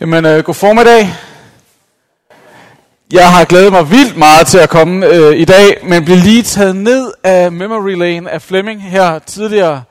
Jamen, 0.00 0.24
øh, 0.24 0.44
god 0.44 0.54
formiddag. 0.54 1.08
Jeg 3.12 3.30
har 3.30 3.44
glædet 3.44 3.72
mig 3.72 3.90
vildt 3.90 4.16
meget 4.16 4.46
til 4.46 4.58
at 4.58 4.68
komme 4.68 5.06
øh, 5.06 5.36
i 5.36 5.44
dag, 5.44 5.78
men 5.82 6.04
blev 6.04 6.16
lige 6.16 6.42
taget 6.42 6.76
ned 6.76 7.12
af 7.24 7.52
memory 7.52 7.96
lane 7.96 8.30
af 8.30 8.42
Fleming 8.42 8.82
her 8.82 9.18
tidligere, 9.18 9.82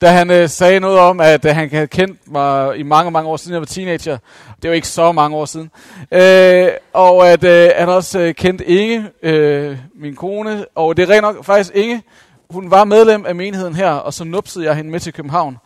da 0.00 0.08
han 0.08 0.30
øh, 0.30 0.48
sagde 0.48 0.80
noget 0.80 0.98
om, 0.98 1.20
at 1.20 1.44
øh, 1.44 1.54
han 1.54 1.70
havde 1.70 1.86
kendt 1.86 2.32
mig 2.32 2.78
i 2.78 2.82
mange, 2.82 3.10
mange 3.10 3.30
år 3.30 3.36
siden, 3.36 3.52
jeg 3.52 3.60
var 3.60 3.66
teenager. 3.66 4.18
Det 4.62 4.70
var 4.70 4.74
ikke 4.74 4.88
så 4.88 5.12
mange 5.12 5.36
år 5.36 5.44
siden. 5.44 5.70
Øh, 6.12 6.68
og 6.92 7.28
at 7.28 7.44
øh, 7.44 7.70
han 7.76 7.88
også 7.88 8.20
øh, 8.20 8.34
kendte 8.34 8.66
Inge, 8.66 9.06
øh, 9.22 9.76
min 10.00 10.16
kone, 10.16 10.64
og 10.74 10.96
det 10.96 11.02
er 11.10 11.14
rent 11.14 11.22
nok 11.22 11.44
faktisk 11.44 11.70
Inge, 11.74 12.02
hun 12.50 12.70
var 12.70 12.84
medlem 12.84 13.26
af 13.26 13.34
menigheden 13.34 13.74
her, 13.74 13.90
og 13.90 14.14
så 14.14 14.24
nupsede 14.24 14.64
jeg 14.64 14.76
hende 14.76 14.90
med 14.90 15.00
til 15.00 15.12
København. 15.12 15.56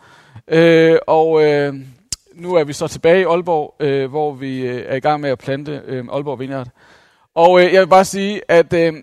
Øh, 0.47 0.97
og... 1.07 1.43
Øh, 1.43 1.73
nu 2.39 2.55
er 2.55 2.63
vi 2.63 2.73
så 2.73 2.87
tilbage 2.87 3.21
i 3.21 3.23
Aalborg, 3.23 3.75
øh, 3.79 4.09
hvor 4.09 4.33
vi 4.33 4.61
øh, 4.61 4.83
er 4.87 4.95
i 4.95 4.99
gang 4.99 5.21
med 5.21 5.29
at 5.29 5.39
plante 5.39 5.81
øh, 5.85 6.05
Aalborg 6.11 6.39
Vineyard. 6.39 6.67
Og 7.35 7.61
øh, 7.65 7.73
jeg 7.73 7.81
vil 7.81 7.87
bare 7.87 8.05
sige, 8.05 8.41
at 8.47 8.73
øh, 8.73 8.93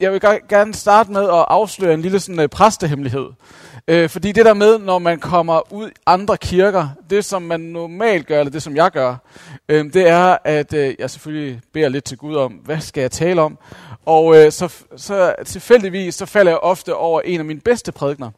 jeg 0.00 0.12
vil 0.12 0.20
gerne 0.48 0.74
starte 0.74 1.12
med 1.12 1.22
at 1.22 1.44
afsløre 1.48 1.94
en 1.94 2.02
lille 2.02 2.20
sådan, 2.20 2.40
øh, 2.40 2.48
præstehemmelighed. 2.48 3.26
Øh, 3.88 4.08
fordi 4.08 4.32
det 4.32 4.44
der 4.44 4.54
med, 4.54 4.78
når 4.78 4.98
man 4.98 5.18
kommer 5.18 5.72
ud 5.72 5.88
i 5.88 5.92
andre 6.06 6.36
kirker, 6.36 6.88
det 7.10 7.24
som 7.24 7.42
man 7.42 7.60
normalt 7.60 8.26
gør, 8.26 8.38
eller 8.40 8.50
det 8.50 8.62
som 8.62 8.76
jeg 8.76 8.90
gør, 8.90 9.16
øh, 9.68 9.92
det 9.92 10.08
er, 10.08 10.38
at 10.44 10.74
øh, 10.74 10.94
jeg 10.98 11.10
selvfølgelig 11.10 11.60
beder 11.72 11.88
lidt 11.88 12.04
til 12.04 12.18
Gud 12.18 12.36
om, 12.36 12.52
hvad 12.52 12.80
skal 12.80 13.00
jeg 13.00 13.10
tale 13.10 13.42
om? 13.42 13.58
Og 14.06 14.36
øh, 14.36 14.52
så, 14.52 14.74
så 14.96 15.34
tilfældigvis, 15.46 16.14
så 16.14 16.26
falder 16.26 16.52
jeg 16.52 16.58
ofte 16.58 16.94
over 16.94 17.20
en 17.20 17.38
af 17.38 17.44
mine 17.44 17.60
bedste 17.60 17.92
prædikner, 17.92 18.30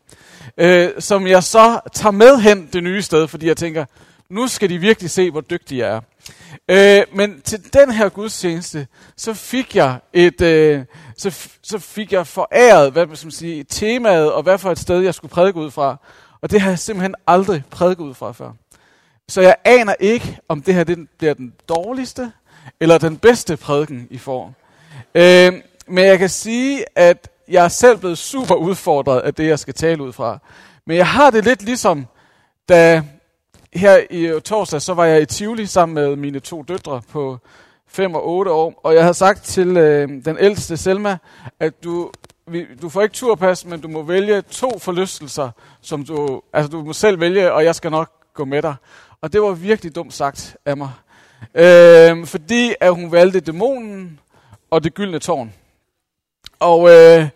øh, 0.59 0.89
som 0.99 1.27
jeg 1.27 1.43
så 1.43 1.81
tager 1.93 2.13
med 2.13 2.41
hen 2.41 2.69
det 2.73 2.83
nye 2.83 3.03
sted, 3.03 3.29
fordi 3.29 3.47
jeg 3.47 3.57
tænker, 3.57 3.85
nu 4.33 4.49
skal 4.49 4.71
de 4.71 4.79
virkelig 4.79 5.11
se, 5.11 5.31
hvor 5.31 5.41
dygtige 5.41 5.87
jeg 5.87 5.97
er. 5.97 6.01
Øh, 6.69 7.17
men 7.17 7.41
til 7.41 7.75
den 7.75 7.93
her 7.93 8.09
gudstjeneste, 8.09 8.87
så 9.17 9.35
fik 9.35 9.77
jeg 9.77 9.99
et, 10.13 10.41
øh, 10.41 10.85
så, 11.17 11.49
så 11.63 11.79
fik 11.79 12.13
jeg 12.13 12.27
foræret, 12.27 12.93
hvad 12.93 13.07
man 13.07 13.17
skal 13.17 13.33
sige, 13.33 13.65
temaet, 13.65 14.33
og 14.33 14.43
hvad 14.43 14.59
for 14.59 14.71
et 14.71 14.79
sted, 14.79 15.01
jeg 15.01 15.15
skulle 15.15 15.33
prædike 15.33 15.59
ud 15.59 15.71
fra. 15.71 15.97
Og 16.41 16.51
det 16.51 16.61
har 16.61 16.71
jeg 16.71 16.79
simpelthen 16.79 17.15
aldrig 17.27 17.63
prædiket 17.71 18.05
ud 18.05 18.15
fra 18.15 18.33
før. 18.33 18.53
Så 19.29 19.41
jeg 19.41 19.57
aner 19.65 19.95
ikke, 20.01 20.39
om 20.49 20.63
det 20.63 20.75
her 20.75 20.85
det 20.85 21.09
bliver 21.19 21.35
den 21.35 21.55
dårligste, 21.69 22.33
eller 22.81 22.99
den 22.99 23.17
bedste 23.17 23.57
prædiken, 23.57 24.07
I 24.11 24.19
får. 24.19 24.55
Øh, 25.15 25.53
men 25.87 26.05
jeg 26.05 26.19
kan 26.19 26.29
sige, 26.29 26.85
at 26.97 27.31
jeg 27.49 27.65
er 27.65 27.69
selv 27.69 27.99
blevet 27.99 28.19
super 28.19 28.55
udfordret 28.55 29.21
af 29.21 29.35
det, 29.35 29.47
jeg 29.47 29.59
skal 29.59 29.75
tale 29.75 30.03
ud 30.03 30.13
fra. 30.13 30.39
Men 30.87 30.97
jeg 30.97 31.07
har 31.07 31.31
det 31.31 31.45
lidt 31.45 31.63
ligesom, 31.63 32.07
da 32.69 33.03
her 33.75 34.01
i 34.11 34.41
torsdag, 34.41 34.83
så 34.83 34.95
var 34.95 35.05
jeg 35.05 35.23
i 35.23 35.27
Tivoli 35.27 35.67
sammen 35.67 35.95
med 35.95 36.17
mine 36.17 36.41
to 36.41 36.63
døtre 36.63 37.03
på 37.13 37.39
5 37.87 38.15
og 38.15 38.29
8 38.29 38.51
år, 38.51 38.81
og 38.85 38.95
jeg 38.95 39.03
havde 39.03 39.15
sagt 39.15 39.43
til 39.43 39.77
øh, 39.77 40.09
den 40.25 40.37
ældste 40.41 40.77
Selma, 40.77 41.19
at 41.61 41.85
du, 41.85 42.11
vi, 42.47 42.67
du 42.83 42.89
får 42.89 43.03
ikke 43.03 43.15
turpas, 43.15 43.65
men 43.65 43.81
du 43.81 43.89
må 43.89 44.03
vælge 44.03 44.43
to 44.43 44.79
forlystelser, 44.79 45.51
som 45.81 46.05
du, 46.05 46.43
altså 46.53 46.71
du 46.71 46.85
må 46.85 46.93
selv 46.93 47.21
vælge, 47.21 47.53
og 47.53 47.65
jeg 47.65 47.75
skal 47.75 47.91
nok 47.91 48.11
gå 48.35 48.45
med 48.45 48.63
dig. 48.63 48.75
Og 49.21 49.33
det 49.33 49.43
var 49.43 49.53
virkelig 49.53 49.95
dumt 49.95 50.15
sagt 50.15 50.57
af 50.67 50.77
mig. 50.77 50.91
Øh, 51.55 52.27
fordi 52.27 52.75
at 52.81 52.95
hun 52.95 53.13
valgte 53.13 53.41
dæmonen 53.41 54.21
og 54.71 54.85
det 54.85 54.95
gyldne 54.95 55.19
tårn. 55.19 55.53
Og 56.59 56.91
øh, 56.91 57.29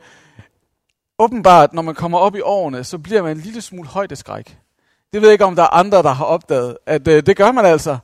åbenbart, 1.19 1.73
når 1.73 1.83
man 1.83 1.95
kommer 1.95 2.19
op 2.19 2.37
i 2.37 2.41
årene, 2.41 2.85
så 2.85 2.99
bliver 2.99 3.23
man 3.23 3.37
en 3.37 3.43
lille 3.43 3.61
smule 3.61 3.89
højdeskræk. 3.89 4.59
Det 5.17 5.23
ved 5.23 5.29
jeg 5.29 5.35
ikke, 5.35 5.45
om 5.45 5.57
der 5.57 5.63
er 5.63 5.75
andre, 5.75 6.03
der 6.03 6.13
har 6.13 6.25
opdaget, 6.25 6.79
at 6.87 7.09
øh, 7.09 7.23
det 7.27 7.37
gør 7.37 7.53
man 7.53 7.67
altså. 7.67 7.99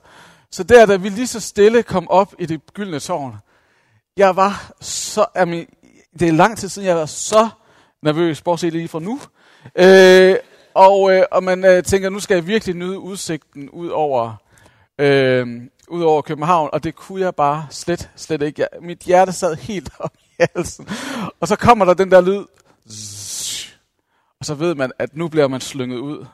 Så 0.51 0.63
der, 0.63 0.85
da 0.85 0.95
vi 0.95 1.09
lige 1.09 1.27
så 1.27 1.39
stille 1.39 1.83
kom 1.83 2.09
op 2.09 2.33
i 2.39 2.45
det 2.45 2.61
gyldne 2.73 2.99
tårn, 2.99 3.35
jeg 4.17 4.35
var 4.35 4.71
så, 4.81 5.25
jamen, 5.35 5.67
det 6.19 6.27
er 6.27 6.31
lang 6.31 6.57
tid 6.57 6.69
siden, 6.69 6.87
jeg 6.87 6.95
var 6.95 7.05
så 7.05 7.49
nervøs, 8.01 8.41
bortset 8.41 8.73
lige 8.73 8.87
fra 8.87 8.99
nu. 8.99 9.19
Øh, 9.75 10.35
og, 10.73 11.13
øh, 11.13 11.23
og 11.31 11.43
man 11.43 11.65
øh, 11.65 11.83
tænker, 11.83 12.09
nu 12.09 12.19
skal 12.19 12.35
jeg 12.35 12.47
virkelig 12.47 12.75
nyde 12.75 12.99
udsigten 12.99 13.69
ud 13.69 13.89
over, 13.89 14.35
øh, 14.99 15.61
ud 15.87 16.03
over 16.03 16.21
København, 16.21 16.69
og 16.73 16.83
det 16.83 16.95
kunne 16.95 17.21
jeg 17.21 17.35
bare 17.35 17.67
slet, 17.69 18.09
slet 18.15 18.41
ikke. 18.41 18.61
Jeg, 18.61 18.67
mit 18.81 18.99
hjerte 18.99 19.31
sad 19.31 19.55
helt 19.55 19.89
op 19.99 20.13
i 20.17 20.43
halsen. 20.55 20.89
Og 21.39 21.47
så 21.47 21.55
kommer 21.55 21.85
der 21.85 21.93
den 21.93 22.11
der 22.11 22.21
lyd, 22.21 22.45
og 24.39 24.45
så 24.45 24.53
ved 24.53 24.75
man, 24.75 24.91
at 24.99 25.15
nu 25.15 25.27
bliver 25.27 25.47
man 25.47 25.61
slynget 25.61 25.97
ud. 25.97 26.25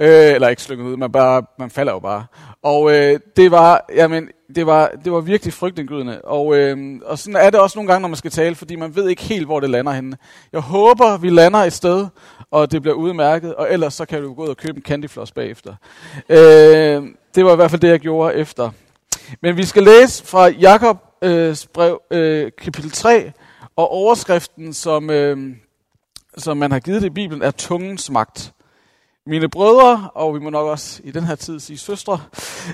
Øh, 0.00 0.34
eller 0.34 0.48
ikke 0.48 0.62
slynget 0.62 0.84
ud, 0.84 0.96
man, 0.96 1.12
bare, 1.12 1.42
man 1.58 1.70
falder 1.70 1.92
jo 1.92 1.98
bare. 1.98 2.26
Og 2.62 2.94
øh, 2.94 3.20
det 3.36 3.50
var, 3.50 3.84
jamen, 3.94 4.28
det 4.54 4.66
var, 4.66 4.90
det 5.04 5.12
var 5.12 5.20
virkelig 5.20 5.54
frygtindgydende. 5.54 6.20
Og, 6.22 6.56
øh, 6.56 7.00
og 7.04 7.18
sådan 7.18 7.36
er 7.36 7.50
det 7.50 7.60
også 7.60 7.78
nogle 7.78 7.92
gange, 7.92 8.02
når 8.02 8.08
man 8.08 8.16
skal 8.16 8.30
tale, 8.30 8.54
fordi 8.54 8.76
man 8.76 8.96
ved 8.96 9.08
ikke 9.08 9.22
helt, 9.22 9.46
hvor 9.46 9.60
det 9.60 9.70
lander 9.70 9.92
henne. 9.92 10.16
Jeg 10.52 10.60
håber, 10.60 11.16
vi 11.16 11.30
lander 11.30 11.58
et 11.58 11.72
sted, 11.72 12.06
og 12.50 12.72
det 12.72 12.82
bliver 12.82 12.94
udmærket, 12.94 13.54
og 13.54 13.72
ellers 13.72 13.94
så 13.94 14.04
kan 14.04 14.22
du 14.22 14.34
gå 14.34 14.42
ud 14.42 14.48
og 14.48 14.56
købe 14.56 14.76
en 14.76 14.82
candyfloss 14.82 15.32
bagefter. 15.32 15.74
Øh, 16.28 17.02
det 17.34 17.44
var 17.44 17.52
i 17.52 17.56
hvert 17.56 17.70
fald 17.70 17.80
det, 17.80 17.88
jeg 17.88 18.00
gjorde 18.00 18.34
efter. 18.34 18.70
Men 19.40 19.56
vi 19.56 19.64
skal 19.64 19.82
læse 19.82 20.26
fra 20.26 20.48
Jakob 20.48 20.98
øh, 21.22 21.56
brev, 21.74 22.00
øh, 22.10 22.52
kapitel 22.58 22.90
3, 22.90 23.32
og 23.76 23.90
overskriften, 23.90 24.72
som, 24.72 25.10
øh, 25.10 25.56
som 26.38 26.56
man 26.56 26.72
har 26.72 26.80
givet 26.80 27.02
det 27.02 27.06
i 27.06 27.10
Bibelen, 27.10 27.42
er 27.42 27.50
tungens 27.50 28.10
magt. 28.10 28.54
Mine 29.26 29.48
brødre, 29.48 30.10
og 30.14 30.34
vi 30.34 30.38
må 30.38 30.50
nok 30.50 30.66
også 30.66 31.00
i 31.04 31.10
den 31.10 31.24
her 31.24 31.34
tid 31.34 31.60
sige 31.60 31.78
søstre, 31.78 32.20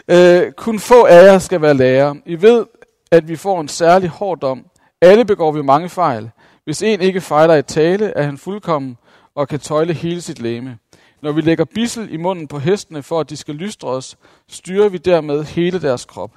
øh, 0.08 0.52
kun 0.52 0.78
få 0.78 1.04
af 1.04 1.24
jer 1.24 1.38
skal 1.38 1.62
være 1.62 1.74
lærer. 1.74 2.14
I 2.26 2.42
ved, 2.42 2.66
at 3.10 3.28
vi 3.28 3.36
får 3.36 3.60
en 3.60 3.68
særlig 3.68 4.08
hård 4.08 4.38
dom. 4.38 4.66
Alle 5.00 5.24
begår 5.24 5.52
vi 5.52 5.62
mange 5.62 5.88
fejl. 5.88 6.30
Hvis 6.64 6.82
en 6.82 7.00
ikke 7.00 7.20
fejler 7.20 7.54
i 7.54 7.62
tale, 7.62 8.06
er 8.06 8.22
han 8.22 8.38
fuldkommen 8.38 8.96
og 9.34 9.48
kan 9.48 9.60
tøjle 9.60 9.92
hele 9.94 10.20
sit 10.20 10.38
læme. 10.38 10.78
Når 11.22 11.32
vi 11.32 11.40
lægger 11.40 11.64
bissel 11.64 12.14
i 12.14 12.16
munden 12.16 12.48
på 12.48 12.58
hestene, 12.58 13.02
for 13.02 13.20
at 13.20 13.30
de 13.30 13.36
skal 13.36 13.54
lystre 13.54 13.88
os, 13.88 14.16
styrer 14.48 14.88
vi 14.88 14.98
dermed 14.98 15.44
hele 15.44 15.80
deres 15.80 16.04
krop. 16.04 16.30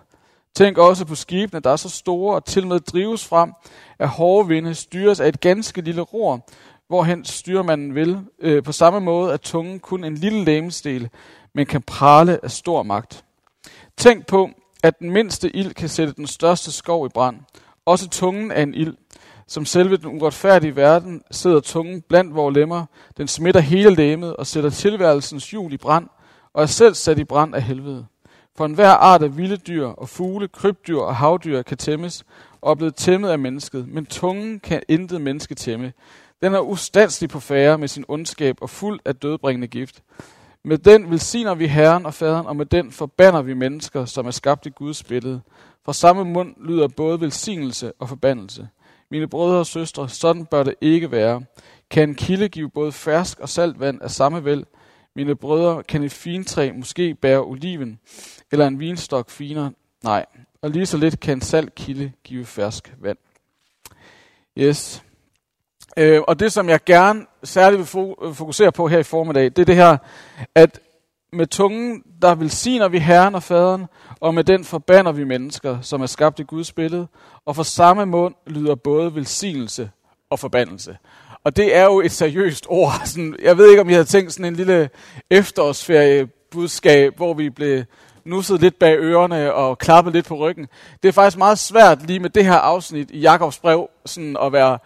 Tænk 0.56 0.78
også 0.78 1.06
på 1.06 1.16
skibene, 1.16 1.60
der 1.60 1.70
er 1.70 1.76
så 1.76 1.90
store 1.90 2.36
og 2.36 2.46
til 2.46 2.68
med 2.68 2.80
drives 2.80 3.26
frem 3.26 3.54
af 4.00 4.10
hårde 4.10 4.48
vinde, 4.48 4.76
styres 4.76 5.20
af 5.20 5.28
et 5.28 5.40
ganske 5.40 5.82
lille 5.82 6.02
ror, 6.02 6.46
hvorhen 6.88 7.26
styrmanden 7.26 7.96
vil, 7.96 8.20
øh, 8.40 8.64
på 8.64 8.72
samme 8.72 9.00
måde 9.00 9.34
at 9.34 9.42
tungen 9.42 9.80
kun 9.80 10.04
en 10.04 10.16
lille 10.16 10.44
lægemsdel, 10.44 11.10
men 11.54 11.66
kan 11.66 11.82
prale 11.82 12.40
af 12.44 12.52
stor 12.52 12.84
magt. 12.84 13.26
Tænk 13.98 14.28
på, 14.28 14.50
at 14.84 15.00
den 15.00 15.12
mindste 15.12 15.56
ild 15.56 15.74
kan 15.74 15.90
sætte 15.90 16.14
den 16.14 16.28
største 16.28 16.72
skov 16.72 17.06
i 17.06 17.10
brand. 17.10 17.38
Også 17.86 18.10
tungen 18.10 18.52
er 18.52 18.64
en 18.64 18.74
ild. 18.74 18.94
Som 19.48 19.66
selve 19.66 19.98
den 19.98 20.22
uretfærdige 20.22 20.76
verden 20.76 21.22
sidder 21.32 21.60
tungen 21.60 22.02
blandt 22.02 22.36
vores 22.36 22.56
lemmer. 22.56 22.86
Den 23.18 23.28
smitter 23.28 23.62
hele 23.62 23.96
lemmet 23.96 24.36
og 24.36 24.48
sætter 24.48 24.70
tilværelsens 24.70 25.52
hjul 25.52 25.74
i 25.74 25.78
brand, 25.78 26.08
og 26.54 26.62
er 26.62 26.66
selv 26.66 26.94
sat 26.94 27.20
i 27.20 27.24
brand 27.24 27.56
af 27.56 27.62
helvede. 27.62 28.06
For 28.56 28.66
enhver 28.66 28.90
art 28.90 29.24
af 29.24 29.38
vilde 29.38 29.58
dyr 29.58 29.86
og 29.86 30.10
fugle, 30.10 30.48
krybdyr 30.48 31.00
og 31.00 31.16
havdyr 31.16 31.62
kan 31.62 31.78
tæmmes, 31.78 32.24
og 32.62 32.72
er 32.72 32.76
blevet 32.76 32.96
tæmmet 32.96 33.30
af 33.30 33.40
mennesket, 33.40 33.88
men 33.88 34.06
tungen 34.06 34.60
kan 34.60 34.82
intet 34.88 35.22
menneske 35.22 35.56
tæmme. 35.56 35.94
Den 36.44 36.54
er 36.54 36.60
ustandslig 36.60 37.30
på 37.30 37.40
færre 37.40 37.78
med 37.78 37.88
sin 37.88 38.06
ondskab 38.08 38.58
og 38.62 38.70
fuld 38.70 39.00
af 39.06 39.16
dødbringende 39.16 39.68
gift. 39.68 40.04
Med 40.64 40.78
den 40.78 41.12
velsigner 41.12 41.56
vi 41.56 41.68
Herren 41.68 42.06
og 42.06 42.14
Faderen, 42.14 42.46
og 42.48 42.56
med 42.56 42.66
den 42.66 42.92
forbander 42.92 43.42
vi 43.42 43.54
mennesker, 43.54 44.06
som 44.06 44.28
er 44.28 44.32
skabt 44.32 44.66
i 44.66 44.70
Guds 44.70 45.04
billede. 45.04 45.42
Fra 45.86 45.94
samme 45.94 46.26
mund 46.26 46.56
lyder 46.66 46.88
både 46.88 47.22
velsignelse 47.22 47.92
og 48.00 48.10
forbandelse. 48.10 48.68
Mine 49.12 49.28
brødre 49.28 49.60
og 49.60 49.66
søstre, 49.66 50.10
sådan 50.10 50.46
bør 50.46 50.64
det 50.64 50.76
ikke 50.82 51.12
være. 51.12 51.44
Kan 51.90 52.10
en 52.10 52.16
kilde 52.16 52.50
give 52.50 52.70
både 52.70 52.92
fersk 52.92 53.40
og 53.40 53.50
salt 53.50 53.80
vand 53.80 54.02
af 54.02 54.12
samme 54.12 54.46
vel? 54.46 54.66
Mine 55.16 55.36
brødre, 55.36 55.84
kan 55.84 56.04
et 56.04 56.12
fintræ 56.12 56.72
måske 56.72 57.16
bære 57.16 57.44
oliven, 57.44 58.00
eller 58.52 58.68
en 58.68 58.80
vinstok 58.80 59.30
finere? 59.30 59.72
Nej. 60.04 60.26
Og 60.62 60.70
lige 60.70 60.86
så 60.86 60.98
lidt 60.98 61.20
kan 61.20 61.38
en 61.38 61.42
salt 61.42 61.76
kilde 61.76 62.12
give 62.24 62.46
fersk 62.46 62.94
vand. 63.02 63.18
Yes. 64.58 65.04
Øh, 65.98 66.22
og 66.28 66.40
det, 66.40 66.52
som 66.52 66.70
jeg 66.70 66.80
gerne 66.86 67.26
særligt 67.44 67.96
vil 67.96 68.16
øh, 68.24 68.34
fokusere 68.34 68.72
på 68.72 68.88
her 68.88 69.00
i 69.00 69.04
formiddag, 69.04 69.44
det 69.44 69.60
er 69.60 69.66
det 69.66 69.76
her, 69.76 69.98
at 70.56 70.80
med 71.34 71.48
tungen, 71.48 72.04
der 72.22 72.36
velsigner 72.36 72.88
vi 72.88 73.00
Herren 73.00 73.36
og 73.36 73.44
Faderen, 73.44 73.86
og 74.20 74.34
med 74.34 74.44
den 74.44 74.64
forbander 74.64 75.12
vi 75.12 75.24
mennesker, 75.24 75.82
som 75.82 76.02
er 76.02 76.06
skabt 76.06 76.40
i 76.40 76.44
Guds 76.44 76.72
billede, 76.72 77.08
og 77.46 77.56
for 77.56 77.64
samme 77.64 78.06
mund 78.06 78.36
lyder 78.48 78.76
både 78.76 79.16
velsignelse 79.16 79.90
og 80.30 80.40
forbandelse. 80.40 80.98
Og 81.44 81.56
det 81.56 81.76
er 81.76 81.84
jo 81.84 82.02
et 82.02 82.12
seriøst 82.12 82.66
ord. 82.70 82.92
Sådan, 83.06 83.36
jeg 83.42 83.58
ved 83.58 83.70
ikke, 83.70 83.82
om 83.82 83.90
I 83.90 83.94
havde 83.94 84.06
tænkt 84.06 84.34
sådan 84.34 84.46
en 84.46 84.56
lille 84.56 84.90
efterårsferiebudskab, 85.30 87.18
hvor 87.18 87.34
vi 87.34 87.50
blev 87.50 87.84
nusset 88.26 88.62
lidt 88.62 88.80
bag 88.80 88.98
ørerne 89.00 89.54
og 89.54 89.78
klappet 89.78 90.14
lidt 90.14 90.26
på 90.26 90.36
ryggen. 90.36 90.68
Det 91.04 91.10
er 91.10 91.14
faktisk 91.14 91.38
meget 91.38 91.60
svært 91.60 92.08
lige 92.08 92.20
med 92.20 92.30
det 92.30 92.46
her 92.46 92.54
afsnit 92.54 93.12
i 93.12 93.20
Jakobs 93.20 93.60
brev 93.60 93.90
sådan 94.06 94.38
at 94.42 94.54
være 94.54 94.78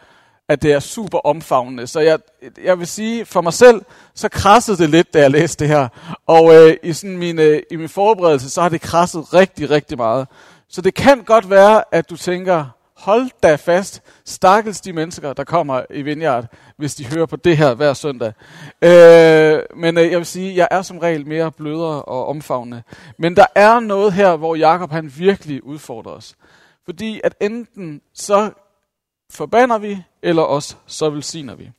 at 0.49 0.61
det 0.61 0.71
er 0.71 0.79
super 0.79 1.17
omfavnende. 1.17 1.87
Så 1.87 1.99
jeg, 1.99 2.19
jeg 2.63 2.79
vil 2.79 2.87
sige, 2.87 3.25
for 3.25 3.41
mig 3.41 3.53
selv, 3.53 3.81
så 4.15 4.29
krassede 4.29 4.77
det 4.77 4.89
lidt, 4.89 5.13
da 5.13 5.19
jeg 5.19 5.31
læste 5.31 5.63
det 5.63 5.73
her. 5.73 5.87
Og 6.27 6.55
øh, 6.55 6.77
i, 6.83 6.93
sådan 6.93 7.17
min, 7.17 7.39
øh, 7.39 7.61
i 7.71 7.75
min 7.75 7.89
forberedelse, 7.89 8.49
så 8.49 8.61
har 8.61 8.69
det 8.69 8.81
krasset 8.81 9.33
rigtig, 9.33 9.69
rigtig 9.69 9.97
meget. 9.97 10.27
Så 10.69 10.81
det 10.81 10.93
kan 10.93 11.23
godt 11.23 11.49
være, 11.49 11.83
at 11.91 12.09
du 12.09 12.17
tænker, 12.17 12.65
hold 12.97 13.29
da 13.43 13.55
fast, 13.55 14.01
stakkels 14.25 14.81
de 14.81 14.93
mennesker, 14.93 15.33
der 15.33 15.43
kommer 15.43 15.81
i 15.89 16.01
Vineyard, 16.01 16.45
hvis 16.77 16.95
de 16.95 17.05
hører 17.05 17.25
på 17.25 17.35
det 17.35 17.57
her 17.57 17.73
hver 17.73 17.93
søndag. 17.93 18.33
Øh, 18.81 19.59
men 19.75 19.97
øh, 19.97 20.11
jeg 20.11 20.17
vil 20.17 20.25
sige, 20.25 20.55
jeg 20.55 20.67
er 20.71 20.81
som 20.81 20.97
regel 20.97 21.27
mere 21.27 21.51
blødere 21.51 22.01
og 22.01 22.27
omfavnende. 22.27 22.83
Men 23.19 23.35
der 23.35 23.45
er 23.55 23.79
noget 23.79 24.13
her, 24.13 24.35
hvor 24.35 24.55
Jakob 24.55 24.91
han 24.91 25.13
virkelig 25.17 25.63
udfordrer 25.63 26.11
os. 26.11 26.35
Fordi 26.85 27.21
at 27.23 27.35
enten 27.41 28.01
så 28.13 28.51
forbander 29.29 29.77
vi, 29.77 30.03
eller 30.21 30.41
også 30.41 30.75
så 30.85 31.09
velsigner 31.09 31.55
vi. 31.55 31.71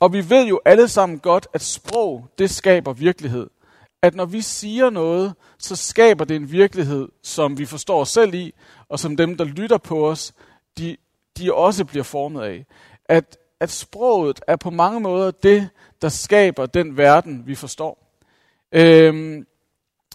Og 0.00 0.12
vi 0.12 0.30
ved 0.30 0.46
jo 0.46 0.60
alle 0.64 0.88
sammen 0.88 1.18
godt, 1.18 1.48
at 1.52 1.62
sprog, 1.62 2.26
det 2.38 2.50
skaber 2.50 2.92
virkelighed. 2.92 3.50
At 4.02 4.14
når 4.14 4.24
vi 4.24 4.40
siger 4.40 4.90
noget, 4.90 5.34
så 5.58 5.76
skaber 5.76 6.24
det 6.24 6.36
en 6.36 6.52
virkelighed, 6.52 7.08
som 7.22 7.58
vi 7.58 7.66
forstår 7.66 8.00
os 8.00 8.08
selv 8.08 8.34
i, 8.34 8.54
og 8.88 8.98
som 8.98 9.16
dem, 9.16 9.36
der 9.36 9.44
lytter 9.44 9.78
på 9.78 10.08
os, 10.08 10.32
de, 10.78 10.96
de 11.38 11.54
også 11.54 11.84
bliver 11.84 12.04
formet 12.04 12.42
af. 12.42 12.66
At, 13.04 13.38
at 13.60 13.70
sproget 13.70 14.40
er 14.46 14.56
på 14.56 14.70
mange 14.70 15.00
måder 15.00 15.30
det, 15.30 15.68
der 16.02 16.08
skaber 16.08 16.66
den 16.66 16.96
verden, 16.96 17.46
vi 17.46 17.54
forstår. 17.54 18.18
Øhm, 18.72 19.46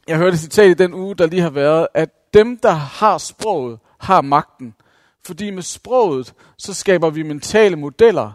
jeg 0.08 0.18
hørte 0.18 0.34
et 0.34 0.40
citat 0.40 0.70
i 0.70 0.74
den 0.74 0.94
uge, 0.94 1.16
der 1.16 1.28
lige 1.28 1.42
har 1.42 1.50
været, 1.50 1.88
at 1.94 2.34
dem, 2.34 2.58
der 2.58 2.72
har 2.72 3.18
sproget, 3.18 3.80
har 4.00 4.22
magten. 4.22 4.76
Fordi 5.28 5.50
med 5.50 5.64
sproget, 5.64 6.34
så 6.58 6.74
skaber 6.74 7.10
vi 7.10 7.24
mentale 7.24 7.76
modeller, 7.76 8.32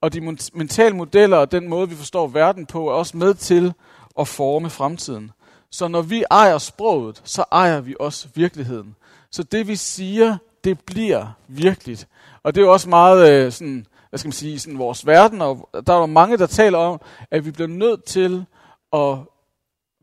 og 0.00 0.12
de 0.12 0.20
mentale 0.54 0.96
modeller 0.96 1.36
og 1.36 1.52
den 1.52 1.68
måde, 1.68 1.88
vi 1.88 1.94
forstår 1.94 2.26
verden 2.26 2.66
på, 2.66 2.88
er 2.88 2.92
også 2.92 3.16
med 3.16 3.34
til 3.34 3.72
at 4.18 4.28
forme 4.28 4.70
fremtiden. 4.70 5.32
Så 5.70 5.88
når 5.88 6.02
vi 6.02 6.24
ejer 6.30 6.58
sproget, 6.58 7.22
så 7.24 7.44
ejer 7.52 7.80
vi 7.80 7.94
også 8.00 8.28
virkeligheden. 8.34 8.96
Så 9.30 9.42
det 9.42 9.68
vi 9.68 9.76
siger, 9.76 10.36
det 10.64 10.80
bliver 10.80 11.26
virkeligt. 11.48 12.08
Og 12.42 12.54
det 12.54 12.60
er 12.60 12.64
jo 12.64 12.72
også 12.72 12.88
meget 12.88 13.30
øh, 13.32 13.52
sådan, 13.52 13.86
hvad 14.08 14.18
skal 14.18 14.28
man 14.28 14.32
sige, 14.32 14.58
sådan 14.58 14.78
vores 14.78 15.06
verden, 15.06 15.42
og 15.42 15.68
der 15.86 15.92
er 15.94 15.98
jo 15.98 16.06
mange, 16.06 16.38
der 16.38 16.46
taler 16.46 16.78
om, 16.78 17.00
at 17.30 17.44
vi 17.44 17.50
bliver 17.50 17.68
nødt 17.68 18.04
til 18.04 18.46
at 18.92 19.18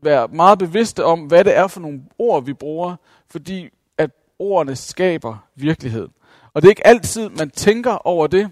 være 0.02 0.28
meget 0.28 0.58
bevidste 0.58 1.04
om, 1.04 1.20
hvad 1.20 1.44
det 1.44 1.56
er 1.56 1.66
for 1.66 1.80
nogle 1.80 2.02
ord, 2.18 2.44
vi 2.44 2.52
bruger, 2.52 2.96
fordi 3.30 3.68
at 3.98 4.10
ordene 4.38 4.76
skaber 4.76 5.36
virkelighed. 5.54 6.08
Og 6.54 6.62
det 6.62 6.68
er 6.68 6.70
ikke 6.70 6.86
altid, 6.86 7.28
man 7.28 7.50
tænker 7.50 8.06
over 8.06 8.26
det, 8.26 8.50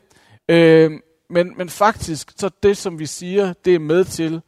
øh, 0.49 0.91
men, 1.31 1.53
men 1.57 1.69
faktisk, 1.69 2.33
så 2.37 2.51
det, 2.63 2.77
som 2.77 2.99
vi 2.99 3.07
siger, 3.07 3.53
det 3.65 3.75
er 3.75 3.79
med 3.79 4.05
til 4.05 4.41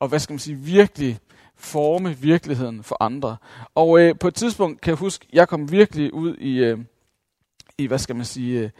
at, 0.00 0.08
hvad 0.08 0.18
skal 0.18 0.32
man 0.32 0.38
sige, 0.38 0.56
virkelig 0.56 1.18
forme 1.56 2.16
virkeligheden 2.18 2.82
for 2.82 3.02
andre. 3.02 3.36
Og 3.74 4.00
øh, 4.00 4.14
på 4.20 4.28
et 4.28 4.34
tidspunkt 4.34 4.80
kan 4.80 4.90
jeg 4.90 4.96
huske, 4.96 5.26
jeg 5.32 5.48
kom 5.48 5.72
virkelig 5.72 6.14
ud 6.14 6.36
i, 6.36 6.58
øh, 6.58 6.78
i 7.78 7.86
hvad 7.86 7.98
skal 7.98 8.16
man 8.16 8.24
sige, 8.24 8.60
øh, 8.60 8.70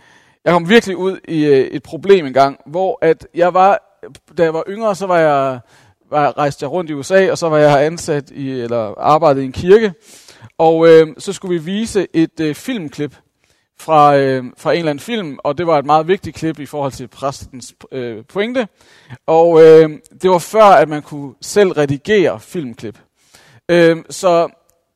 jeg 0.45 0.53
kom 0.53 0.69
virkelig 0.69 0.97
ud 0.97 1.19
i 1.29 1.45
øh, 1.45 1.67
et 1.67 1.83
problem 1.83 2.27
engang, 2.27 2.61
hvor 2.67 2.99
at 3.03 3.27
jeg 3.35 3.55
var, 3.55 3.99
da 4.39 4.43
jeg 4.43 4.55
var 4.55 4.65
yngre, 4.69 4.95
så 4.95 5.07
var 5.07 5.19
jeg, 5.19 5.61
var, 6.11 6.39
rejste 6.39 6.65
jeg 6.65 6.71
rundt 6.71 6.91
i 6.91 6.95
USA, 6.95 7.31
og 7.31 7.39
så 7.39 7.49
var 7.49 7.59
jeg 7.59 7.87
ansat 7.87 8.31
i, 8.31 8.51
eller 8.51 8.95
arbejdede 8.99 9.43
i 9.43 9.47
en 9.47 9.53
kirke, 9.53 9.93
og 10.59 10.89
øh, 10.89 11.07
så 11.19 11.33
skulle 11.33 11.61
vi 11.61 11.65
vise 11.65 12.07
et 12.13 12.41
øh, 12.41 12.55
filmklip 12.55 13.17
fra, 13.83 14.17
øh, 14.17 14.45
fra 14.59 14.73
en 14.73 14.79
eller 14.79 14.91
anden 14.91 15.03
film, 15.03 15.39
og 15.45 15.59
det 15.59 15.67
var 15.67 15.79
et 15.79 15.87
meget 15.87 16.09
vigtigt 16.09 16.37
klip 16.37 16.59
i 16.59 16.67
forhold 16.67 16.93
til 16.93 17.09
præstens 17.09 17.75
øh, 17.93 18.25
pointe. 18.29 18.69
Og 19.27 19.63
øh, 19.63 19.91
det 20.23 20.31
var 20.31 20.39
før, 20.39 20.65
at 20.65 20.89
man 20.89 21.03
kunne 21.03 21.35
selv 21.41 21.73
redigere 21.73 22.41
filmklip. 22.41 22.99
Øh, 23.69 23.97
så 24.11 24.49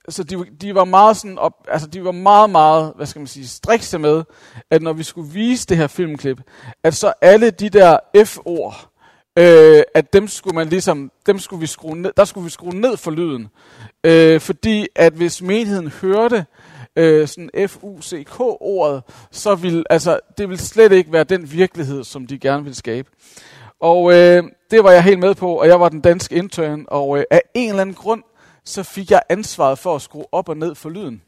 så 0.08 0.22
de, 0.22 0.44
de 0.60 0.74
var 0.74 0.84
meget 0.84 1.16
sådan 1.16 1.38
op, 1.38 1.52
altså 1.68 1.88
de 1.88 2.04
var 2.04 2.12
meget, 2.12 2.50
meget, 2.50 2.92
hvad 2.96 3.06
skal 3.06 3.20
man 3.20 3.26
sige, 3.26 3.48
strikse 3.48 3.98
med, 3.98 4.24
at 4.70 4.82
når 4.82 4.92
vi 4.92 5.02
skulle 5.02 5.32
vise 5.32 5.66
det 5.66 5.76
her 5.76 5.86
filmklip, 5.86 6.40
at 6.84 6.94
så 6.94 7.12
alle 7.20 7.50
de 7.50 7.68
der 7.68 7.98
F-ord, 8.24 8.90
øh, 9.38 9.82
at 9.94 10.12
dem 10.12 10.28
skulle 10.28 10.54
man 10.54 10.68
ligesom, 10.68 11.10
dem 11.26 11.38
skulle 11.38 11.60
vi 11.60 11.66
skrue 11.66 11.96
ned, 11.96 12.12
der 12.16 12.24
skulle 12.24 12.44
vi 12.44 12.50
skrue 12.50 12.74
ned 12.74 12.96
for 12.96 13.10
lyden. 13.10 13.48
Øh, 14.04 14.40
fordi 14.40 14.86
at 14.94 15.12
hvis 15.12 15.42
menigheden 15.42 15.88
hørte, 15.88 16.46
øh, 16.96 17.28
sådan 17.28 17.50
FUCK-ordet, 17.68 19.02
så 19.30 19.54
vil 19.54 19.84
altså, 19.90 20.20
det 20.38 20.48
vil 20.48 20.58
slet 20.58 20.92
ikke 20.92 21.12
være 21.12 21.24
den 21.24 21.52
virkelighed, 21.52 22.04
som 22.04 22.26
de 22.26 22.38
gerne 22.38 22.64
vil 22.64 22.74
skabe. 22.74 23.08
Og 23.80 24.12
øh, 24.12 24.42
det 24.70 24.84
var 24.84 24.90
jeg 24.90 25.04
helt 25.04 25.18
med 25.18 25.34
på, 25.34 25.60
og 25.60 25.68
jeg 25.68 25.80
var 25.80 25.88
den 25.88 26.00
danske 26.00 26.34
intern, 26.34 26.84
og 26.88 27.18
øh, 27.18 27.24
af 27.30 27.42
en 27.54 27.68
eller 27.68 27.82
anden 27.82 27.94
grund, 27.94 28.22
så 28.64 28.82
fik 28.82 29.10
jeg 29.10 29.22
ansvaret 29.28 29.78
for 29.78 29.94
at 29.94 30.02
skrue 30.02 30.24
op 30.32 30.48
og 30.48 30.56
ned 30.56 30.74
for 30.74 30.88
lyden. 30.88 31.22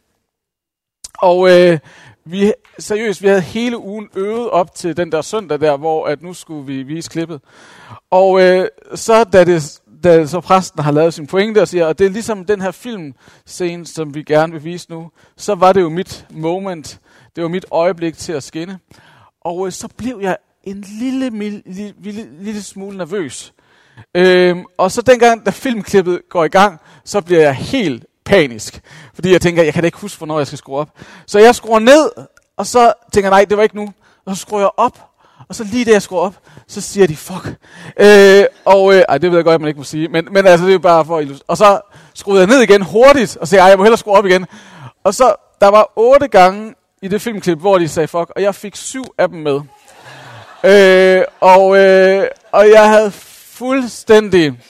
Og 1.23 1.51
øh, 1.51 1.79
vi, 2.25 2.53
seriøst, 2.79 3.23
vi 3.23 3.29
havde 3.29 3.41
hele 3.41 3.79
ugen 3.79 4.09
øvet 4.17 4.51
op 4.51 4.75
til 4.75 4.97
den 4.97 5.13
der 5.13 5.23
søndag 5.23 5.61
der, 5.61 5.77
hvor 5.77 6.07
at 6.07 6.23
nu 6.23 6.35
skulle 6.35 6.67
vi 6.67 6.83
vise 6.83 7.11
klippet. 7.11 7.41
Og 8.11 8.41
øh, 8.41 8.69
så 8.95 9.25
da 9.25 9.45
det 9.45 9.81
da 10.05 10.27
så 10.27 10.41
præsten 10.41 10.83
har 10.83 10.93
lavet 10.93 11.15
sin 11.15 11.27
pointe 11.27 11.63
og 11.63 11.69
siger, 11.69 11.87
og 11.87 11.99
det 11.99 12.07
er 12.07 12.11
ligesom 12.11 12.45
den 12.45 12.61
her 12.61 12.71
filmscene, 12.71 13.87
som 13.87 14.15
vi 14.15 14.23
gerne 14.23 14.53
vil 14.53 14.65
vise 14.65 14.91
nu, 14.91 15.11
så 15.37 15.55
var 15.55 15.73
det 15.73 15.81
jo 15.81 15.89
mit 15.89 16.27
moment, 16.31 17.01
det 17.37 17.43
var 17.43 17.49
mit 17.49 17.67
øjeblik 17.71 18.19
til 18.19 18.33
at 18.33 18.43
skinne. 18.43 18.79
Og 19.41 19.67
øh, 19.67 19.73
så 19.73 19.89
blev 19.97 20.19
jeg 20.23 20.37
en 20.65 20.85
lille, 21.01 21.31
lille, 21.31 21.95
lille, 22.01 22.29
lille 22.41 22.63
smule 22.63 22.97
nervøs. 22.97 23.53
Øhm, 24.15 24.65
og 24.79 24.93
så 24.93 25.03
dengang, 25.03 25.47
da 25.47 25.51
filmklippet 25.51 26.21
går 26.31 26.45
i 26.45 26.49
gang, 26.49 26.81
så 27.05 27.21
bliver 27.21 27.41
jeg 27.41 27.55
helt 27.55 28.07
panisk. 28.25 28.81
Fordi 29.15 29.33
jeg 29.33 29.41
tænker, 29.41 29.63
jeg 29.63 29.75
kan 29.75 29.83
da 29.83 29.87
ikke 29.87 29.99
huske, 29.99 30.19
hvornår 30.19 30.39
jeg 30.39 30.47
skal 30.47 30.59
skrue 30.59 30.79
op. 30.79 30.91
Så 31.27 31.39
jeg 31.39 31.55
skruer 31.55 31.79
ned, 31.79 32.11
og 32.57 32.67
så 32.67 32.93
tænker 33.13 33.27
jeg, 33.27 33.31
nej, 33.31 33.45
det 33.45 33.57
var 33.57 33.63
ikke 33.63 33.77
nu. 33.77 33.93
Og 34.25 34.37
så 34.37 34.41
skruer 34.41 34.61
jeg 34.61 34.71
op, 34.77 35.08
og 35.49 35.55
så 35.55 35.65
lige 35.65 35.85
da 35.85 35.91
jeg 35.91 36.03
skruer 36.03 36.21
op, 36.21 36.35
så 36.67 36.81
siger 36.81 37.07
de, 37.07 37.17
fuck. 37.17 37.55
Øh, 38.01 38.45
og, 38.65 38.95
øh, 38.95 39.03
ej, 39.09 39.19
det 39.19 39.31
ved 39.31 39.39
jeg 39.39 39.45
godt, 39.45 39.55
at 39.55 39.61
man 39.61 39.69
ikke 39.69 39.79
må 39.81 39.85
sige, 39.85 40.09
men, 40.09 40.29
men 40.31 40.47
altså, 40.47 40.67
det 40.67 40.75
er 40.75 40.79
bare 40.79 41.05
for 41.05 41.19
at 41.19 41.43
Og 41.49 41.57
så 41.57 41.81
skruede 42.15 42.41
jeg 42.41 42.49
ned 42.49 42.61
igen 42.61 42.83
hurtigt, 42.83 43.37
og 43.37 43.49
sagde, 43.49 43.63
ej, 43.63 43.69
jeg 43.69 43.79
må 43.79 43.85
hellere 43.85 43.99
skrue 43.99 44.15
op 44.15 44.27
igen. 44.27 44.47
Og 45.05 45.15
så, 45.15 45.35
der 45.61 45.69
var 45.69 45.93
otte 45.97 46.29
gange 46.29 46.75
i 47.03 47.09
det 47.09 47.23
filmklip, 47.23 47.59
hvor 47.59 47.79
de 47.79 47.89
sagde 47.89 48.09
fuck, 48.09 48.33
og 48.37 48.43
jeg 48.43 48.55
fik 48.55 48.77
syv 48.77 49.05
af 49.19 49.29
dem 49.29 49.39
med. 49.39 49.61
Øh, 50.65 51.25
og, 51.41 51.79
øh, 51.79 52.27
og 52.53 52.71
jeg 52.71 52.89
havde 52.89 53.11
fuldstændig, 53.11 54.61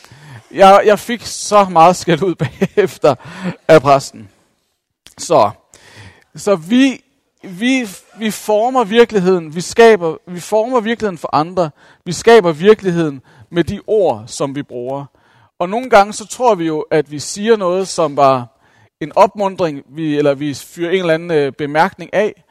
jeg, 0.51 0.83
jeg 0.85 0.99
fik 0.99 1.21
så 1.25 1.65
meget 1.65 1.97
skæld 1.97 2.23
ud 2.23 2.35
bagefter 2.35 3.15
af 3.69 3.83
præsten. 3.83 4.29
Så, 5.19 5.51
så 6.37 6.57
vi 6.57 7.01
vi, 7.43 7.89
vi 8.19 8.31
former 8.31 8.85
virkeligheden, 8.85 9.55
vi, 9.55 9.61
skaber, 9.61 10.17
vi 10.27 10.41
former 10.41 10.81
virkeligheden 10.81 11.19
for 11.19 11.35
andre, 11.35 11.71
vi 12.05 12.13
skaber 12.13 12.53
virkeligheden 12.53 13.23
med 13.51 13.65
de 13.65 13.81
ord, 13.87 14.25
som 14.27 14.55
vi 14.55 14.63
bruger. 14.63 15.05
Og 15.59 15.69
nogle 15.69 15.91
gange 15.91 16.13
så 16.13 16.27
tror 16.27 16.55
vi 16.55 16.67
jo, 16.67 16.81
at 16.81 17.11
vi 17.11 17.19
siger 17.19 17.57
noget, 17.57 17.89
som 17.89 18.17
var 18.17 18.47
en 19.01 19.13
opmundring, 19.17 19.83
vi, 19.89 20.19
eller 20.19 20.35
vi 20.35 20.55
fyrer 20.55 20.91
en 20.91 21.01
eller 21.01 21.15
anden 21.15 21.31
øh, 21.31 21.53
bemærkning 21.53 22.15
af, 22.15 22.45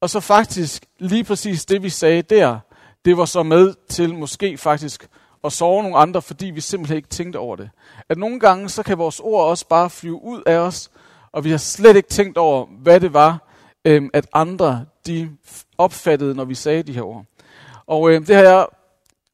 og 0.00 0.10
så 0.10 0.20
faktisk 0.20 0.86
lige 0.98 1.24
præcis 1.24 1.64
det, 1.64 1.82
vi 1.82 1.88
sagde 1.88 2.22
der, 2.22 2.58
det 3.04 3.16
var 3.16 3.24
så 3.24 3.42
med 3.42 3.74
til 3.88 4.14
måske 4.14 4.56
faktisk 4.56 5.08
at 5.44 5.52
sove 5.52 5.82
nogle 5.82 5.96
andre, 5.96 6.22
fordi 6.22 6.46
vi 6.46 6.60
simpelthen 6.60 6.96
ikke 6.96 7.08
tænkte 7.08 7.36
over 7.36 7.56
det. 7.56 7.70
At 8.08 8.18
nogle 8.18 8.40
gange, 8.40 8.68
så 8.68 8.82
kan 8.82 8.98
vores 8.98 9.20
ord 9.20 9.44
også 9.44 9.68
bare 9.68 9.90
flyve 9.90 10.22
ud 10.22 10.42
af 10.46 10.56
os, 10.56 10.90
og 11.32 11.44
vi 11.44 11.50
har 11.50 11.58
slet 11.58 11.96
ikke 11.96 12.08
tænkt 12.08 12.38
over, 12.38 12.66
hvad 12.82 13.00
det 13.00 13.12
var, 13.12 13.49
øh, 13.84 14.02
at 14.12 14.26
andre 14.32 14.84
de 15.06 15.30
opfattede, 15.78 16.34
når 16.34 16.44
vi 16.44 16.54
sagde 16.54 16.82
de 16.82 16.92
her 16.92 17.02
ord. 17.02 17.24
Og 17.86 18.10
øh, 18.10 18.26
det 18.26 18.36
har 18.36 18.42
jeg 18.42 18.66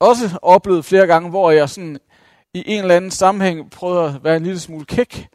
også 0.00 0.38
oplevet 0.43 0.85
flere 0.85 1.07
gange, 1.07 1.31
hvor 1.31 1.50
jeg 1.50 1.71
sådan 1.71 1.99
i 2.55 2.65
en 2.67 2.81
eller 2.81 2.97
anden 2.97 3.11
sammenhæng 3.11 3.71
prøvede 3.71 4.05
at 4.05 4.25
være 4.25 4.37
en 4.37 4.43
lille 4.43 4.61
smule 4.61 4.85
kæk. 4.85 5.29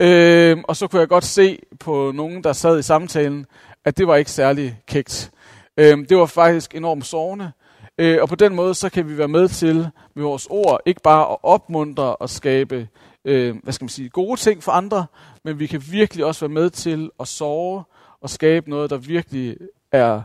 Øh, 0.00 0.58
og 0.68 0.76
så 0.76 0.86
kunne 0.86 1.00
jeg 1.00 1.08
godt 1.08 1.24
se 1.24 1.58
på 1.80 2.12
nogen, 2.14 2.44
der 2.44 2.52
sad 2.52 2.78
i 2.78 2.82
samtalen, 2.82 3.46
at 3.84 3.98
det 3.98 4.06
var 4.06 4.16
ikke 4.16 4.30
særlig 4.30 4.80
kægt. 4.86 5.30
Øh, 5.76 6.08
det 6.08 6.16
var 6.16 6.26
faktisk 6.26 6.74
enormt 6.74 7.06
sårende. 7.06 7.52
Øh, 7.98 8.18
og 8.22 8.28
på 8.28 8.34
den 8.34 8.54
måde, 8.54 8.74
så 8.74 8.88
kan 8.88 9.08
vi 9.08 9.18
være 9.18 9.28
med 9.28 9.48
til 9.48 9.88
med 10.14 10.22
vores 10.22 10.46
ord, 10.50 10.80
ikke 10.86 11.00
bare 11.02 11.32
at 11.32 11.36
opmuntre 11.42 12.16
og 12.16 12.30
skabe 12.30 12.88
øh, 13.24 13.56
hvad 13.62 13.72
skal 13.72 13.84
man 13.84 13.88
sige, 13.88 14.08
gode 14.08 14.40
ting 14.40 14.62
for 14.62 14.72
andre, 14.72 15.06
men 15.44 15.58
vi 15.58 15.66
kan 15.66 15.82
virkelig 15.90 16.24
også 16.24 16.40
være 16.40 16.54
med 16.54 16.70
til 16.70 17.10
at 17.20 17.28
sove 17.28 17.84
og 18.22 18.30
skabe 18.30 18.70
noget, 18.70 18.90
der 18.90 18.96
virkelig 18.96 19.56
er, 19.92 20.22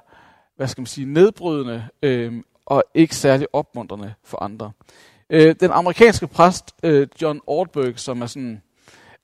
hvad 0.56 0.68
skal 0.68 0.82
man 0.82 0.88
sige, 0.88 1.13
nedbrydende 1.13 1.88
øh, 2.04 2.34
og 2.66 2.84
ikke 2.94 3.16
særlig 3.16 3.48
opmuntrende 3.54 4.13
for 4.24 4.44
andre. 4.44 4.72
Øh, 5.30 5.56
den 5.60 5.72
amerikanske 5.72 6.27
præst 6.27 6.75
øh, 6.84 7.08
John 7.22 7.42
Ortberg, 7.48 8.00
som 8.00 8.22
er 8.22 8.25
sådan, 8.25 8.62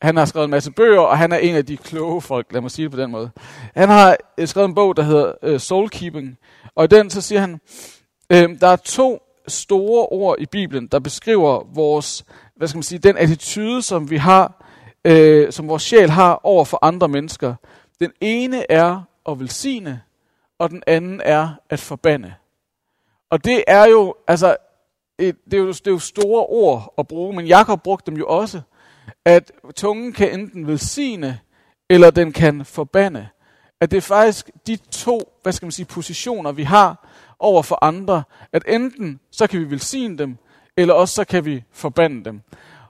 han 0.02 0.18
har 0.18 0.26
skrevet 0.26 0.46
en 0.46 0.52
masse 0.52 0.72
bøger, 0.72 1.02
og 1.02 1.18
han 1.18 1.32
er 1.32 1.38
en 1.38 1.56
af 1.56 1.66
de 1.66 1.78
kloge 1.78 2.22
folk, 2.22 2.48
lad 2.52 2.62
mig 2.62 2.72
sige 2.72 2.84
det 2.84 2.92
på 2.92 2.98
den 2.98 3.12
måde. 3.12 3.32
Han 3.76 3.90
har 3.90 4.18
øh, 4.38 4.48
skrevet 4.48 4.68
en 4.68 4.76
bog, 4.76 4.98
der 4.98 5.04
hedder 5.04 5.34
øh, 5.44 5.60
Soulkeeping, 5.60 6.38
og 6.76 6.84
i 6.84 6.88
den 6.88 7.10
så 7.10 7.22
siger 7.22 7.42
han, 7.42 7.60
Øh, 8.34 8.60
der 8.62 8.68
er 8.68 8.76
to 8.76 9.22
store 9.48 10.06
ord 10.06 10.36
i 10.40 10.46
Bibelen, 10.46 10.88
der 10.88 11.00
beskriver 11.00 11.64
vores, 11.74 12.26
hvad 12.56 12.68
skal 12.68 12.78
man 12.78 12.84
sige, 12.84 13.00
den 13.00 13.18
attitude, 13.18 13.82
som 13.82 14.10
vi 14.10 14.18
har, 14.18 14.64
øh, 15.06 15.52
som 15.52 15.68
vores 15.68 15.84
sjæl 15.84 16.10
har 16.10 16.40
over 16.44 16.66
for 16.66 16.80
andre 16.82 17.08
mennesker. 17.08 17.56
Den 18.04 18.12
ene 18.22 18.72
er 18.72 19.02
at 19.30 19.40
velsigne, 19.40 20.02
og 20.60 20.70
den 20.70 20.84
anden 20.88 21.22
er 21.26 21.50
at 21.70 21.80
forbande. 21.80 22.34
Og 23.30 23.46
det 23.46 23.64
er 23.68 23.86
jo, 23.86 24.16
altså, 24.28 24.58
et, 25.18 25.36
det, 25.46 25.54
er 25.54 25.58
jo, 25.58 25.68
det 25.68 25.88
er 25.88 25.92
jo 25.92 26.00
store 26.00 26.46
ord 26.46 26.94
at 26.98 27.08
bruge, 27.08 27.36
men 27.36 27.46
Jakob 27.46 27.84
brugte 27.84 28.12
dem 28.12 28.18
jo 28.18 28.28
også, 28.28 28.62
at 29.26 29.52
tungen 29.76 30.14
kan 30.14 30.40
enten 30.40 30.68
velsigne, 30.68 31.40
eller 31.90 32.12
den 32.12 32.32
kan 32.32 32.66
forbande. 32.66 33.28
At 33.82 33.92
det 33.92 33.98
er 33.98 34.02
faktisk 34.02 34.50
de 34.68 34.76
to, 34.76 35.40
hvad 35.44 35.54
skal 35.54 35.66
man 35.66 35.72
sige, 35.72 35.86
positioner, 35.86 36.52
vi 36.52 36.64
har 36.64 37.08
over 37.40 37.64
for 37.64 37.84
andre, 37.86 38.24
at 38.52 38.64
enten 38.68 39.20
så 39.32 39.48
kan 39.48 39.60
vi 39.60 39.70
velsigne 39.70 40.18
dem, 40.18 40.38
eller 40.78 40.94
også 40.94 41.16
så 41.16 41.26
kan 41.26 41.46
vi 41.46 41.64
forbande 41.72 42.26
dem. 42.26 42.42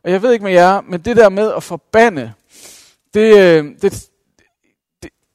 Og 0.03 0.11
jeg 0.11 0.21
ved 0.21 0.33
ikke 0.33 0.45
med 0.45 0.53
jer, 0.53 0.81
men 0.81 1.01
det 1.01 1.17
der 1.17 1.29
med 1.29 1.53
at 1.53 1.63
forbande, 1.63 2.33
det, 3.13 3.37
øh, 3.37 3.65
det, 3.81 3.81
det, 3.81 4.09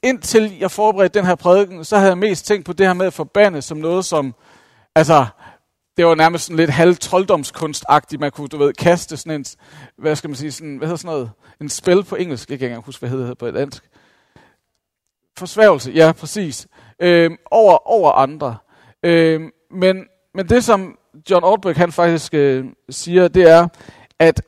indtil 0.02 0.59
jeg 0.59 0.71
forberedte 0.71 1.19
den 1.19 1.26
her 1.26 1.35
prædiken, 1.35 1.85
så 1.85 1.97
havde 1.97 2.09
jeg 2.09 2.19
mest 2.19 2.47
tænkt 2.47 2.67
på 2.67 2.73
det 2.73 2.87
her 2.87 2.95
med 2.95 3.07
at 3.07 3.12
forbande 3.12 3.62
som 3.62 3.78
noget 3.78 4.05
som, 4.05 4.35
altså, 4.95 5.26
det 5.97 6.07
var 6.07 6.14
nærmest 6.14 6.45
sådan 6.45 6.57
lidt 6.57 6.71
halv 6.71 6.97
trolddomskunstagtigt. 6.97 8.21
Man 8.21 8.31
kunne, 8.31 8.49
du 8.49 8.57
ved, 8.57 8.73
kaste 8.73 9.17
sådan 9.17 9.33
en, 9.33 9.45
hvad 9.97 10.17
skal 10.17 10.31
man 10.31 10.37
sige, 10.37 10.52
sådan, 10.52 10.76
hvad 10.76 10.88
hedder 10.88 10.97
sådan 10.97 11.14
noget? 11.14 11.31
En 11.61 11.69
spil 11.69 12.05
på 12.05 12.17
engelsk, 12.17 12.50
jeg 12.50 12.59
kan 12.59 12.64
ikke 12.64 12.73
engang 12.73 12.85
huske, 12.85 13.00
hvad 13.00 13.11
hedder 13.11 13.26
det 13.26 13.38
på 13.38 13.50
dansk. 13.50 13.90
Forsværgelse, 15.38 15.90
ja, 15.90 16.12
præcis. 16.12 16.67
Øhm, 17.00 17.37
over, 17.50 17.88
over 17.88 18.12
andre. 18.12 18.57
Øhm, 19.02 19.50
men, 19.71 20.05
men 20.35 20.49
det, 20.49 20.64
som 20.64 20.99
John 21.31 21.45
Ortberg 21.45 21.76
han 21.76 21.93
faktisk 21.93 22.35
øh, 22.35 22.64
siger, 22.90 23.28
det 23.28 23.50
er, 23.50 23.69
at 24.19 24.43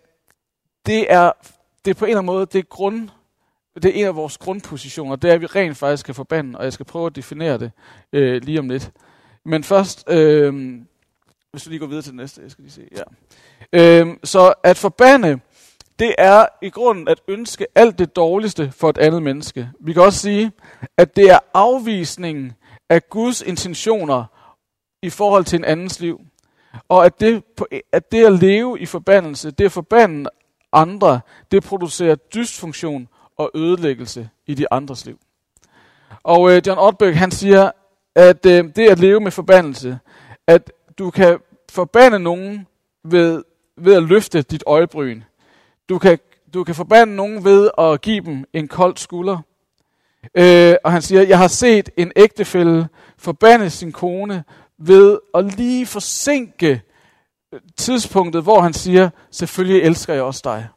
det 0.86 1.12
er, 1.12 1.32
det 1.84 1.90
er 1.90 1.94
på 1.94 2.04
en 2.04 2.08
eller 2.08 2.20
anden 2.20 2.34
måde, 2.34 2.46
det 2.46 2.58
er 2.58 2.62
grund, 2.62 3.08
det 3.82 3.90
er 3.90 4.00
en 4.00 4.06
af 4.06 4.16
vores 4.16 4.38
grundpositioner, 4.38 5.16
det 5.16 5.30
er, 5.30 5.34
at 5.34 5.40
vi 5.40 5.46
rent 5.46 5.76
faktisk 5.76 6.06
kan 6.06 6.14
forbande, 6.14 6.58
og 6.58 6.64
jeg 6.64 6.72
skal 6.72 6.86
prøve 6.86 7.06
at 7.06 7.16
definere 7.16 7.58
det 7.58 7.72
øh, 8.12 8.42
lige 8.42 8.58
om 8.58 8.68
lidt. 8.68 8.90
Men 9.44 9.64
først, 9.64 10.10
øh, 10.10 10.80
hvis 11.50 11.62
du 11.62 11.70
lige 11.70 11.80
går 11.80 11.86
videre 11.86 12.02
til 12.02 12.12
det 12.12 12.16
næste, 12.16 12.42
jeg 12.42 12.50
skal 12.50 12.62
lige 12.62 12.72
se, 12.72 12.88
ja. 12.96 13.02
Øh, 14.02 14.16
så 14.24 14.54
at 14.64 14.78
forbande, 14.78 15.40
det 15.98 16.14
er 16.18 16.46
i 16.62 16.70
grunden 16.70 17.08
at 17.08 17.20
ønske 17.28 17.66
alt 17.74 17.98
det 17.98 18.16
dårligste 18.16 18.72
for 18.76 18.90
et 18.90 18.98
andet 18.98 19.22
menneske. 19.22 19.70
Vi 19.80 19.92
kan 19.92 20.02
også 20.02 20.18
sige, 20.18 20.52
at 20.96 21.16
det 21.16 21.30
er 21.30 21.38
afvisningen 21.54 22.52
af 22.88 23.08
Guds 23.08 23.42
intentioner 23.42 24.24
i 25.02 25.10
forhold 25.10 25.44
til 25.44 25.58
en 25.58 25.64
andens 25.64 26.00
liv. 26.00 26.20
Og 26.88 27.06
at 27.06 27.20
det, 27.20 27.42
at 27.92 28.12
det 28.12 28.24
at 28.24 28.32
leve 28.32 28.80
i 28.80 28.86
forbandelse, 28.86 29.50
det 29.50 29.64
at 29.64 29.72
forbande 29.72 30.30
andre, 30.72 31.20
det 31.50 31.62
producerer 31.62 32.14
dysfunktion 32.14 33.08
og 33.40 33.50
ødelæggelse 33.54 34.28
i 34.46 34.54
de 34.54 34.72
andres 34.72 35.06
liv. 35.06 35.18
Og 36.22 36.52
øh, 36.52 36.62
John 36.66 36.78
Ortberg, 36.78 37.18
han 37.18 37.30
siger, 37.30 37.70
at 38.14 38.46
øh, 38.46 38.64
det 38.76 38.88
at 38.90 38.98
leve 38.98 39.20
med 39.20 39.30
forbandelse, 39.30 39.98
at 40.46 40.72
du 40.98 41.10
kan 41.10 41.38
forbande 41.70 42.18
nogen 42.18 42.66
ved, 43.04 43.44
ved 43.76 43.94
at 43.94 44.02
løfte 44.02 44.42
dit 44.42 44.62
øjebryn. 44.66 45.22
Du 45.88 45.98
kan, 45.98 46.18
du 46.54 46.64
kan 46.64 46.74
forbande 46.74 47.16
nogen 47.16 47.44
ved 47.44 47.70
at 47.78 48.00
give 48.00 48.24
dem 48.24 48.44
en 48.52 48.68
kold 48.68 48.96
skulder. 48.96 49.38
Øh, 50.34 50.74
og 50.84 50.92
han 50.92 51.02
siger, 51.02 51.22
jeg 51.22 51.38
har 51.38 51.48
set 51.48 51.90
en 51.96 52.12
ægtefælle 52.16 52.88
forbande 53.18 53.70
sin 53.70 53.92
kone 53.92 54.44
ved 54.78 55.18
at 55.34 55.44
lige 55.44 55.86
forsinke 55.86 56.82
tidspunktet, 57.76 58.42
hvor 58.42 58.60
han 58.60 58.72
siger, 58.72 59.10
selvfølgelig 59.30 59.82
elsker 59.82 60.14
jeg 60.14 60.22
også 60.22 60.40
dig. 60.44 60.68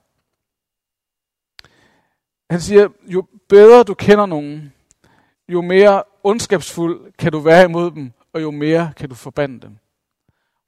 Han 2.50 2.62
siger, 2.62 2.88
jo 3.08 3.24
bedre 3.50 3.84
du 3.84 3.94
kender 3.94 4.26
nogen, 4.26 4.74
jo 5.50 5.62
mere 5.62 6.04
ondskabsfuld 6.24 7.12
kan 7.20 7.32
du 7.32 7.40
være 7.40 7.66
imod 7.66 7.92
dem, 7.92 8.12
og 8.34 8.42
jo 8.42 8.52
mere 8.52 8.94
kan 8.98 9.10
du 9.10 9.16
forbande 9.16 9.62
dem. 9.62 9.78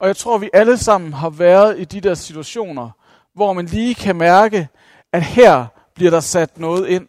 Og 0.00 0.06
jeg 0.06 0.16
tror, 0.16 0.38
vi 0.38 0.50
alle 0.52 0.78
sammen 0.78 1.12
har 1.12 1.30
været 1.30 1.80
i 1.80 1.84
de 1.84 2.00
der 2.00 2.14
situationer, 2.14 2.90
hvor 3.34 3.52
man 3.52 3.66
lige 3.66 3.94
kan 3.94 4.16
mærke, 4.16 4.68
at 5.12 5.22
her 5.22 5.66
bliver 5.94 6.10
der 6.10 6.20
sat 6.20 6.58
noget 6.58 6.88
ind. 6.88 7.08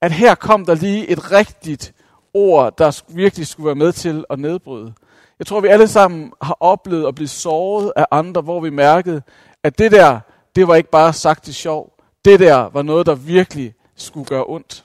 At 0.00 0.12
her 0.12 0.34
kom 0.34 0.66
der 0.66 0.74
lige 0.74 1.08
et 1.08 1.32
rigtigt 1.32 1.94
ord, 2.34 2.76
der 2.78 3.02
virkelig 3.08 3.46
skulle 3.46 3.66
være 3.66 3.74
med 3.74 3.92
til 3.92 4.24
at 4.30 4.38
nedbryde. 4.38 4.94
Jeg 5.38 5.46
tror, 5.46 5.60
vi 5.60 5.68
alle 5.68 5.88
sammen 5.88 6.32
har 6.42 6.56
oplevet 6.60 7.08
at 7.08 7.14
blive 7.14 7.28
såret 7.28 7.92
af 7.96 8.06
andre, 8.10 8.40
hvor 8.40 8.60
vi 8.60 8.70
mærkede, 8.70 9.22
at 9.62 9.78
det 9.78 9.92
der, 9.92 10.20
det 10.56 10.68
var 10.68 10.74
ikke 10.74 10.90
bare 10.90 11.12
sagt 11.12 11.44
til 11.44 11.54
sjov. 11.54 11.92
Det 12.24 12.40
der 12.40 12.70
var 12.72 12.82
noget, 12.82 13.06
der 13.06 13.14
virkelig 13.14 13.74
skulle 13.96 14.26
gøre 14.26 14.44
ondt. 14.46 14.84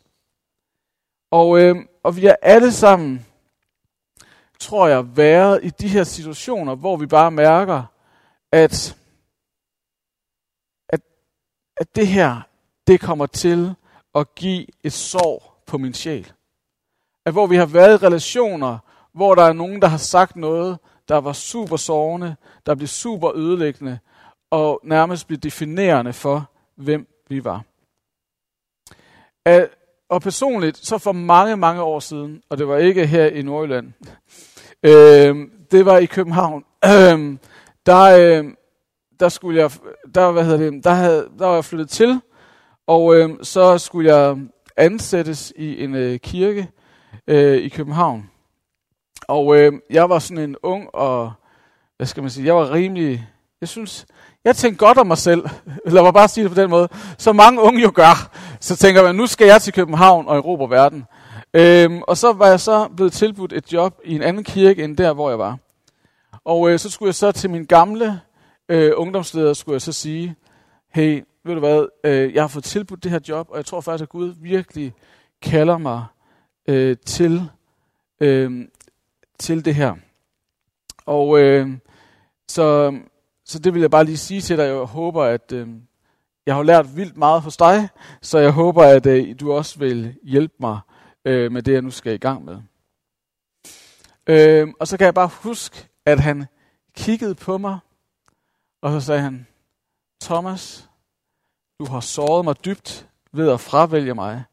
Og, 1.31 1.59
øh, 1.61 1.75
og 2.03 2.17
vi 2.17 2.25
er 2.25 2.35
alle 2.41 2.71
sammen, 2.71 3.25
tror 4.59 4.87
jeg, 4.87 5.17
været 5.17 5.59
i 5.63 5.69
de 5.69 5.87
her 5.87 6.03
situationer, 6.03 6.75
hvor 6.75 6.97
vi 6.97 7.05
bare 7.05 7.31
mærker, 7.31 7.83
at, 8.51 8.97
at, 10.89 11.01
at 11.77 11.95
det 11.95 12.07
her, 12.07 12.41
det 12.87 13.01
kommer 13.01 13.25
til 13.25 13.75
at 14.15 14.35
give 14.35 14.65
et 14.83 14.93
sår 14.93 15.63
på 15.65 15.77
min 15.77 15.93
sjæl. 15.93 16.31
At 17.25 17.33
hvor 17.33 17.47
vi 17.47 17.55
har 17.55 17.65
været 17.65 18.01
i 18.01 18.05
relationer, 18.05 18.77
hvor 19.11 19.35
der 19.35 19.43
er 19.43 19.53
nogen, 19.53 19.81
der 19.81 19.87
har 19.87 19.97
sagt 19.97 20.35
noget, 20.35 20.79
der 21.07 21.17
var 21.17 21.33
super 21.33 21.77
sårende, 21.77 22.35
der 22.65 22.75
blev 22.75 22.87
super 22.87 23.35
ødelæggende, 23.35 23.99
og 24.49 24.79
nærmest 24.83 25.27
blev 25.27 25.39
definerende 25.39 26.13
for, 26.13 26.51
hvem 26.75 27.07
vi 27.29 27.43
var. 27.43 27.63
Og 30.09 30.21
personligt, 30.21 30.77
så 30.77 30.97
for 30.97 31.11
mange, 31.11 31.57
mange 31.57 31.81
år 31.81 31.99
siden, 31.99 32.41
og 32.49 32.57
det 32.57 32.67
var 32.67 32.77
ikke 32.77 33.07
her 33.07 33.25
i 33.25 33.41
Nordjylland, 33.41 33.93
øh, 34.83 35.47
det 35.71 35.85
var 35.85 35.97
i 35.97 36.05
København, 36.05 36.65
øh, 36.85 37.37
der, 37.85 38.03
øh, 38.03 38.45
der 39.19 39.29
skulle 39.29 39.61
jeg, 39.61 39.71
der, 40.15 40.31
hvad 40.31 40.43
hedder 40.43 40.71
det, 40.71 40.83
der, 40.83 40.91
havde, 40.91 41.29
der 41.39 41.45
var 41.45 41.53
jeg 41.53 41.65
flyttet 41.65 41.89
til, 41.89 42.21
og 42.87 43.15
øh, 43.15 43.29
så 43.41 43.77
skulle 43.77 44.15
jeg 44.15 44.37
ansættes 44.77 45.53
i 45.55 45.83
en 45.83 45.95
øh, 45.95 46.19
kirke 46.19 46.67
øh, 47.27 47.57
i 47.57 47.69
København. 47.69 48.29
Og 49.27 49.57
øh, 49.57 49.73
jeg 49.89 50.09
var 50.09 50.19
sådan 50.19 50.43
en 50.43 50.55
ung 50.63 50.95
og, 50.95 51.31
hvad 51.97 52.07
skal 52.07 52.23
man 52.23 52.29
sige, 52.29 52.45
jeg 52.45 52.55
var 52.55 52.71
rimelig, 52.71 53.27
jeg 53.61 53.69
synes, 53.69 54.05
jeg 54.43 54.55
tænkte 54.55 54.85
godt 54.85 54.97
om 54.97 55.07
mig 55.07 55.17
selv. 55.17 55.49
eller 55.85 56.01
var 56.01 56.11
bare 56.11 56.27
sige 56.27 56.43
det 56.43 56.51
på 56.51 56.61
den 56.61 56.69
måde. 56.69 56.89
som 57.17 57.35
mange 57.35 57.61
unge 57.61 57.81
jo 57.81 57.91
gør. 57.95 58.37
Så 58.59 58.75
tænker 58.75 59.03
man, 59.03 59.15
nu 59.15 59.27
skal 59.27 59.47
jeg 59.47 59.61
til 59.61 59.73
København 59.73 60.27
og 60.27 60.35
Europa 60.35 60.75
verden. 60.75 61.05
Øhm, 61.53 62.01
og 62.01 62.17
så 62.17 62.33
var 62.33 62.47
jeg 62.47 62.59
så 62.59 62.87
blevet 62.95 63.13
tilbudt 63.13 63.53
et 63.53 63.73
job 63.73 63.99
i 64.03 64.15
en 64.15 64.21
anden 64.21 64.43
kirke 64.43 64.83
end 64.83 64.97
der, 64.97 65.13
hvor 65.13 65.29
jeg 65.29 65.39
var. 65.39 65.57
Og 66.43 66.69
øh, 66.69 66.79
så 66.79 66.89
skulle 66.89 67.07
jeg 67.07 67.15
så 67.15 67.31
til 67.31 67.49
min 67.49 67.65
gamle 67.65 68.21
øh, 68.69 68.91
ungdomsleder, 68.95 69.53
skulle 69.53 69.73
jeg 69.73 69.81
så 69.81 69.91
sige, 69.91 70.35
hey, 70.93 71.23
ved 71.45 71.53
du 71.53 71.59
hvad, 71.59 71.85
øh, 72.03 72.33
jeg 72.33 72.43
har 72.43 72.47
fået 72.47 72.63
tilbudt 72.63 73.03
det 73.03 73.11
her 73.11 73.19
job, 73.29 73.47
og 73.49 73.57
jeg 73.57 73.65
tror 73.65 73.81
faktisk, 73.81 74.03
at 74.03 74.09
Gud 74.09 74.33
virkelig 74.41 74.93
kalder 75.41 75.77
mig 75.77 76.05
øh, 76.67 76.97
til, 77.05 77.49
øh, 78.19 78.67
til 79.39 79.65
det 79.65 79.75
her. 79.75 79.95
Og 81.05 81.39
øh, 81.39 81.69
så 82.47 82.93
så 83.47 83.59
det 83.59 83.73
vil 83.73 83.81
jeg 83.81 83.91
bare 83.91 84.05
lige 84.05 84.17
sige 84.17 84.41
til 84.41 84.57
dig. 84.57 84.63
Jeg 84.63 84.75
håber, 84.75 85.23
at 85.23 85.51
øh, 85.51 85.67
jeg 86.47 86.55
har 86.55 86.63
lært 86.63 86.95
vildt 86.95 87.17
meget 87.17 87.41
hos 87.41 87.57
dig, 87.57 87.89
så 88.21 88.39
jeg 88.39 88.51
håber, 88.51 88.83
at 88.83 89.05
øh, 89.05 89.39
du 89.39 89.53
også 89.53 89.79
vil 89.79 90.17
hjælpe 90.23 90.55
mig 90.59 90.79
øh, 91.25 91.51
med 91.51 91.63
det, 91.63 91.73
jeg 91.73 91.81
nu 91.81 91.91
skal 91.91 92.13
i 92.13 92.17
gang 92.17 92.45
med. 92.45 92.61
Øh, 94.27 94.67
og 94.79 94.87
så 94.87 94.97
kan 94.97 95.05
jeg 95.05 95.13
bare 95.13 95.29
huske, 95.43 95.89
at 96.05 96.19
han 96.19 96.45
kiggede 96.95 97.35
på 97.35 97.57
mig, 97.57 97.79
og 98.81 98.91
så 98.91 99.05
sagde 99.05 99.21
han, 99.21 99.47
Thomas, 100.21 100.89
du 101.79 101.85
har 101.85 101.99
såret 101.99 102.45
mig 102.45 102.65
dybt 102.65 103.09
ved 103.31 103.51
at 103.51 103.59
fravælge 103.59 104.13
mig. 104.13 104.43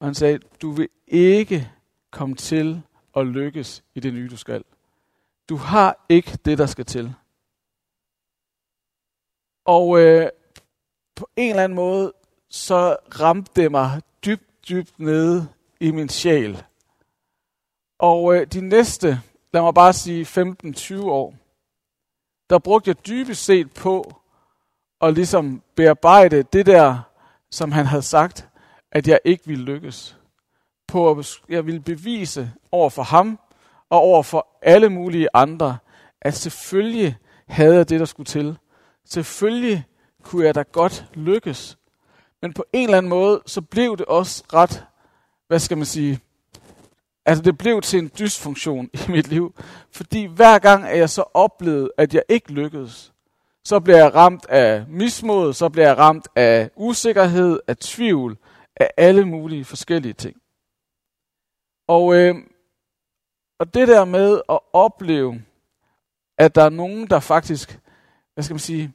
Og 0.00 0.06
han 0.06 0.14
sagde, 0.14 0.38
du 0.62 0.70
vil 0.70 0.88
ikke 1.06 1.72
komme 2.10 2.34
til 2.34 2.82
at 3.16 3.26
lykkes 3.26 3.84
i 3.94 4.00
det 4.00 4.14
nye, 4.14 4.28
du 4.30 4.36
skal. 4.36 4.64
Du 5.48 5.56
har 5.56 6.04
ikke 6.08 6.38
det, 6.44 6.58
der 6.58 6.66
skal 6.66 6.84
til. 6.84 7.14
Og 9.64 10.00
øh, 10.00 10.28
på 11.16 11.28
en 11.36 11.50
eller 11.50 11.64
anden 11.64 11.76
måde, 11.76 12.12
så 12.50 12.96
ramte 13.20 13.62
det 13.62 13.70
mig 13.70 14.02
dybt, 14.24 14.68
dybt 14.68 15.00
nede 15.00 15.48
i 15.80 15.90
min 15.90 16.08
sjæl. 16.08 16.62
Og 17.98 18.34
øh, 18.34 18.46
de 18.46 18.60
næste, 18.60 19.20
lad 19.52 19.62
mig 19.62 19.74
bare 19.74 19.92
sige 19.92 20.24
15-20 20.24 21.02
år, 21.02 21.34
der 22.50 22.58
brugte 22.58 22.88
jeg 22.88 23.06
dybest 23.06 23.44
set 23.44 23.72
på 23.74 24.14
at 25.00 25.14
ligesom 25.14 25.62
bearbejde 25.74 26.42
det 26.42 26.66
der, 26.66 26.98
som 27.50 27.72
han 27.72 27.86
havde 27.86 28.02
sagt, 28.02 28.48
at 28.92 29.08
jeg 29.08 29.18
ikke 29.24 29.46
ville 29.46 29.64
lykkes. 29.64 30.16
På 30.88 31.10
at 31.10 31.40
jeg 31.48 31.66
ville 31.66 31.80
bevise 31.80 32.52
over 32.72 32.90
for 32.90 33.02
ham 33.02 33.38
og 33.90 34.00
over 34.00 34.22
for 34.22 34.48
alle 34.62 34.88
mulige 34.88 35.28
andre, 35.34 35.78
at 36.20 36.34
selvfølgelig 36.34 37.16
havde 37.48 37.76
jeg 37.76 37.88
det, 37.88 38.00
der 38.00 38.06
skulle 38.06 38.26
til. 38.26 38.58
Selvfølgelig 39.04 39.84
kunne 40.26 40.46
jeg 40.46 40.54
da 40.54 40.62
godt 40.62 41.06
lykkes. 41.14 41.78
Men 42.42 42.52
på 42.52 42.64
en 42.72 42.84
eller 42.84 42.98
anden 42.98 43.10
måde, 43.10 43.42
så 43.46 43.60
blev 43.60 43.96
det 43.96 44.06
også 44.06 44.44
ret, 44.52 44.84
hvad 45.48 45.58
skal 45.58 45.76
man 45.76 45.86
sige, 45.86 46.20
altså 47.26 47.42
det 47.42 47.58
blev 47.58 47.82
til 47.82 47.98
en 47.98 48.10
dysfunktion 48.18 48.90
i 49.08 49.10
mit 49.10 49.28
liv. 49.28 49.54
Fordi 49.90 50.24
hver 50.24 50.58
gang, 50.58 50.84
at 50.84 50.98
jeg 50.98 51.10
så 51.10 51.24
oplevede, 51.34 51.90
at 51.98 52.14
jeg 52.14 52.22
ikke 52.28 52.52
lykkedes, 52.52 53.12
så 53.64 53.80
bliver 53.80 53.98
jeg 53.98 54.14
ramt 54.14 54.46
af 54.48 54.84
mismod, 54.88 55.52
så 55.52 55.68
bliver 55.68 55.86
jeg 55.86 55.98
ramt 55.98 56.28
af 56.36 56.70
usikkerhed, 56.76 57.60
af 57.66 57.76
tvivl, 57.76 58.38
af 58.76 58.90
alle 58.96 59.24
mulige 59.24 59.64
forskellige 59.64 60.12
ting. 60.12 60.36
Og, 61.88 62.14
øh, 62.14 62.34
og 63.58 63.74
det 63.74 63.88
der 63.88 64.04
med 64.04 64.40
at 64.48 64.58
opleve, 64.72 65.42
at 66.38 66.54
der 66.54 66.62
er 66.62 66.68
nogen, 66.68 67.06
der 67.06 67.20
faktisk, 67.20 67.80
hvad 68.34 68.44
skal 68.44 68.54
man 68.54 68.60
sige, 68.60 68.92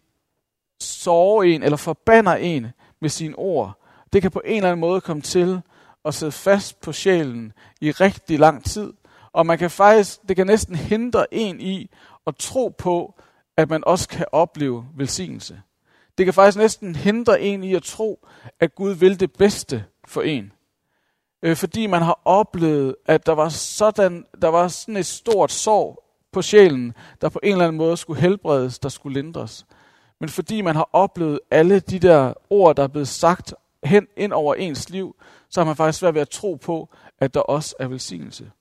såre 1.03 1.47
en 1.47 1.63
eller 1.63 1.77
forbander 1.77 2.35
en 2.35 2.67
med 2.99 3.09
sine 3.09 3.35
ord, 3.35 3.81
det 4.13 4.21
kan 4.21 4.31
på 4.31 4.41
en 4.45 4.55
eller 4.55 4.69
anden 4.69 4.79
måde 4.79 5.01
komme 5.01 5.21
til 5.21 5.61
at 6.05 6.13
sidde 6.13 6.31
fast 6.31 6.81
på 6.81 6.91
sjælen 6.91 7.53
i 7.81 7.91
rigtig 7.91 8.39
lang 8.39 8.65
tid. 8.65 8.93
Og 9.33 9.45
man 9.45 9.57
kan 9.57 9.71
faktisk, 9.71 10.19
det 10.27 10.35
kan 10.35 10.47
næsten 10.47 10.75
hindre 10.75 11.33
en 11.33 11.61
i 11.61 11.89
at 12.27 12.35
tro 12.35 12.75
på, 12.77 13.19
at 13.57 13.69
man 13.69 13.83
også 13.85 14.09
kan 14.09 14.25
opleve 14.31 14.85
velsignelse. 14.95 15.61
Det 16.17 16.25
kan 16.25 16.33
faktisk 16.33 16.57
næsten 16.57 16.95
hindre 16.95 17.41
en 17.41 17.63
i 17.63 17.75
at 17.75 17.83
tro, 17.83 18.27
at 18.59 18.75
Gud 18.75 18.91
vil 18.91 19.19
det 19.19 19.33
bedste 19.33 19.85
for 20.07 20.21
en. 20.21 20.51
Øh, 21.43 21.55
fordi 21.55 21.87
man 21.87 22.01
har 22.01 22.21
oplevet, 22.25 22.95
at 23.05 23.25
der 23.25 23.31
var, 23.31 23.49
sådan, 23.49 24.25
der 24.41 24.47
var 24.47 24.67
sådan 24.67 24.97
et 24.97 25.05
stort 25.05 25.51
sår 25.51 26.07
på 26.31 26.41
sjælen, 26.41 26.93
der 27.21 27.29
på 27.29 27.39
en 27.43 27.51
eller 27.51 27.65
anden 27.65 27.77
måde 27.77 27.97
skulle 27.97 28.21
helbredes, 28.21 28.79
der 28.79 28.89
skulle 28.89 29.21
lindres. 29.21 29.65
Men 30.21 30.29
fordi 30.29 30.61
man 30.61 30.75
har 30.75 30.89
oplevet 30.93 31.39
alle 31.51 31.79
de 31.79 31.99
der 31.99 32.33
ord, 32.49 32.75
der 32.75 32.83
er 32.83 32.87
blevet 32.87 33.07
sagt 33.07 33.53
hen 33.83 34.07
ind 34.17 34.33
over 34.33 34.55
ens 34.55 34.89
liv, 34.89 35.15
så 35.49 35.59
har 35.59 35.65
man 35.65 35.75
faktisk 35.75 35.99
svært 35.99 36.13
ved 36.13 36.21
at 36.21 36.29
tro 36.29 36.55
på, 36.55 36.89
at 37.19 37.33
der 37.33 37.39
også 37.39 37.75
er 37.79 37.87
velsignelse. 37.87 38.51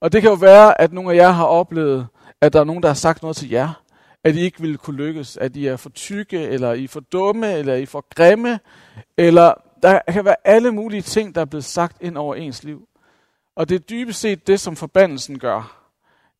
Og 0.00 0.12
det 0.12 0.22
kan 0.22 0.30
jo 0.30 0.36
være, 0.36 0.80
at 0.80 0.92
nogle 0.92 1.12
af 1.12 1.16
jer 1.16 1.30
har 1.30 1.44
oplevet, 1.44 2.06
at 2.40 2.52
der 2.52 2.60
er 2.60 2.64
nogen, 2.64 2.82
der 2.82 2.88
har 2.88 2.94
sagt 2.94 3.22
noget 3.22 3.36
til 3.36 3.50
jer, 3.50 3.82
at 4.24 4.36
I 4.36 4.40
ikke 4.40 4.60
ville 4.60 4.76
kunne 4.76 4.96
lykkes, 4.96 5.36
at 5.36 5.56
I 5.56 5.66
er 5.66 5.76
for 5.76 5.90
tykke, 5.90 6.38
eller 6.38 6.72
I 6.72 6.84
er 6.84 6.88
for 6.88 7.00
dumme, 7.00 7.52
eller 7.52 7.74
I 7.74 7.82
er 7.82 7.86
for 7.86 8.04
grimme, 8.14 8.60
eller 9.16 9.54
der 9.82 9.98
kan 10.08 10.24
være 10.24 10.36
alle 10.44 10.72
mulige 10.72 11.02
ting, 11.02 11.34
der 11.34 11.40
er 11.40 11.44
blevet 11.44 11.64
sagt 11.64 11.96
ind 12.00 12.18
over 12.18 12.34
ens 12.34 12.64
liv. 12.64 12.88
Og 13.56 13.68
det 13.68 13.74
er 13.74 13.78
dybest 13.78 14.20
set 14.20 14.46
det, 14.46 14.60
som 14.60 14.76
forbandelsen 14.76 15.38
gør. 15.38 15.88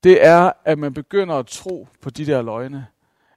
Det 0.05 0.27
er, 0.27 0.53
at 0.65 0.79
man 0.79 0.95
begynder 0.95 1.35
at 1.35 1.47
tro 1.47 1.89
på 2.01 2.11
de 2.11 2.27
der 2.27 2.43
løgne. 2.43 2.87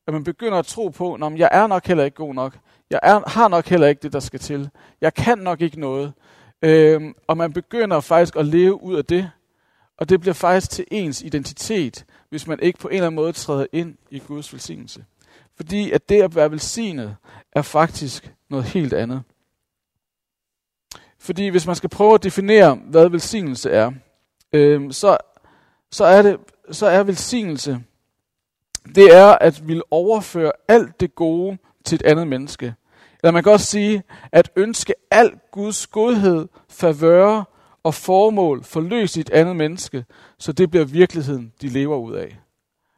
At 0.08 0.14
man 0.14 0.24
begynder 0.24 0.60
at 0.60 0.66
tro 0.66 0.90
på, 0.90 1.14
at 1.14 1.38
jeg 1.38 1.50
er 1.52 1.68
nok 1.68 1.86
heller 1.86 2.04
ikke 2.04 2.16
god 2.16 2.34
nok. 2.34 2.58
Jeg 2.90 3.00
er, 3.04 3.30
har 3.30 3.48
nok 3.48 3.66
heller 3.66 3.88
ikke 3.88 4.02
det, 4.04 4.14
der 4.14 4.20
skal 4.20 4.40
til. 4.40 4.70
Jeg 5.02 5.14
kan 5.14 5.38
nok 5.38 5.62
ikke 5.62 5.80
noget. 5.80 6.14
Øhm, 6.62 7.14
og 7.28 7.38
man 7.38 7.54
begynder 7.54 8.00
faktisk 8.00 8.36
at 8.36 8.46
leve 8.46 8.84
ud 8.84 8.96
af 8.96 9.06
det. 9.06 9.32
Og 9.98 10.10
det 10.10 10.20
bliver 10.20 10.34
faktisk 10.34 10.72
til 10.72 10.86
ens 10.92 11.22
identitet, 11.22 12.06
hvis 12.30 12.48
man 12.48 12.60
ikke 12.60 12.80
på 12.80 12.88
en 12.88 12.94
eller 12.94 13.08
anden 13.08 13.16
måde 13.16 13.34
træder 13.34 13.66
ind 13.72 13.98
i 14.10 14.20
Guds 14.20 14.54
velsignelse. 14.54 15.06
Fordi 15.56 15.92
at 15.92 16.10
det 16.10 16.22
at 16.22 16.36
være 16.36 16.52
velsignet 16.52 17.16
er 17.52 17.62
faktisk 17.62 18.34
noget 18.50 18.66
helt 18.66 18.94
andet. 18.94 19.24
Fordi 21.20 21.48
hvis 21.48 21.68
man 21.68 21.76
skal 21.76 21.90
prøve 21.90 22.14
at 22.14 22.24
definere, 22.24 22.76
hvad 22.76 23.10
velsignelse 23.10 23.70
er, 23.72 23.92
øhm, 24.54 24.92
så, 24.92 25.18
så, 25.92 26.06
er 26.06 26.22
det, 26.22 26.40
så 26.72 26.88
er 26.88 27.04
velsignelse, 27.04 27.84
det 28.96 29.16
er 29.16 29.38
at 29.42 29.68
vil 29.68 29.82
overføre 29.92 30.52
alt 30.68 31.00
det 31.00 31.16
gode 31.16 31.58
til 31.86 31.96
et 31.96 32.02
andet 32.02 32.28
menneske. 32.28 32.74
Eller 33.24 33.32
man 33.32 33.44
kan 33.44 33.52
også 33.52 33.66
sige, 33.66 34.04
at 34.32 34.52
ønske 34.56 34.94
al 35.12 35.32
Guds 35.52 35.88
godhed, 35.88 36.48
favør 36.70 37.44
og 37.84 37.94
formål 37.94 38.64
forløst 38.64 39.18
i 39.18 39.20
et 39.20 39.30
andet 39.30 39.56
menneske, 39.56 40.06
så 40.40 40.52
det 40.52 40.72
bliver 40.72 40.86
virkeligheden, 40.86 41.54
de 41.62 41.68
lever 41.68 41.98
ud 41.98 42.14
af. 42.14 42.38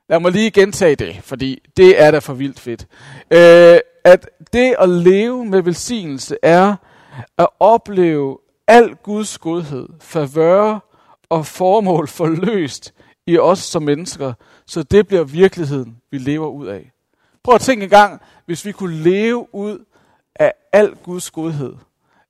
Lad 0.09 0.19
mig 0.19 0.31
lige 0.31 0.51
gentage 0.51 0.95
det, 0.95 1.19
fordi 1.21 1.59
det 1.77 2.01
er 2.01 2.11
da 2.11 2.19
for 2.19 2.33
vildt 2.33 2.59
fedt. 2.59 2.87
Øh, 3.31 3.79
at 4.03 4.29
det 4.53 4.75
at 4.79 4.89
leve 4.89 5.45
med 5.45 5.61
velsignelse 5.61 6.37
er 6.43 6.75
at 7.37 7.47
opleve 7.59 8.37
al 8.67 8.95
Guds 8.95 9.37
godhed, 9.37 9.89
favør 9.99 10.79
og 11.29 11.45
formål 11.45 12.07
forløst 12.07 12.93
i 13.27 13.37
os 13.37 13.59
som 13.59 13.83
mennesker, 13.83 14.33
så 14.67 14.83
det 14.83 15.07
bliver 15.07 15.23
virkeligheden, 15.23 15.97
vi 16.11 16.17
lever 16.17 16.47
ud 16.47 16.67
af. 16.67 16.91
Prøv 17.43 17.55
at 17.55 17.61
tænke 17.61 17.83
en 17.83 17.89
gang, 17.89 18.21
hvis 18.45 18.65
vi 18.65 18.71
kunne 18.71 18.95
leve 18.95 19.55
ud 19.55 19.85
af 20.35 20.53
al 20.71 20.95
Guds 21.03 21.31
godhed. 21.31 21.73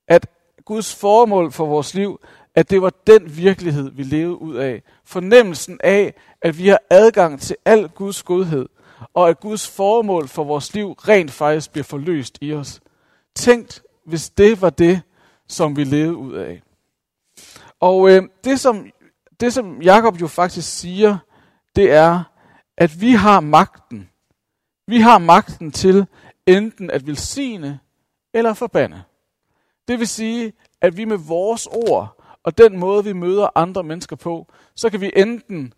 At 0.08 0.28
Guds 0.66 0.96
formål 0.96 1.52
for 1.52 1.66
vores 1.66 1.94
liv, 1.94 2.20
at 2.56 2.70
det 2.70 2.82
var 2.82 2.94
den 3.08 3.38
virkelighed, 3.38 3.92
vi 3.92 4.04
levede 4.04 4.42
ud 4.42 4.56
af. 4.56 4.84
Fornemmelsen 5.06 5.80
af, 5.84 6.14
at 6.42 6.58
vi 6.58 6.68
har 6.68 6.80
adgang 6.90 7.42
til 7.42 7.56
al 7.66 7.88
Guds 7.88 8.24
godhed, 8.24 8.66
og 9.14 9.30
at 9.30 9.40
Guds 9.40 9.68
formål 9.68 10.28
for 10.28 10.44
vores 10.44 10.74
liv 10.74 10.92
rent 10.92 11.32
faktisk 11.32 11.72
bliver 11.72 11.84
forløst 11.84 12.38
i 12.42 12.54
os. 12.54 12.80
Tænkt, 13.36 13.84
hvis 14.06 14.30
det 14.30 14.62
var 14.62 14.70
det, 14.70 15.02
som 15.48 15.76
vi 15.76 15.84
levede 15.84 16.16
ud 16.16 16.34
af. 16.34 16.62
Og 17.80 18.10
øh, 18.10 18.24
det, 18.44 18.60
som, 18.60 18.86
det, 19.40 19.54
som 19.54 19.82
Jakob 19.82 20.22
jo 20.22 20.28
faktisk 20.28 20.80
siger, 20.80 21.18
det 21.78 21.92
er, 21.92 22.24
at 22.78 23.02
vi 23.02 23.12
har 23.12 23.40
magten. 23.40 24.10
Vi 24.88 25.00
har 25.00 25.18
magten 25.18 25.72
til 25.72 26.06
enten 26.46 26.90
at 26.90 27.08
velsigne 27.08 27.80
eller 28.34 28.54
forbande. 28.54 29.04
Det 29.88 30.00
vil 30.00 30.08
sige, 30.08 30.54
at 30.82 30.98
vi 30.98 31.06
med 31.06 31.18
vores 31.18 31.68
ord 31.68 32.24
og 32.44 32.58
den 32.58 32.78
måde, 32.78 33.04
vi 33.04 33.14
møder 33.14 33.48
andre 33.56 33.84
mennesker 33.84 34.16
på, 34.16 34.48
så 34.76 34.90
kan 34.90 35.02
vi 35.02 35.12
enten 35.16 35.74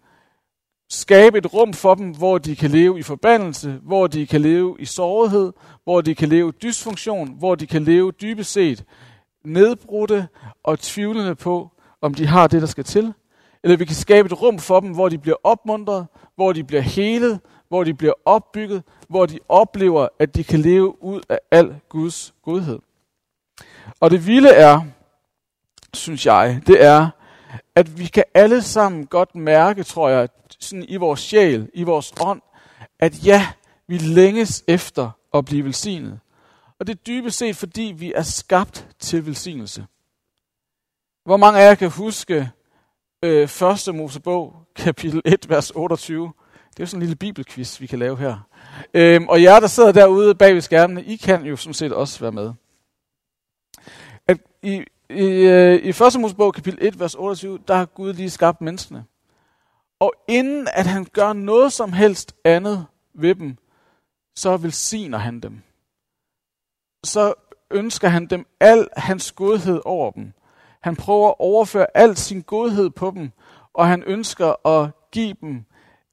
skabe 0.89 1.38
et 1.38 1.53
rum 1.53 1.73
for 1.73 1.95
dem, 1.95 2.12
hvor 2.12 2.38
de 2.38 2.55
kan 2.55 2.71
leve 2.71 2.99
i 2.99 3.03
forbandelse, 3.03 3.79
hvor 3.83 4.07
de 4.07 4.27
kan 4.27 4.41
leve 4.41 4.75
i 4.79 4.85
sårighed, 4.85 5.53
hvor 5.83 6.01
de 6.01 6.15
kan 6.15 6.29
leve 6.29 6.51
dysfunktion, 6.51 7.33
hvor 7.38 7.55
de 7.55 7.67
kan 7.67 7.83
leve 7.83 8.12
dybest 8.12 8.51
set 8.51 8.85
nedbrudte 9.45 10.27
og 10.63 10.79
tvivlende 10.79 11.35
på, 11.35 11.69
om 12.01 12.13
de 12.13 12.25
har 12.25 12.47
det, 12.47 12.62
der 12.62 12.67
skal 12.67 12.83
til. 12.83 13.13
Eller 13.63 13.78
vi 13.78 13.86
kan 13.86 13.95
skabe 13.95 14.26
et 14.26 14.41
rum 14.41 14.60
for 14.60 14.80
dem, 14.80 14.91
hvor 14.91 15.10
de 15.10 15.17
bliver 15.17 15.38
opmuntret, 15.43 16.08
hvor 16.36 16.54
de 16.54 16.63
bliver 16.63 16.82
helet, 16.82 17.39
hvor 17.67 17.84
de 17.84 17.93
bliver 17.93 18.13
opbygget, 18.26 18.84
hvor 19.08 19.26
de 19.26 19.39
oplever, 19.50 20.08
at 20.19 20.36
de 20.36 20.43
kan 20.43 20.60
leve 20.60 21.04
ud 21.04 21.22
af 21.30 21.39
al 21.52 21.80
Guds 21.89 22.34
godhed. 22.43 22.80
Og 24.00 24.12
det 24.12 24.28
vilde 24.28 24.50
er, 24.50 24.82
synes 25.93 26.26
jeg, 26.26 26.62
det 26.67 26.84
er, 26.84 27.10
at 27.76 28.00
vi 28.00 28.06
kan 28.06 28.24
alle 28.34 28.62
sammen 28.62 29.06
godt 29.06 29.36
mærke, 29.36 29.84
tror 29.84 30.10
jeg, 30.10 30.30
sådan 30.60 30.86
i 30.89 30.95
vores 30.95 31.19
sjæl, 31.19 31.69
i 31.74 31.84
vores 31.84 32.13
ånd, 32.22 32.41
at 33.00 33.26
ja, 33.26 33.48
vi 33.88 33.98
længes 33.98 34.63
efter 34.67 35.12
at 35.34 35.45
blive 35.45 35.65
velsignet. 35.65 36.19
Og 36.80 36.88
det 36.88 36.93
er 36.93 37.04
dybest 37.08 37.38
set, 37.38 37.56
fordi 37.56 37.93
vi 37.98 38.13
er 38.13 38.24
skabt 38.24 38.88
til 39.00 39.26
velsignelse. 39.26 39.86
Hvor 41.26 41.38
mange 41.38 41.60
af 41.60 41.65
jer 41.69 41.76
kan 41.76 41.89
huske 41.89 42.52
øh, 43.23 43.43
1. 43.88 43.95
Mosebog, 43.95 44.55
kapitel 44.75 45.21
1, 45.25 45.49
vers 45.49 45.71
28? 45.71 46.32
Det 46.69 46.79
er 46.79 46.84
jo 46.84 46.86
sådan 46.86 46.97
en 46.97 47.01
lille 47.01 47.15
bibelquiz, 47.15 47.82
vi 47.82 47.88
kan 47.88 47.99
lave 47.99 48.17
her. 48.17 48.47
Øhm, 48.93 49.27
og 49.27 49.43
jer, 49.43 49.60
der 49.60 49.67
sidder 49.67 49.91
derude 49.91 50.36
bag 50.36 50.53
ved 50.53 50.62
skærmene, 50.62 51.03
I 51.03 51.15
kan 51.15 51.45
jo 51.45 51.55
sådan 51.55 51.73
set 51.73 51.93
også 51.93 52.19
være 52.19 52.32
med. 52.32 52.53
At 54.27 54.38
i, 54.63 54.84
i, 55.10 55.23
øh, 55.23 55.75
I 55.75 55.89
1. 55.89 56.19
Mosebog, 56.19 56.53
kapitel 56.53 56.79
1, 56.82 56.99
vers 56.99 57.15
28, 57.15 57.60
der 57.67 57.75
har 57.75 57.86
Gud 57.86 58.13
lige 58.13 58.29
skabt 58.29 58.62
menneskene. 58.62 59.05
Og 59.99 60.13
inden 60.27 60.67
at 60.73 60.86
han 60.86 61.05
gør 61.13 61.34
noget 61.34 61.73
som 61.73 61.93
helst 61.93 62.36
andet 62.43 62.86
ved 63.13 63.36
dem, 63.36 63.58
så 64.36 64.58
velsigner 64.58 65.17
han 65.17 65.39
dem. 65.39 65.62
Så 67.03 67.34
ønsker 67.71 68.08
han 68.08 68.25
dem 68.25 68.45
al 68.60 68.88
hans 68.97 69.32
godhed 69.32 69.82
over 69.86 70.12
dem. 70.12 70.34
Han 70.80 70.96
prøver 70.96 71.30
at 71.30 71.36
overføre 71.39 71.98
al 71.98 72.18
sin 72.18 72.42
godhed 72.42 72.89
på 72.89 73.12
dem, 73.12 73.32
og 73.74 73.88
han 73.88 74.04
ønsker 74.04 74.68
at 74.68 74.89
give 75.12 75.36
dem, 75.42 75.65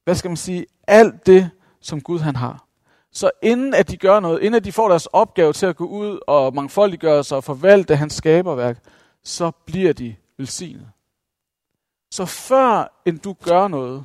hvad 0.05 0.15
skal 0.15 0.29
man 0.29 0.37
sige, 0.37 0.67
alt 0.87 1.27
det, 1.27 1.51
som 1.81 2.01
Gud 2.01 2.19
han 2.19 2.37
har. 2.37 2.67
Så 3.13 3.31
inden 3.43 3.75
at 3.75 3.91
de 3.91 3.97
gør 3.97 4.21
noget, 4.21 4.41
inden 4.41 4.55
at 4.55 4.65
de 4.65 4.73
får 4.73 4.89
deres 4.89 5.07
opgave 5.07 5.53
til 5.53 5.67
at 5.67 5.77
gå 5.77 5.87
ud 5.87 6.19
og 6.27 6.55
mangfoldiggøre 6.55 7.25
sig 7.25 7.37
og 7.37 7.45
forvalte 7.45 7.97
hans 7.97 8.13
skaberværk, 8.13 8.79
så 9.25 9.51
bliver 9.51 9.93
de 9.93 10.17
velsignet. 10.39 10.89
Så 12.11 12.25
før 12.25 13.01
end 13.07 13.19
du 13.19 13.33
gør 13.33 13.69
noget, 13.69 14.05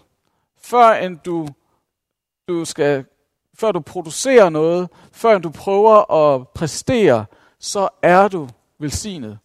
før 0.62 0.93
end 0.93 1.19
du, 1.26 1.47
du 2.47 2.65
skal, 2.65 3.06
før 3.56 3.71
du 3.71 3.80
producerer 3.80 4.50
noget, 4.50 4.89
før 5.12 5.36
end 5.36 5.43
du 5.43 5.50
prøver 5.50 6.12
at 6.12 6.47
præstere, 6.47 7.26
så 7.60 7.89
er 8.02 8.28
du 8.28 8.47
velsignet. 8.80 9.39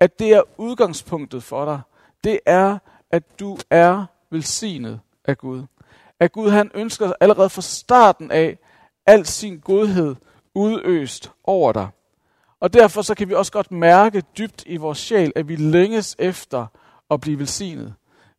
At 0.00 0.18
det 0.18 0.32
er 0.32 0.42
udgangspunktet 0.56 1.42
for 1.42 1.64
dig, 1.64 1.80
det 2.24 2.40
er, 2.46 2.78
at 3.10 3.40
du 3.40 3.58
er 3.70 4.04
velsignet 4.30 5.00
af 5.24 5.38
Gud. 5.38 5.62
At 6.20 6.32
Gud 6.32 6.50
han 6.50 6.70
ønsker 6.74 7.12
allerede 7.20 7.50
fra 7.50 7.62
starten 7.62 8.30
af 8.30 8.58
al 9.06 9.26
sin 9.26 9.58
godhed 9.58 10.14
udøst 10.54 11.32
over 11.44 11.72
dig. 11.72 11.88
Og 12.60 12.72
derfor 12.72 13.02
så 13.02 13.14
kan 13.14 13.28
vi 13.28 13.34
også 13.34 13.52
godt 13.52 13.72
mærke 13.72 14.22
dybt 14.38 14.64
i 14.66 14.76
vores 14.76 14.98
sjæl, 14.98 15.32
at 15.36 15.48
vi 15.48 15.56
længes 15.56 16.16
efter 16.18 16.66
at 17.10 17.20
blive 17.20 17.38
velsignet. 17.38 17.94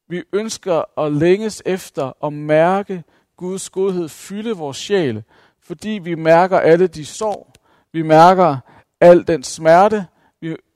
Vi 0.10 0.24
ønsker 0.34 1.00
at 1.00 1.14
længes 1.14 1.64
efter 1.66 2.26
at 2.26 2.34
mærke 2.34 3.04
Guds 3.38 3.70
godhed 3.70 4.10
fylde 4.10 4.52
vores 4.52 4.78
sjæl, 4.78 5.24
fordi 5.64 5.90
vi 5.90 6.16
mærker 6.16 6.60
alle 6.60 6.88
de 6.88 7.06
sorg, 7.06 7.54
vi 7.92 8.02
mærker 8.02 8.58
al 9.02 9.28
den 9.28 9.44
smerte, 9.44 10.06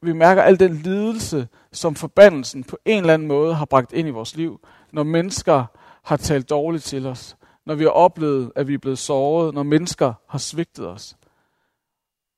vi, 0.01 0.13
mærker 0.13 0.41
al 0.41 0.59
den 0.59 0.73
lidelse, 0.73 1.47
som 1.71 1.95
forbandelsen 1.95 2.63
på 2.63 2.77
en 2.85 2.97
eller 2.97 3.13
anden 3.13 3.27
måde 3.27 3.53
har 3.53 3.65
bragt 3.65 3.93
ind 3.93 4.07
i 4.07 4.11
vores 4.11 4.35
liv, 4.35 4.59
når 4.91 5.03
mennesker 5.03 5.65
har 6.03 6.17
talt 6.17 6.49
dårligt 6.49 6.83
til 6.83 7.05
os, 7.05 7.37
når 7.65 7.75
vi 7.75 7.83
har 7.83 7.91
oplevet, 7.91 8.51
at 8.55 8.67
vi 8.67 8.73
er 8.73 8.77
blevet 8.77 8.99
såret, 8.99 9.53
når 9.53 9.63
mennesker 9.63 10.13
har 10.29 10.39
svigtet 10.39 10.87
os. 10.87 11.17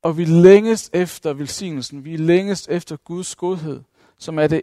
Og 0.02 0.17
vi 0.17 0.26
længes 0.26 0.89
efter 0.93 1.34
velsignelsen, 1.34 2.06
vi 2.06 2.17
længes 2.17 2.67
efter 2.67 2.97
Guds 2.97 3.36
godhed, 3.36 3.82
som 4.17 4.39
er 4.39 4.47
det 4.47 4.62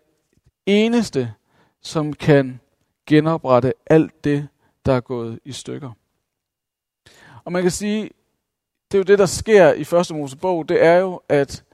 eneste, 0.66 1.34
som 1.82 2.12
kan 2.12 2.60
genoprette 3.06 3.72
alt 3.86 4.24
det, 4.24 4.48
der 4.86 4.92
er 4.92 5.00
gået 5.00 5.38
i 5.44 5.52
stykker. 5.52 5.90
Og 7.44 7.52
man 7.52 7.62
kan 7.62 7.70
sige, 7.70 8.10
det 8.92 8.94
er 8.94 8.98
jo 8.98 9.04
det, 9.04 9.18
der 9.18 9.26
sker 9.26 9.72
i 9.72 9.84
første 9.84 10.14
Mosebog, 10.14 10.68
det 10.68 10.84
er 10.84 10.96
jo, 10.96 11.20
at 11.28 11.64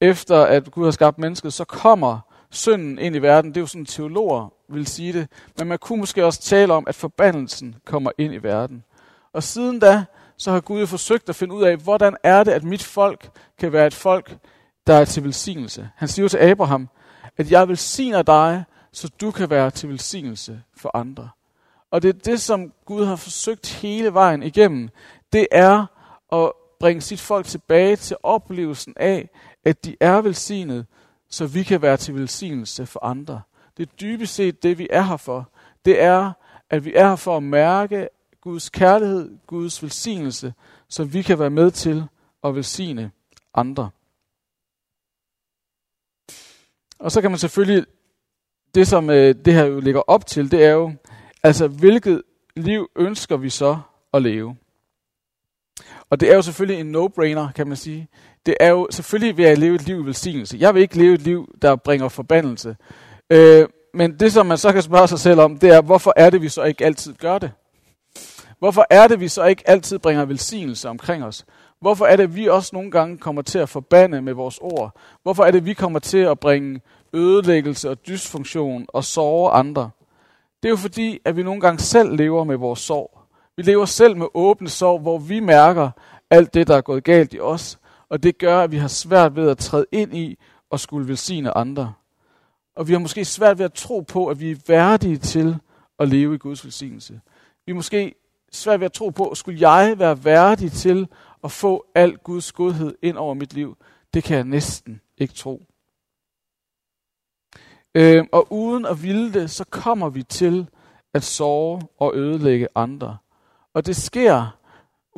efter 0.00 0.44
at 0.44 0.70
Gud 0.70 0.84
har 0.84 0.90
skabt 0.90 1.18
mennesket, 1.18 1.52
så 1.52 1.64
kommer 1.64 2.18
synden 2.50 2.98
ind 2.98 3.16
i 3.16 3.18
verden. 3.18 3.50
Det 3.50 3.56
er 3.56 3.60
jo 3.60 3.66
sådan, 3.66 3.84
teologer 3.84 4.52
vil 4.68 4.86
sige 4.86 5.12
det. 5.12 5.28
Men 5.58 5.68
man 5.68 5.78
kunne 5.78 5.98
måske 5.98 6.24
også 6.24 6.40
tale 6.40 6.72
om, 6.72 6.84
at 6.86 6.94
forbandelsen 6.94 7.76
kommer 7.84 8.10
ind 8.18 8.34
i 8.34 8.42
verden. 8.42 8.84
Og 9.32 9.42
siden 9.42 9.78
da, 9.78 10.04
så 10.36 10.50
har 10.50 10.60
Gud 10.60 10.80
jo 10.80 10.86
forsøgt 10.86 11.28
at 11.28 11.36
finde 11.36 11.54
ud 11.54 11.62
af, 11.62 11.76
hvordan 11.76 12.16
er 12.22 12.44
det, 12.44 12.52
at 12.52 12.64
mit 12.64 12.82
folk 12.82 13.30
kan 13.58 13.72
være 13.72 13.86
et 13.86 13.94
folk, 13.94 14.36
der 14.86 14.94
er 14.94 15.04
til 15.04 15.24
velsignelse. 15.24 15.90
Han 15.96 16.08
siger 16.08 16.24
jo 16.24 16.28
til 16.28 16.38
Abraham, 16.38 16.88
at 17.36 17.50
jeg 17.50 17.68
velsigner 17.68 18.22
dig, 18.22 18.64
så 18.92 19.10
du 19.20 19.30
kan 19.30 19.50
være 19.50 19.70
til 19.70 19.88
velsignelse 19.88 20.62
for 20.76 20.96
andre. 20.96 21.28
Og 21.90 22.02
det 22.02 22.08
er 22.08 22.12
det, 22.12 22.40
som 22.40 22.72
Gud 22.84 23.04
har 23.04 23.16
forsøgt 23.16 23.72
hele 23.72 24.14
vejen 24.14 24.42
igennem. 24.42 24.88
Det 25.32 25.46
er 25.52 25.86
at 26.32 26.52
bringe 26.80 27.00
sit 27.00 27.20
folk 27.20 27.46
tilbage 27.46 27.96
til 27.96 28.16
oplevelsen 28.22 28.94
af, 28.96 29.30
at 29.68 29.84
de 29.84 29.96
er 30.00 30.20
velsignet, 30.20 30.86
så 31.28 31.46
vi 31.46 31.62
kan 31.62 31.82
være 31.82 31.96
til 31.96 32.14
velsignelse 32.14 32.86
for 32.86 33.04
andre. 33.04 33.42
Det 33.76 33.88
er 33.88 33.92
dybest 34.00 34.34
set 34.34 34.62
det, 34.62 34.78
vi 34.78 34.86
er 34.90 35.02
her 35.02 35.16
for. 35.16 35.50
Det 35.84 36.02
er, 36.02 36.32
at 36.70 36.84
vi 36.84 36.94
er 36.94 37.08
her 37.08 37.16
for 37.16 37.36
at 37.36 37.42
mærke 37.42 38.08
Guds 38.40 38.70
kærlighed, 38.70 39.38
Guds 39.46 39.82
velsignelse, 39.82 40.54
så 40.88 41.04
vi 41.04 41.22
kan 41.22 41.38
være 41.38 41.50
med 41.50 41.70
til 41.70 42.04
at 42.44 42.54
velsigne 42.54 43.10
andre. 43.54 43.90
Og 46.98 47.12
så 47.12 47.20
kan 47.20 47.30
man 47.30 47.38
selvfølgelig, 47.38 47.86
det 48.74 48.88
som 48.88 49.10
øh, 49.10 49.34
det 49.44 49.54
her 49.54 49.64
jo 49.64 49.80
ligger 49.80 50.00
op 50.00 50.26
til, 50.26 50.50
det 50.50 50.64
er 50.64 50.70
jo, 50.70 50.92
altså 51.42 51.68
hvilket 51.68 52.22
liv 52.56 52.90
ønsker 52.96 53.36
vi 53.36 53.50
så 53.50 53.80
at 54.12 54.22
leve? 54.22 54.56
Og 56.10 56.20
det 56.20 56.30
er 56.30 56.34
jo 56.34 56.42
selvfølgelig 56.42 56.80
en 56.80 56.96
no-brainer, 56.96 57.52
kan 57.52 57.66
man 57.66 57.76
sige. 57.76 58.08
Det 58.48 58.56
er 58.60 58.68
jo 58.68 58.86
selvfølgelig 58.90 59.36
ved 59.36 59.44
at 59.44 59.58
leve 59.58 59.74
et 59.74 59.86
liv 59.86 60.00
i 60.00 60.06
velsignelse. 60.06 60.56
Jeg 60.60 60.74
vil 60.74 60.82
ikke 60.82 60.98
leve 60.98 61.14
et 61.14 61.22
liv, 61.22 61.54
der 61.62 61.76
bringer 61.76 62.08
forbandelse. 62.08 62.76
Øh, 63.30 63.66
men 63.94 64.20
det, 64.20 64.32
som 64.32 64.46
man 64.46 64.58
så 64.58 64.72
kan 64.72 64.82
spørge 64.82 65.08
sig 65.08 65.18
selv 65.18 65.40
om, 65.40 65.58
det 65.58 65.70
er, 65.70 65.80
hvorfor 65.80 66.12
er 66.16 66.30
det, 66.30 66.42
vi 66.42 66.48
så 66.48 66.62
ikke 66.62 66.84
altid 66.84 67.14
gør 67.14 67.38
det? 67.38 67.52
Hvorfor 68.58 68.86
er 68.90 69.08
det, 69.08 69.20
vi 69.20 69.28
så 69.28 69.44
ikke 69.44 69.62
altid 69.66 69.98
bringer 69.98 70.24
velsignelse 70.24 70.88
omkring 70.88 71.24
os? 71.24 71.44
Hvorfor 71.80 72.06
er 72.06 72.16
det, 72.16 72.36
vi 72.36 72.46
også 72.46 72.70
nogle 72.72 72.90
gange 72.90 73.18
kommer 73.18 73.42
til 73.42 73.58
at 73.58 73.68
forbande 73.68 74.22
med 74.22 74.32
vores 74.32 74.58
ord? 74.62 74.96
Hvorfor 75.22 75.44
er 75.44 75.50
det, 75.50 75.64
vi 75.64 75.72
kommer 75.72 75.98
til 75.98 76.18
at 76.18 76.40
bringe 76.40 76.80
ødelæggelse 77.12 77.90
og 77.90 78.06
dysfunktion 78.06 78.86
og 78.88 79.04
såre 79.04 79.52
andre? 79.52 79.90
Det 80.62 80.68
er 80.68 80.70
jo 80.70 80.76
fordi, 80.76 81.18
at 81.24 81.36
vi 81.36 81.42
nogle 81.42 81.60
gange 81.60 81.78
selv 81.78 82.16
lever 82.16 82.44
med 82.44 82.56
vores 82.56 82.80
sorg. 82.80 83.18
Vi 83.56 83.62
lever 83.62 83.84
selv 83.84 84.16
med 84.16 84.26
åbne 84.34 84.68
sorg, 84.68 85.00
hvor 85.00 85.18
vi 85.18 85.40
mærker 85.40 85.90
alt 86.30 86.54
det, 86.54 86.66
der 86.66 86.76
er 86.76 86.80
gået 86.80 87.04
galt 87.04 87.34
i 87.34 87.40
os. 87.40 87.78
Og 88.10 88.22
det 88.22 88.38
gør, 88.38 88.60
at 88.60 88.72
vi 88.72 88.76
har 88.76 88.88
svært 88.88 89.36
ved 89.36 89.50
at 89.50 89.58
træde 89.58 89.86
ind 89.92 90.16
i 90.16 90.38
og 90.70 90.80
skulle 90.80 91.08
velsigne 91.08 91.56
andre. 91.56 91.94
Og 92.76 92.88
vi 92.88 92.92
har 92.92 93.00
måske 93.00 93.24
svært 93.24 93.58
ved 93.58 93.64
at 93.64 93.72
tro 93.72 94.00
på, 94.00 94.26
at 94.26 94.40
vi 94.40 94.50
er 94.50 94.56
værdige 94.66 95.18
til 95.18 95.56
at 95.98 96.08
leve 96.08 96.34
i 96.34 96.38
Guds 96.38 96.64
velsignelse. 96.64 97.20
Vi 97.66 97.70
er 97.70 97.74
måske 97.74 98.14
svært 98.52 98.80
ved 98.80 98.84
at 98.84 98.92
tro 98.92 99.10
på, 99.10 99.28
at 99.28 99.36
skulle 99.36 99.70
jeg 99.70 99.98
være 99.98 100.24
værdig 100.24 100.72
til 100.72 101.08
at 101.44 101.52
få 101.52 101.86
al 101.94 102.16
Guds 102.16 102.52
godhed 102.52 102.94
ind 103.02 103.16
over 103.16 103.34
mit 103.34 103.54
liv. 103.54 103.76
Det 104.14 104.24
kan 104.24 104.36
jeg 104.36 104.44
næsten 104.44 105.00
ikke 105.18 105.34
tro. 105.34 105.62
Øh, 107.94 108.24
og 108.32 108.52
uden 108.52 108.86
at 108.86 109.02
ville 109.02 109.32
det, 109.32 109.50
så 109.50 109.64
kommer 109.64 110.08
vi 110.08 110.22
til 110.22 110.68
at 111.14 111.22
sove 111.22 111.82
og 111.98 112.16
ødelægge 112.16 112.68
andre. 112.74 113.16
Og 113.74 113.86
det 113.86 113.96
sker 113.96 114.57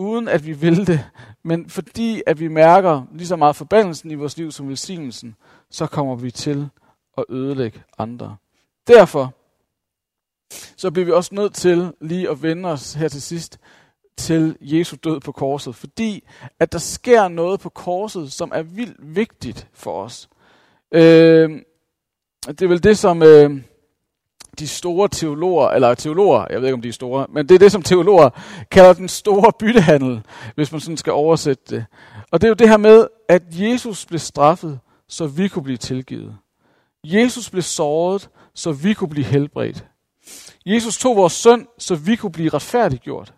uden 0.01 0.29
at 0.29 0.47
vi 0.47 0.53
vil 0.53 0.87
det, 0.87 1.05
men 1.43 1.71
fordi 1.71 2.23
at 2.27 2.41
vi 2.41 2.49
mærker 2.49 3.03
lige 3.13 3.27
så 3.27 3.37
meget 3.37 3.57
forbandelsen 3.57 4.11
i 4.11 4.15
vores 4.15 4.37
liv 4.37 4.53
som 4.53 4.69
velsignelsen, 4.69 5.37
så 5.71 5.87
kommer 5.87 6.15
vi 6.17 6.31
til 6.31 6.69
at 7.19 7.25
ødelægge 7.29 7.83
andre. 7.99 8.37
Derfor 8.87 9.35
så 10.77 10.91
bliver 10.91 11.07
vi 11.07 11.13
også 11.13 11.35
nødt 11.35 11.55
til 11.55 11.93
lige 12.01 12.31
at 12.31 12.43
vende 12.43 12.69
os 12.69 12.95
her 12.95 13.09
til 13.09 13.23
sidst 13.23 13.59
til 14.17 14.57
Jesu 14.61 14.97
død 15.05 15.21
på 15.21 15.33
korset, 15.33 15.75
fordi 15.75 16.29
at 16.61 16.73
der 16.73 16.79
sker 16.79 17.29
noget 17.29 17.61
på 17.61 17.69
korset, 17.69 18.33
som 18.33 18.53
er 18.55 18.63
vildt 18.63 19.17
vigtigt 19.17 19.69
for 19.73 20.03
os. 20.03 20.29
Øh, 20.93 21.51
det 22.49 22.63
er 22.63 22.69
vel 22.69 22.83
det, 22.83 22.99
som 22.99 23.23
øh, 23.23 23.63
de 24.59 24.69
store 24.69 25.09
teologer, 25.09 25.69
eller 25.69 25.95
teologer, 25.95 26.47
jeg 26.51 26.61
ved 26.61 26.69
ikke 26.69 26.75
om 26.75 26.83
de 26.83 26.89
er 26.89 26.93
store, 26.93 27.27
men 27.29 27.49
det 27.49 27.55
er 27.55 27.59
det, 27.59 27.73
som 27.73 27.83
teologer 27.83 28.31
kalder 28.71 28.93
den 28.93 29.09
store 29.09 29.53
byttehandel, 29.59 30.23
hvis 30.55 30.73
man 30.73 30.81
sådan 30.81 30.97
skal 30.97 31.13
oversætte 31.13 31.77
det. 31.77 31.85
Og 32.31 32.41
det 32.41 32.47
er 32.47 32.49
jo 32.49 32.55
det 32.55 32.69
her 32.69 32.77
med, 32.77 33.07
at 33.29 33.43
Jesus 33.51 34.07
blev 34.07 34.19
straffet, 34.19 34.79
så 35.09 35.27
vi 35.27 35.49
kunne 35.49 35.63
blive 35.63 35.77
tilgivet. 35.77 36.37
Jesus 37.05 37.51
blev 37.51 37.63
såret, 37.63 38.29
så 38.55 38.73
vi 38.73 38.95
kunne 38.95 39.11
blive 39.11 39.27
helbredt. 39.27 39.85
Jesus 40.67 40.99
tog 40.99 41.17
vores 41.17 41.33
synd, 41.33 41.67
så 41.79 41.95
vi 41.95 42.17
kunne 42.17 42.33
blive 42.33 42.49
retfærdiggjort. 42.49 43.35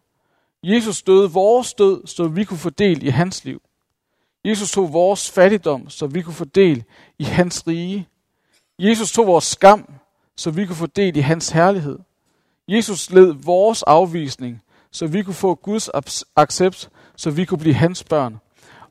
Jesus 0.64 1.02
døde 1.02 1.30
vores 1.30 1.74
død, 1.74 2.06
så 2.06 2.28
vi 2.28 2.44
kunne 2.44 2.58
få 2.58 2.70
del 2.70 3.02
i 3.02 3.08
hans 3.08 3.44
liv. 3.44 3.62
Jesus 4.44 4.70
tog 4.70 4.92
vores 4.92 5.30
fattigdom, 5.30 5.90
så 5.90 6.06
vi 6.06 6.22
kunne 6.22 6.34
få 6.34 6.44
del 6.44 6.84
i 7.18 7.24
hans 7.24 7.66
rige. 7.66 8.08
Jesus 8.78 9.12
tog 9.12 9.26
vores 9.26 9.44
skam, 9.44 9.92
så 10.42 10.50
vi 10.50 10.66
kunne 10.66 10.76
få 10.76 10.86
del 10.86 11.16
i 11.16 11.20
hans 11.20 11.48
herlighed. 11.48 11.98
Jesus 12.68 13.10
led 13.10 13.34
vores 13.44 13.82
afvisning, 13.82 14.62
så 14.90 15.06
vi 15.06 15.22
kunne 15.22 15.34
få 15.34 15.54
Guds 15.54 15.90
accept, 16.36 16.90
så 17.16 17.30
vi 17.30 17.44
kunne 17.44 17.58
blive 17.58 17.74
hans 17.74 18.04
børn. 18.04 18.40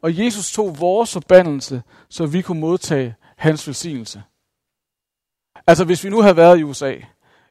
Og 0.02 0.18
Jesus 0.18 0.52
tog 0.52 0.80
vores 0.80 1.14
forbandelse, 1.14 1.82
så 2.10 2.26
vi 2.26 2.42
kunne 2.42 2.60
modtage 2.60 3.16
hans 3.38 3.68
velsignelse. 3.68 4.24
Altså 5.68 5.86
hvis 5.86 6.04
vi 6.04 6.10
nu 6.10 6.22
havde 6.22 6.38
været 6.38 6.60
i 6.60 6.64
USA, 6.64 6.94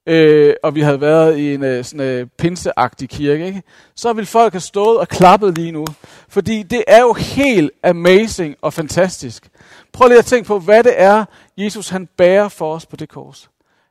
øh, 0.07 0.55
og 0.63 0.75
vi 0.75 0.81
havde 0.81 1.01
været 1.01 1.39
i 1.39 1.55
en 1.55 1.65
øh, 1.65 1.85
sådan 1.85 2.07
øh, 2.07 2.27
pinseagtig 2.39 3.09
kirke, 3.09 3.47
ikke? 3.47 3.63
så 3.95 4.13
ville 4.13 4.27
folk 4.27 4.53
have 4.53 4.61
stået 4.61 4.99
og 4.99 5.09
klappet 5.09 5.59
lige 5.59 5.73
nu. 5.73 5.87
Fordi 6.29 6.63
det 6.63 6.85
er 6.87 7.01
jo 7.01 7.13
helt 7.13 7.71
amazing 7.83 8.57
og 8.63 8.73
fantastisk. 8.73 9.51
Prøv 9.93 10.09
lige 10.09 10.19
at 10.19 10.25
tænke 10.25 10.47
på, 10.47 10.59
hvad 10.59 10.85
det 10.85 10.95
er, 10.97 11.25
Jesus 11.57 11.89
han 11.89 12.07
bærer 12.07 12.49
for 12.49 12.75
os 12.75 12.87
på 12.87 12.97
det 12.97 13.09
kors. 13.09 13.51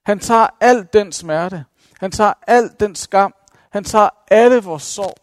Han 0.09 0.19
tager 0.19 0.47
al 0.61 0.87
den 0.93 1.11
smerte. 1.11 1.65
Han 1.99 2.11
tager 2.11 2.33
al 2.47 2.69
den 2.79 2.95
skam. 2.95 3.33
Han 3.69 3.83
tager 3.83 4.09
alle 4.31 4.63
vores 4.63 4.83
sorg. 4.83 5.17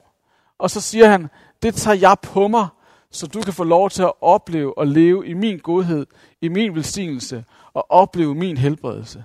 Og 0.58 0.70
så 0.70 0.80
siger 0.80 1.08
han, 1.08 1.28
det 1.62 1.74
tager 1.74 1.94
jeg 1.94 2.16
på 2.22 2.48
mig, 2.48 2.68
så 3.10 3.26
du 3.26 3.40
kan 3.40 3.52
få 3.52 3.64
lov 3.64 3.90
til 3.90 4.02
at 4.02 4.12
opleve 4.20 4.78
og 4.78 4.86
leve 4.86 5.26
i 5.26 5.34
min 5.34 5.58
godhed, 5.58 6.06
i 6.40 6.48
min 6.48 6.74
velsignelse 6.74 7.44
og 7.74 7.90
opleve 7.90 8.34
min 8.34 8.56
helbredelse. 8.56 9.24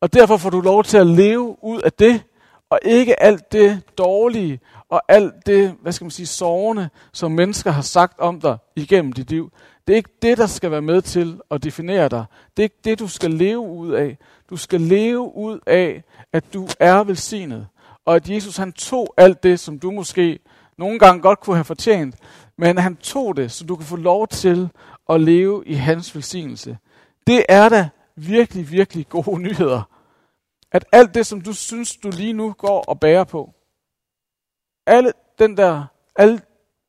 Og 0.00 0.12
derfor 0.12 0.36
får 0.36 0.50
du 0.50 0.60
lov 0.60 0.84
til 0.84 0.98
at 0.98 1.06
leve 1.06 1.64
ud 1.64 1.80
af 1.80 1.92
det, 1.92 2.22
og 2.70 2.78
ikke 2.82 3.22
alt 3.22 3.52
det 3.52 3.82
dårlige, 3.98 4.60
og 4.90 5.02
alt 5.08 5.46
det, 5.46 5.74
hvad 5.82 5.92
skal 5.92 6.04
man 6.04 6.10
sige, 6.10 6.26
sårende, 6.26 6.88
som 7.12 7.32
mennesker 7.32 7.70
har 7.70 7.82
sagt 7.82 8.18
om 8.18 8.40
dig 8.40 8.58
igennem 8.76 9.12
dit 9.12 9.30
liv. 9.30 9.52
Det 9.86 9.92
er 9.92 9.96
ikke 9.96 10.18
det, 10.22 10.38
der 10.38 10.46
skal 10.46 10.70
være 10.70 10.82
med 10.82 11.02
til 11.02 11.40
at 11.50 11.62
definere 11.62 12.08
dig. 12.08 12.24
Det 12.56 12.62
er 12.62 12.64
ikke 12.64 12.80
det, 12.84 12.98
du 12.98 13.08
skal 13.08 13.30
leve 13.30 13.60
ud 13.60 13.92
af. 13.92 14.18
Du 14.50 14.56
skal 14.56 14.80
leve 14.80 15.36
ud 15.36 15.58
af, 15.66 16.02
at 16.32 16.54
du 16.54 16.68
er 16.80 17.04
velsignet. 17.04 17.66
Og 18.04 18.16
at 18.16 18.30
Jesus 18.30 18.56
han 18.56 18.72
tog 18.72 19.14
alt 19.16 19.42
det, 19.42 19.60
som 19.60 19.78
du 19.78 19.90
måske 19.90 20.38
nogle 20.78 20.98
gange 20.98 21.22
godt 21.22 21.40
kunne 21.40 21.56
have 21.56 21.64
fortjent, 21.64 22.14
men 22.58 22.78
han 22.78 22.96
tog 22.96 23.36
det, 23.36 23.52
så 23.52 23.64
du 23.64 23.76
kan 23.76 23.86
få 23.86 23.96
lov 23.96 24.28
til 24.28 24.68
at 25.08 25.20
leve 25.20 25.62
i 25.66 25.74
hans 25.74 26.14
velsignelse. 26.14 26.78
Det 27.26 27.44
er 27.48 27.68
da 27.68 27.88
virkelig, 28.16 28.70
virkelig 28.70 29.08
gode 29.08 29.42
nyheder. 29.48 29.82
At 30.72 30.84
alt 30.92 31.14
det, 31.14 31.26
som 31.26 31.40
du 31.40 31.52
synes, 31.52 31.96
du 31.96 32.10
lige 32.10 32.32
nu 32.32 32.52
går 32.52 32.80
og 32.80 33.00
bærer 33.00 33.24
på, 33.24 33.54
alle 34.90 35.12
den 35.38 35.56
der, 35.56 35.84
alle, 36.16 36.42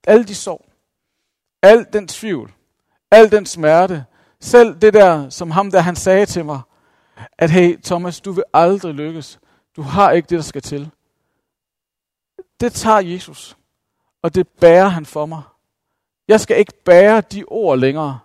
alle 0.07 0.23
de 0.23 0.35
sorg, 0.35 0.65
al 1.61 1.85
den 1.93 2.07
tvivl, 2.07 2.53
al 3.11 3.31
den 3.31 3.45
smerte, 3.45 4.05
selv 4.39 4.75
det 4.81 4.93
der, 4.93 5.29
som 5.29 5.51
ham 5.51 5.71
der 5.71 5.79
han 5.79 5.95
sagde 5.95 6.25
til 6.25 6.45
mig, 6.45 6.61
at 7.37 7.49
hey 7.49 7.81
Thomas, 7.83 8.21
du 8.21 8.31
vil 8.31 8.43
aldrig 8.53 8.93
lykkes. 8.93 9.39
Du 9.75 9.81
har 9.81 10.11
ikke 10.11 10.27
det, 10.29 10.37
der 10.37 10.43
skal 10.43 10.61
til. 10.61 10.91
Det 12.59 12.73
tager 12.73 12.99
Jesus, 12.99 13.57
og 14.21 14.35
det 14.35 14.47
bærer 14.47 14.87
han 14.87 15.05
for 15.05 15.25
mig. 15.25 15.41
Jeg 16.27 16.41
skal 16.41 16.57
ikke 16.57 16.73
bære 16.85 17.21
de 17.21 17.43
ord 17.47 17.79
længere. 17.79 18.19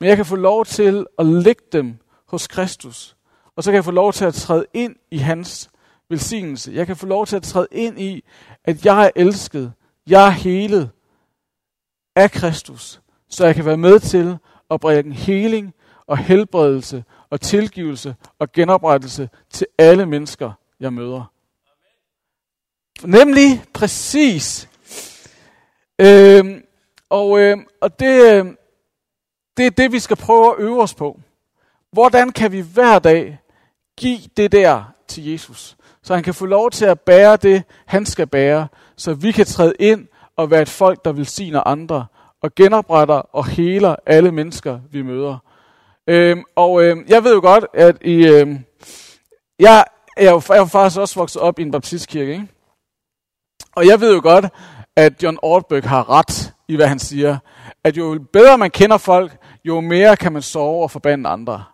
Men 0.00 0.08
jeg 0.08 0.16
kan 0.16 0.26
få 0.26 0.36
lov 0.36 0.64
til 0.64 1.06
at 1.18 1.26
lægge 1.26 1.62
dem 1.72 1.98
hos 2.26 2.46
Kristus. 2.46 3.16
Og 3.56 3.64
så 3.64 3.70
kan 3.70 3.76
jeg 3.76 3.84
få 3.84 3.90
lov 3.90 4.12
til 4.12 4.24
at 4.24 4.34
træde 4.34 4.66
ind 4.74 4.96
i 5.10 5.18
hans 5.18 5.70
velsignelse. 6.10 6.72
Jeg 6.74 6.86
kan 6.86 6.96
få 6.96 7.06
lov 7.06 7.26
til 7.26 7.36
at 7.36 7.42
træde 7.42 7.68
ind 7.72 8.00
i, 8.00 8.24
at 8.64 8.86
jeg 8.86 9.04
er 9.04 9.10
elsket. 9.16 9.72
Jeg 10.06 10.26
er 10.26 10.30
helet 10.30 10.90
af 12.16 12.30
Kristus. 12.30 13.00
Så 13.28 13.46
jeg 13.46 13.54
kan 13.54 13.64
være 13.64 13.76
med 13.76 14.00
til 14.00 14.38
at 14.70 14.80
bringe 14.80 15.14
heling 15.14 15.74
og 16.06 16.18
helbredelse 16.18 17.04
og 17.30 17.40
tilgivelse 17.40 18.16
og 18.38 18.52
genoprettelse 18.52 19.28
til 19.50 19.66
alle 19.78 20.06
mennesker, 20.06 20.52
jeg 20.80 20.92
møder. 20.92 21.32
Nemlig 23.04 23.64
præcis. 23.74 24.68
Øhm, 26.00 26.64
og 27.08 27.40
øhm, 27.40 27.66
og 27.80 28.00
det, 28.00 28.32
øhm, 28.32 28.58
det 29.56 29.66
er 29.66 29.70
det, 29.70 29.92
vi 29.92 29.98
skal 29.98 30.16
prøve 30.16 30.50
at 30.50 30.54
øve 30.58 30.82
os 30.82 30.94
på. 30.94 31.20
Hvordan 31.92 32.32
kan 32.32 32.52
vi 32.52 32.60
hver 32.60 32.98
dag 32.98 33.38
give 33.96 34.20
det 34.36 34.52
der 34.52 34.84
til 35.08 35.30
Jesus? 35.30 35.76
Så 36.08 36.14
han 36.14 36.22
kan 36.22 36.34
få 36.34 36.46
lov 36.46 36.70
til 36.70 36.84
at 36.84 37.00
bære 37.00 37.36
det, 37.36 37.62
han 37.86 38.06
skal 38.06 38.26
bære. 38.26 38.68
Så 38.96 39.14
vi 39.14 39.32
kan 39.32 39.46
træde 39.46 39.72
ind 39.78 40.06
og 40.36 40.50
være 40.50 40.62
et 40.62 40.68
folk, 40.68 41.04
der 41.04 41.12
vil 41.12 41.26
sige 41.26 41.58
andre. 41.58 42.06
Og 42.42 42.54
genopretter 42.54 43.14
og 43.14 43.46
heler 43.46 43.96
alle 44.06 44.32
mennesker, 44.32 44.80
vi 44.90 45.02
møder. 45.02 45.38
Øhm, 46.06 46.42
og 46.56 46.82
øhm, 46.82 47.04
jeg 47.08 47.24
ved 47.24 47.34
jo 47.34 47.40
godt, 47.40 47.66
at 47.74 47.96
i, 48.00 48.26
øhm, 48.26 48.64
jeg, 49.58 49.84
er 50.16 50.30
jo, 50.30 50.42
jeg 50.48 50.54
er 50.54 50.58
jo 50.58 50.64
faktisk 50.64 51.00
også 51.00 51.20
vokset 51.20 51.42
op 51.42 51.58
i 51.58 51.62
en 51.62 51.70
baptistkirke. 51.70 52.32
Ikke? 52.32 52.48
Og 53.76 53.86
jeg 53.86 54.00
ved 54.00 54.14
jo 54.14 54.20
godt, 54.22 54.46
at 54.96 55.22
John 55.22 55.38
Ortberg 55.42 55.88
har 55.88 56.10
ret 56.10 56.54
i, 56.68 56.76
hvad 56.76 56.86
han 56.86 56.98
siger. 56.98 57.38
At 57.84 57.96
jo 57.96 58.20
bedre 58.32 58.58
man 58.58 58.70
kender 58.70 58.98
folk, 58.98 59.32
jo 59.64 59.80
mere 59.80 60.16
kan 60.16 60.32
man 60.32 60.42
sove 60.42 60.82
og 60.82 60.90
forbande 60.90 61.30
andre. 61.30 61.64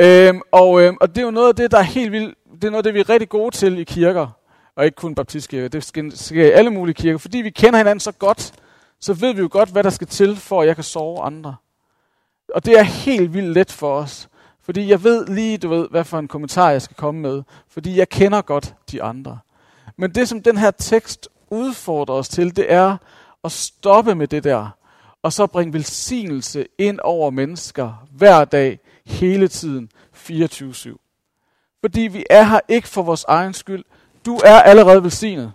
Øhm, 0.00 0.40
og, 0.52 0.82
øhm, 0.82 0.96
og 1.00 1.08
det 1.08 1.18
er 1.18 1.26
jo 1.26 1.30
noget 1.30 1.48
af 1.48 1.56
det, 1.56 1.70
der 1.70 1.78
er 1.78 1.82
helt 1.82 2.12
vildt. 2.12 2.37
Det 2.54 2.64
er 2.64 2.70
noget 2.70 2.84
det, 2.84 2.94
vi 2.94 3.00
er 3.00 3.08
rigtig 3.08 3.28
gode 3.28 3.54
til 3.56 3.78
i 3.78 3.84
kirker. 3.84 4.28
Og 4.76 4.84
ikke 4.84 4.96
kun 4.96 5.14
baptistkirker. 5.14 5.68
Det 5.68 5.84
sker 6.14 6.46
i 6.46 6.50
alle 6.50 6.70
mulige 6.70 6.94
kirker. 6.94 7.18
Fordi 7.18 7.38
vi 7.38 7.50
kender 7.50 7.78
hinanden 7.78 8.00
så 8.00 8.12
godt, 8.12 8.52
så 9.00 9.14
ved 9.14 9.34
vi 9.34 9.40
jo 9.40 9.48
godt, 9.50 9.68
hvad 9.68 9.84
der 9.84 9.90
skal 9.90 10.06
til, 10.06 10.36
for 10.36 10.62
at 10.62 10.68
jeg 10.68 10.74
kan 10.74 10.84
sove 10.84 11.22
andre. 11.22 11.56
Og 12.54 12.64
det 12.64 12.78
er 12.78 12.82
helt 12.82 13.34
vildt 13.34 13.52
let 13.52 13.72
for 13.72 13.98
os. 13.98 14.28
Fordi 14.62 14.90
jeg 14.90 15.04
ved 15.04 15.26
lige, 15.26 15.58
du 15.58 15.68
ved, 15.68 15.88
hvad 15.90 16.04
for 16.04 16.18
en 16.18 16.28
kommentar 16.28 16.70
jeg 16.70 16.82
skal 16.82 16.96
komme 16.96 17.20
med. 17.20 17.42
Fordi 17.68 17.98
jeg 17.98 18.08
kender 18.08 18.42
godt 18.42 18.74
de 18.90 19.02
andre. 19.02 19.38
Men 19.96 20.14
det, 20.14 20.28
som 20.28 20.42
den 20.42 20.56
her 20.56 20.70
tekst 20.70 21.28
udfordrer 21.50 22.14
os 22.14 22.28
til, 22.28 22.56
det 22.56 22.72
er 22.72 22.96
at 23.44 23.52
stoppe 23.52 24.14
med 24.14 24.28
det 24.28 24.44
der, 24.44 24.68
og 25.22 25.32
så 25.32 25.46
bringe 25.46 25.72
velsignelse 25.72 26.66
ind 26.78 27.00
over 27.02 27.30
mennesker 27.30 28.06
hver 28.10 28.44
dag, 28.44 28.78
hele 29.06 29.48
tiden, 29.48 29.90
24-7. 30.14 31.07
Fordi 31.80 32.00
vi 32.00 32.24
er 32.30 32.42
her 32.42 32.60
ikke 32.68 32.88
for 32.88 33.02
vores 33.02 33.24
egen 33.24 33.54
skyld. 33.54 33.84
Du 34.26 34.36
er 34.36 34.62
allerede 34.62 35.02
velsignet. 35.02 35.52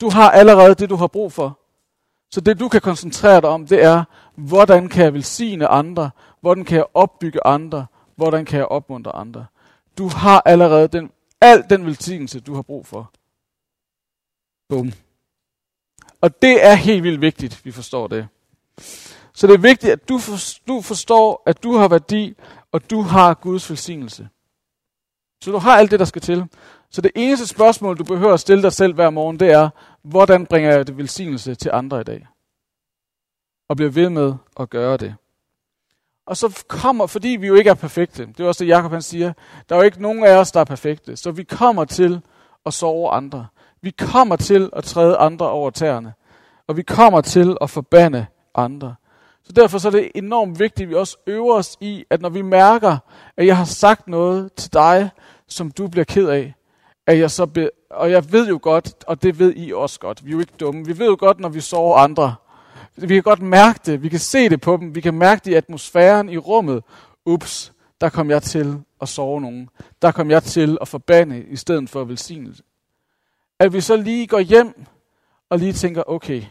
Du 0.00 0.10
har 0.10 0.30
allerede 0.30 0.74
det, 0.74 0.90
du 0.90 0.96
har 0.96 1.06
brug 1.06 1.32
for. 1.32 1.58
Så 2.30 2.40
det, 2.40 2.60
du 2.60 2.68
kan 2.68 2.80
koncentrere 2.80 3.40
dig 3.40 3.48
om, 3.48 3.66
det 3.66 3.84
er, 3.84 4.04
hvordan 4.34 4.88
kan 4.88 5.04
jeg 5.04 5.14
velsigne 5.14 5.66
andre? 5.66 6.10
Hvordan 6.40 6.64
kan 6.64 6.76
jeg 6.76 6.86
opbygge 6.94 7.46
andre? 7.46 7.86
Hvordan 8.16 8.44
kan 8.44 8.58
jeg 8.58 8.66
opmuntre 8.66 9.16
andre? 9.16 9.46
Du 9.98 10.08
har 10.08 10.42
allerede 10.44 10.88
den, 10.88 11.10
al 11.40 11.64
den 11.70 11.86
velsignelse, 11.86 12.40
du 12.40 12.54
har 12.54 12.62
brug 12.62 12.86
for. 12.86 13.12
Bum. 14.68 14.92
Og 16.20 16.42
det 16.42 16.64
er 16.66 16.74
helt 16.74 17.02
vildt 17.02 17.20
vigtigt, 17.20 17.64
vi 17.64 17.72
forstår 17.72 18.06
det. 18.06 18.28
Så 19.32 19.46
det 19.46 19.54
er 19.54 19.58
vigtigt, 19.58 19.92
at 19.92 20.08
du, 20.08 20.20
du 20.68 20.80
forstår, 20.80 21.42
at 21.46 21.62
du 21.62 21.72
har 21.76 21.88
værdi, 21.88 22.34
og 22.72 22.90
du 22.90 23.02
har 23.02 23.34
Guds 23.34 23.70
velsignelse. 23.70 24.28
Så 25.40 25.50
du 25.50 25.58
har 25.58 25.76
alt 25.76 25.90
det, 25.90 25.98
der 25.98 26.04
skal 26.04 26.22
til. 26.22 26.44
Så 26.90 27.00
det 27.00 27.10
eneste 27.14 27.46
spørgsmål, 27.46 27.98
du 27.98 28.04
behøver 28.04 28.34
at 28.34 28.40
stille 28.40 28.62
dig 28.62 28.72
selv 28.72 28.94
hver 28.94 29.10
morgen, 29.10 29.40
det 29.40 29.50
er, 29.50 29.68
hvordan 30.02 30.46
bringer 30.46 30.70
jeg 30.70 30.86
det 30.86 30.96
velsignelse 30.96 31.54
til 31.54 31.70
andre 31.74 32.00
i 32.00 32.04
dag? 32.04 32.26
Og 33.68 33.76
bliver 33.76 33.90
ved 33.90 34.08
med 34.08 34.34
at 34.60 34.70
gøre 34.70 34.96
det. 34.96 35.14
Og 36.26 36.36
så 36.36 36.64
kommer, 36.68 37.06
fordi 37.06 37.28
vi 37.28 37.46
jo 37.46 37.54
ikke 37.54 37.70
er 37.70 37.74
perfekte, 37.74 38.26
det 38.26 38.40
er 38.40 38.48
også 38.48 38.64
det, 38.64 38.70
Jacob 38.70 38.92
han 38.92 39.02
siger, 39.02 39.32
der 39.68 39.74
er 39.74 39.78
jo 39.78 39.84
ikke 39.84 40.02
nogen 40.02 40.24
af 40.24 40.36
os, 40.36 40.52
der 40.52 40.60
er 40.60 40.64
perfekte, 40.64 41.16
så 41.16 41.30
vi 41.30 41.44
kommer 41.44 41.84
til 41.84 42.20
at 42.66 42.74
sove 42.74 43.10
andre. 43.10 43.46
Vi 43.82 43.90
kommer 43.90 44.36
til 44.36 44.70
at 44.72 44.84
træde 44.84 45.16
andre 45.16 45.50
over 45.50 45.70
tæerne. 45.70 46.14
Og 46.66 46.76
vi 46.76 46.82
kommer 46.82 47.20
til 47.20 47.56
at 47.60 47.70
forbande 47.70 48.26
andre. 48.54 48.94
Så 49.48 49.52
derfor 49.52 49.78
så 49.78 49.88
er 49.88 49.92
det 49.92 50.10
enormt 50.14 50.58
vigtigt, 50.58 50.86
at 50.86 50.90
vi 50.90 50.94
også 50.94 51.16
øver 51.26 51.54
os 51.54 51.76
i, 51.80 52.04
at 52.10 52.20
når 52.20 52.28
vi 52.28 52.42
mærker, 52.42 52.98
at 53.36 53.46
jeg 53.46 53.56
har 53.56 53.64
sagt 53.64 54.08
noget 54.08 54.52
til 54.52 54.72
dig, 54.72 55.10
som 55.46 55.70
du 55.70 55.86
bliver 55.86 56.04
ked 56.04 56.28
af, 56.28 56.54
at 57.06 57.18
jeg 57.18 57.30
så 57.30 57.46
be, 57.46 57.70
og 57.90 58.10
jeg 58.10 58.32
ved 58.32 58.48
jo 58.48 58.58
godt, 58.62 59.04
og 59.06 59.22
det 59.22 59.38
ved 59.38 59.52
I 59.56 59.72
også 59.72 60.00
godt, 60.00 60.24
vi 60.24 60.30
er 60.30 60.32
jo 60.32 60.40
ikke 60.40 60.52
dumme, 60.60 60.86
vi 60.86 60.98
ved 60.98 61.06
jo 61.06 61.16
godt, 61.18 61.40
når 61.40 61.48
vi 61.48 61.60
sover 61.60 61.96
andre. 61.96 62.34
Vi 62.96 63.14
kan 63.14 63.22
godt 63.22 63.42
mærke 63.42 63.80
det, 63.86 64.02
vi 64.02 64.08
kan 64.08 64.18
se 64.18 64.48
det 64.48 64.60
på 64.60 64.76
dem, 64.76 64.94
vi 64.94 65.00
kan 65.00 65.14
mærke 65.14 65.44
det 65.44 65.50
i 65.50 65.54
atmosfæren 65.54 66.28
i 66.28 66.36
rummet. 66.36 66.84
Ups, 67.26 67.72
der 68.00 68.08
kom 68.08 68.30
jeg 68.30 68.42
til 68.42 68.82
at 69.00 69.08
sove 69.08 69.40
nogen. 69.40 69.68
Der 70.02 70.12
kom 70.12 70.30
jeg 70.30 70.42
til 70.42 70.78
at 70.80 70.88
forbande 70.88 71.44
i 71.50 71.56
stedet 71.56 71.90
for 71.90 72.04
velsignelse 72.04 72.62
at 73.58 73.72
vi 73.72 73.80
så 73.80 73.96
lige 73.96 74.26
går 74.26 74.38
hjem 74.38 74.84
og 75.50 75.58
lige 75.58 75.72
tænker, 75.72 76.02
okay, 76.06 76.42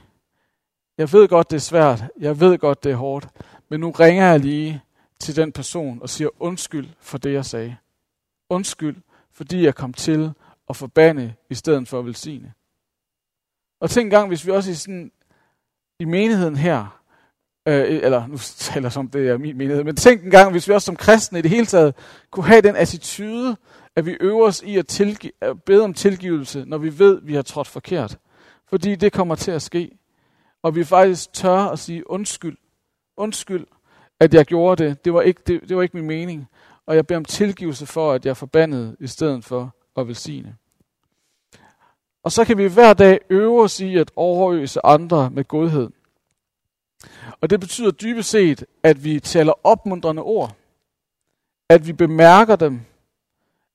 jeg 0.98 1.14
ved 1.14 1.28
godt, 1.28 1.52
det 1.52 1.56
er 1.56 1.62
svært, 1.62 2.04
jeg 2.20 2.40
ved 2.40 2.58
godt, 2.58 2.84
det 2.84 2.92
er 2.92 2.96
hårdt, 2.96 3.28
men 3.70 3.80
nu 3.80 3.92
ringer 3.92 4.26
jeg 4.26 4.40
lige 4.40 4.82
til 5.20 5.36
den 5.36 5.52
person 5.52 6.02
og 6.02 6.10
siger 6.10 6.30
undskyld 6.40 6.88
for 7.00 7.18
det, 7.18 7.34
jeg 7.34 7.46
sagde. 7.46 7.78
Undskyld, 8.50 8.96
fordi 9.32 9.66
jeg 9.66 9.76
kom 9.76 9.94
til 9.94 10.34
at 10.70 10.76
forbande 10.76 11.34
i 11.50 11.56
stedet 11.56 11.88
for 11.88 12.00
at 12.00 12.06
velsigne. 12.06 12.54
Og 13.82 13.90
tænk 13.90 14.06
engang, 14.06 14.28
hvis 14.28 14.46
vi 14.46 14.52
også 14.52 14.72
i, 14.72 14.74
sådan, 14.74 15.12
i 16.00 16.06
menigheden 16.06 16.56
her, 16.56 17.02
øh, 17.68 18.00
eller 18.04 18.28
nu 18.28 18.38
taler 18.38 18.86
jeg 18.86 18.92
som 18.92 19.08
det 19.08 19.30
er 19.30 19.38
min 19.38 19.58
menighed, 19.58 19.84
men 19.84 19.96
tænk 19.96 20.24
engang, 20.24 20.52
hvis 20.52 20.68
vi 20.68 20.74
også 20.74 20.86
som 20.86 20.96
kristne 20.96 21.40
i 21.40 21.42
det 21.42 21.52
hele 21.52 21.66
taget 21.66 21.96
kunne 22.32 22.46
have 22.46 22.62
den 22.62 22.76
attitude, 22.76 23.58
at 23.96 24.06
vi 24.06 24.18
øver 24.20 24.48
os 24.48 24.62
i 24.62 24.78
at, 24.78 24.92
tilgi- 24.92 25.38
at 25.42 25.64
bede 25.64 25.84
om 25.84 25.94
tilgivelse, 25.94 26.66
når 26.66 26.78
vi 26.78 27.00
ved, 27.00 27.18
at 27.18 27.28
vi 27.28 27.36
har 27.36 27.42
trådt 27.42 27.68
forkert. 27.68 28.18
Fordi 28.70 28.96
det 28.96 29.14
kommer 29.14 29.36
til 29.36 29.52
at 29.52 29.62
ske. 29.62 29.97
Og 30.68 30.76
vi 30.76 30.84
faktisk 30.84 31.34
tør 31.34 31.58
at 31.58 31.80
sige 31.80 32.10
undskyld. 32.10 32.58
Undskyld, 33.18 33.68
at 34.20 34.34
jeg 34.34 34.46
gjorde 34.46 34.84
det. 34.84 35.06
Det 35.06 35.14
var 35.14 35.22
ikke, 35.22 35.42
det, 35.48 35.70
det 35.70 35.78
var 35.78 35.84
ikke 35.84 35.98
min 35.98 36.08
mening. 36.08 36.48
Og 36.86 36.96
jeg 36.96 37.08
beder 37.08 37.18
om 37.18 37.26
tilgivelse 37.26 37.86
for, 37.86 38.14
at 38.14 38.26
jeg 38.26 38.38
forbandede, 38.38 38.96
i 39.00 39.08
stedet 39.08 39.44
for 39.44 39.76
at 39.98 40.08
velsigne. 40.08 40.56
Og 42.24 42.32
så 42.32 42.46
kan 42.46 42.58
vi 42.58 42.68
hver 42.68 42.94
dag 42.94 43.20
øve 43.30 43.64
os 43.64 43.80
i 43.80 43.96
at 43.96 44.12
overøse 44.16 44.86
andre 44.86 45.30
med 45.30 45.44
godhed. 45.44 45.90
Og 47.42 47.50
det 47.50 47.60
betyder 47.60 47.92
dybest 47.92 48.30
set, 48.30 48.66
at 48.84 49.04
vi 49.04 49.20
taler 49.20 49.54
opmuntrende 49.64 50.22
ord. 50.22 50.56
At 51.70 51.88
vi 51.88 51.94
bemærker 51.94 52.56
dem, 52.56 52.82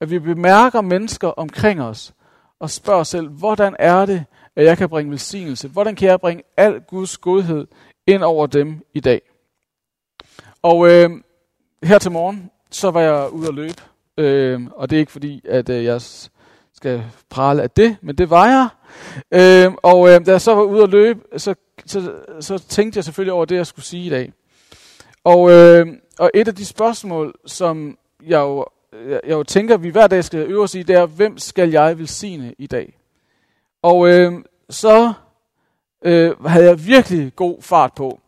at 0.00 0.11
vi 0.11 0.18
bemærker 0.18 0.81
mennesker 0.81 1.28
omkring 1.28 1.83
os 1.83 2.14
og 2.59 2.70
spørger 2.70 3.00
os 3.00 3.09
selv, 3.09 3.28
hvordan 3.28 3.76
er 3.78 4.07
det, 4.07 4.24
at 4.56 4.64
jeg 4.64 4.78
kan 4.78 4.88
bringe 4.88 5.10
velsignelse? 5.10 5.68
Hvordan 5.68 5.94
kan 5.94 6.08
jeg 6.08 6.20
bringe 6.20 6.42
al 6.56 6.80
Guds 6.80 7.18
godhed 7.18 7.66
ind 8.06 8.22
over 8.22 8.46
dem 8.46 8.86
i 8.94 9.00
dag? 9.00 9.20
Og 10.62 10.90
øh, 10.90 11.10
her 11.82 11.98
til 11.98 12.10
morgen, 12.10 12.50
så 12.70 12.90
var 12.90 13.00
jeg 13.00 13.32
ude 13.32 13.48
at 13.48 13.54
løbe. 13.54 13.82
Øh, 14.18 14.60
og 14.76 14.90
det 14.90 14.96
er 14.96 15.00
ikke 15.00 15.12
fordi, 15.12 15.42
at 15.48 15.68
øh, 15.68 15.84
jeg 15.84 16.00
skal 16.74 17.04
prale 17.30 17.62
af 17.62 17.70
det, 17.70 17.96
men 18.00 18.18
det 18.18 18.30
var 18.30 18.46
jeg. 18.46 18.68
Øh, 19.32 19.72
og 19.82 20.08
øh, 20.08 20.26
da 20.26 20.30
jeg 20.30 20.40
så 20.40 20.54
var 20.54 20.62
ude 20.62 20.82
at 20.82 20.88
løbe, 20.88 21.20
så, 21.38 21.54
så, 21.86 22.12
så 22.40 22.58
tænkte 22.58 22.96
jeg 22.96 23.04
selvfølgelig 23.04 23.32
over 23.32 23.44
det, 23.44 23.56
jeg 23.56 23.66
skulle 23.66 23.84
sige 23.84 24.06
i 24.06 24.10
dag. 24.10 24.32
Og, 25.24 25.50
øh, 25.50 25.86
og 26.18 26.30
et 26.34 26.48
af 26.48 26.54
de 26.54 26.64
spørgsmål, 26.64 27.34
som 27.46 27.98
jeg 28.26 28.40
jo 28.40 28.66
jeg 29.08 29.30
jo 29.30 29.42
tænker, 29.42 29.76
vi 29.76 29.90
hver 29.90 30.06
dag 30.06 30.24
skal 30.24 30.50
øve 30.50 30.62
os 30.62 30.74
i, 30.74 30.82
det 30.82 30.96
er, 30.96 31.06
hvem 31.06 31.38
skal 31.38 31.70
jeg 31.70 31.98
velsigne 31.98 32.54
i 32.58 32.66
dag? 32.66 32.98
Og 33.83 34.09
øh, 34.09 34.33
så 34.71 35.12
øh, 36.05 36.45
havde 36.45 36.66
jeg 36.66 36.87
virkelig 36.87 37.37
god 37.37 37.62
fart 37.62 37.92
på. 37.97 38.21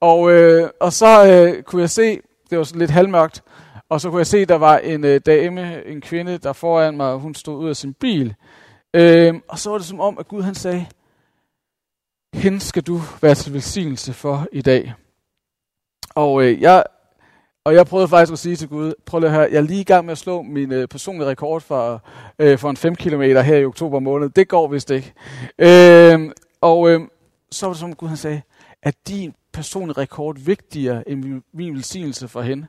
Og, 0.00 0.32
øh, 0.32 0.70
og 0.80 0.92
så 0.92 1.26
øh, 1.26 1.62
kunne 1.62 1.82
jeg 1.82 1.90
se, 1.90 2.20
det 2.50 2.58
var 2.58 2.64
sådan 2.64 2.80
lidt 2.80 2.90
halvmørkt, 2.90 3.42
og 3.88 4.00
så 4.00 4.10
kunne 4.10 4.18
jeg 4.18 4.26
se, 4.26 4.44
der 4.44 4.54
var 4.54 4.78
en 4.78 5.04
øh, 5.04 5.20
dame, 5.26 5.86
en 5.86 6.00
kvinde, 6.00 6.38
der 6.38 6.52
foran 6.52 6.96
mig, 6.96 7.16
hun 7.16 7.34
stod 7.34 7.58
ud 7.58 7.68
af 7.68 7.76
sin 7.76 7.94
bil. 7.94 8.34
Øh, 8.94 9.34
og 9.48 9.58
så 9.58 9.70
var 9.70 9.78
det 9.78 9.86
som 9.86 10.00
om, 10.00 10.18
at 10.18 10.28
Gud 10.28 10.42
han 10.42 10.54
sagde, 10.54 10.86
hende 12.34 12.60
skal 12.60 12.82
du 12.82 13.00
være 13.22 13.34
til 13.34 13.52
velsignelse 13.52 14.12
for 14.12 14.46
i 14.52 14.62
dag. 14.62 14.94
Og 16.14 16.44
øh, 16.44 16.60
jeg 16.60 16.84
og 17.64 17.74
jeg 17.74 17.86
prøvede 17.86 18.08
faktisk 18.08 18.32
at 18.32 18.38
sige 18.38 18.56
til 18.56 18.68
Gud, 18.68 18.92
prøv 19.06 19.20
lige 19.20 19.28
at 19.28 19.34
høre, 19.34 19.48
jeg 19.50 19.56
er 19.56 19.62
lige 19.62 19.80
i 19.80 19.84
gang 19.84 20.04
med 20.04 20.12
at 20.12 20.18
slå 20.18 20.42
min 20.42 20.72
øh, 20.72 20.88
personlige 20.88 21.28
rekord 21.28 21.60
for, 21.60 22.02
øh, 22.38 22.58
for 22.58 22.70
en 22.70 22.76
5 22.76 22.96
km 22.96 23.22
her 23.22 23.56
i 23.56 23.64
oktober 23.64 23.98
måned. 23.98 24.28
Det 24.28 24.48
går 24.48 24.68
vist 24.68 24.90
ikke. 24.90 25.12
Øh, 25.58 26.30
og 26.60 26.90
øh, 26.90 27.00
så 27.50 27.66
var 27.66 27.72
det 27.72 27.80
som 27.80 27.94
Gud 27.94 28.08
han 28.08 28.16
sagde, 28.16 28.42
at 28.82 28.94
din 29.08 29.34
personlige 29.52 29.98
rekord 29.98 30.38
vigtigere 30.38 31.08
end 31.08 31.24
min, 31.24 31.42
min 31.52 31.74
velsignelse 31.74 32.28
for 32.28 32.42
hende? 32.42 32.66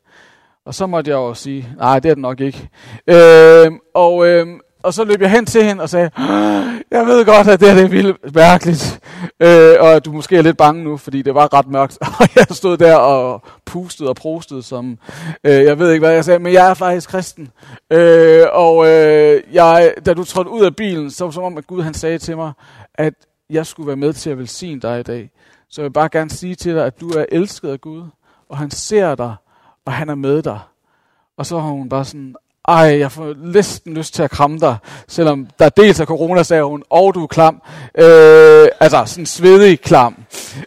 Og 0.65 0.73
så 0.75 0.88
måtte 0.88 1.12
jeg 1.12 1.15
jo 1.15 1.34
sige, 1.34 1.69
nej, 1.77 1.99
det 1.99 2.10
er 2.10 2.15
det 2.15 2.21
nok 2.21 2.39
ikke. 2.39 2.69
Øh, 3.08 3.71
og, 3.93 4.27
øh, 4.27 4.47
og 4.86 4.93
så 4.93 5.04
løb 5.04 5.21
jeg 5.21 5.32
hen 5.32 5.45
til 5.45 5.63
hende 5.63 5.84
og 5.84 5.89
sagde, 5.89 6.12
jeg 6.91 7.06
ved 7.06 7.26
godt, 7.26 7.48
at 7.48 7.60
det, 7.60 7.67
her, 7.67 7.76
det 7.76 7.84
er 7.84 7.89
vildt 7.89 8.36
mærkeligt, 8.36 9.00
øh, 9.39 9.76
og 9.80 9.93
at 9.93 10.06
du 10.06 10.12
måske 10.12 10.38
er 10.38 10.41
lidt 10.41 10.58
bange 10.58 10.84
nu, 10.84 10.98
fordi 10.98 11.21
det 11.21 11.36
var 11.36 11.54
ret 11.54 11.67
mørkt. 11.67 11.98
Og 12.19 12.28
jeg 12.36 12.48
stod 12.50 12.78
der 12.78 12.95
og 12.95 13.41
pustede 13.65 14.10
og 14.10 14.15
prostede, 14.15 14.63
som 14.63 14.98
øh, 15.43 15.63
jeg 15.63 15.80
ved 15.80 15.91
ikke, 15.91 16.06
hvad 16.06 16.13
jeg 16.13 16.26
sagde, 16.26 16.39
men 16.39 16.54
jeg 16.54 16.69
er 16.69 16.74
faktisk 16.74 17.10
kristen. 17.10 17.52
Øh, 17.91 18.43
og 18.52 18.88
øh, 18.88 19.41
jeg, 19.52 19.93
da 20.06 20.13
du 20.13 20.24
trådte 20.24 20.50
ud 20.50 20.65
af 20.65 20.76
bilen, 20.76 21.12
så 21.12 21.24
var 21.24 21.30
det 21.30 21.36
som 21.36 21.43
om, 21.43 21.58
at 21.58 21.67
Gud 21.67 21.82
han 21.82 21.93
sagde 21.93 22.17
til 22.17 22.38
mig, 22.38 22.52
at 22.93 23.13
jeg 23.50 23.65
skulle 23.65 23.88
være 23.88 23.95
med 23.95 24.13
til 24.13 24.30
at 24.30 24.38
velsigne 24.38 24.82
dig 24.82 25.00
i 25.00 25.04
dag. 25.04 25.32
Så 25.69 25.82
jeg 25.82 25.84
vil 25.84 25.93
bare 25.93 26.10
gerne 26.10 26.30
sige 26.30 26.56
til 26.56 26.76
dig, 26.76 26.86
at 26.86 27.02
du 27.02 27.10
er 27.10 27.26
elsket 27.32 27.69
af 27.69 27.82
Gud, 27.82 28.04
og 28.50 28.58
han 28.58 28.71
ser 28.71 29.15
dig, 29.15 29.36
og 29.86 29.93
han 29.93 30.10
er 30.10 30.15
med 30.15 30.41
dig. 30.41 30.60
Og 31.38 31.45
så 31.45 31.60
har 31.60 31.69
hun 31.69 31.89
bare 31.89 32.06
sådan, 32.06 32.36
ej, 32.67 32.99
jeg 32.99 33.12
får 33.12 33.34
næsten 33.38 33.93
lyst 33.93 34.13
til 34.13 34.23
at 34.23 34.32
kramme 34.32 34.60
dig, 34.60 34.78
selvom 35.08 35.47
der 35.60 35.69
dels 35.69 35.99
er 35.99 36.06
corona, 36.06 36.43
sagde 36.43 36.63
hun, 36.63 36.84
og 36.89 37.15
du 37.15 37.23
er 37.23 37.28
klam. 37.28 37.62
Øh, 37.97 38.67
altså, 38.80 39.04
sådan 39.06 39.25
svedig 39.25 39.82
klam. 39.82 40.15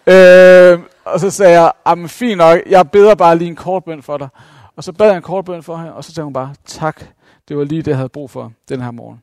Øh, 0.07 0.79
og 1.05 1.21
så 1.21 1.31
sagde 1.31 1.61
jeg, 1.61 1.73
jamen 1.87 2.09
fint 2.09 2.39
nok, 2.39 2.59
jeg 2.67 2.91
beder 2.91 3.15
bare 3.15 3.39
lige 3.39 3.49
en 3.49 3.57
kort 3.57 3.85
bøn 3.85 4.03
for 4.03 4.17
dig. 4.17 4.29
Og 4.77 4.85
så 4.85 4.93
bad 4.93 5.07
jeg 5.07 5.17
en 5.17 5.23
kort 5.23 5.45
bøn 5.45 5.63
for 5.63 5.77
hende, 5.77 5.95
og 5.95 6.05
så 6.05 6.15
sagde 6.15 6.25
hun 6.25 6.33
bare, 6.33 6.55
tak, 6.67 7.05
det 7.49 7.57
var 7.57 7.65
lige 7.65 7.83
det, 7.83 7.89
jeg 7.89 7.97
havde 7.97 8.09
brug 8.09 8.31
for 8.31 8.53
den 8.69 8.81
her 8.81 8.91
morgen. 8.91 9.23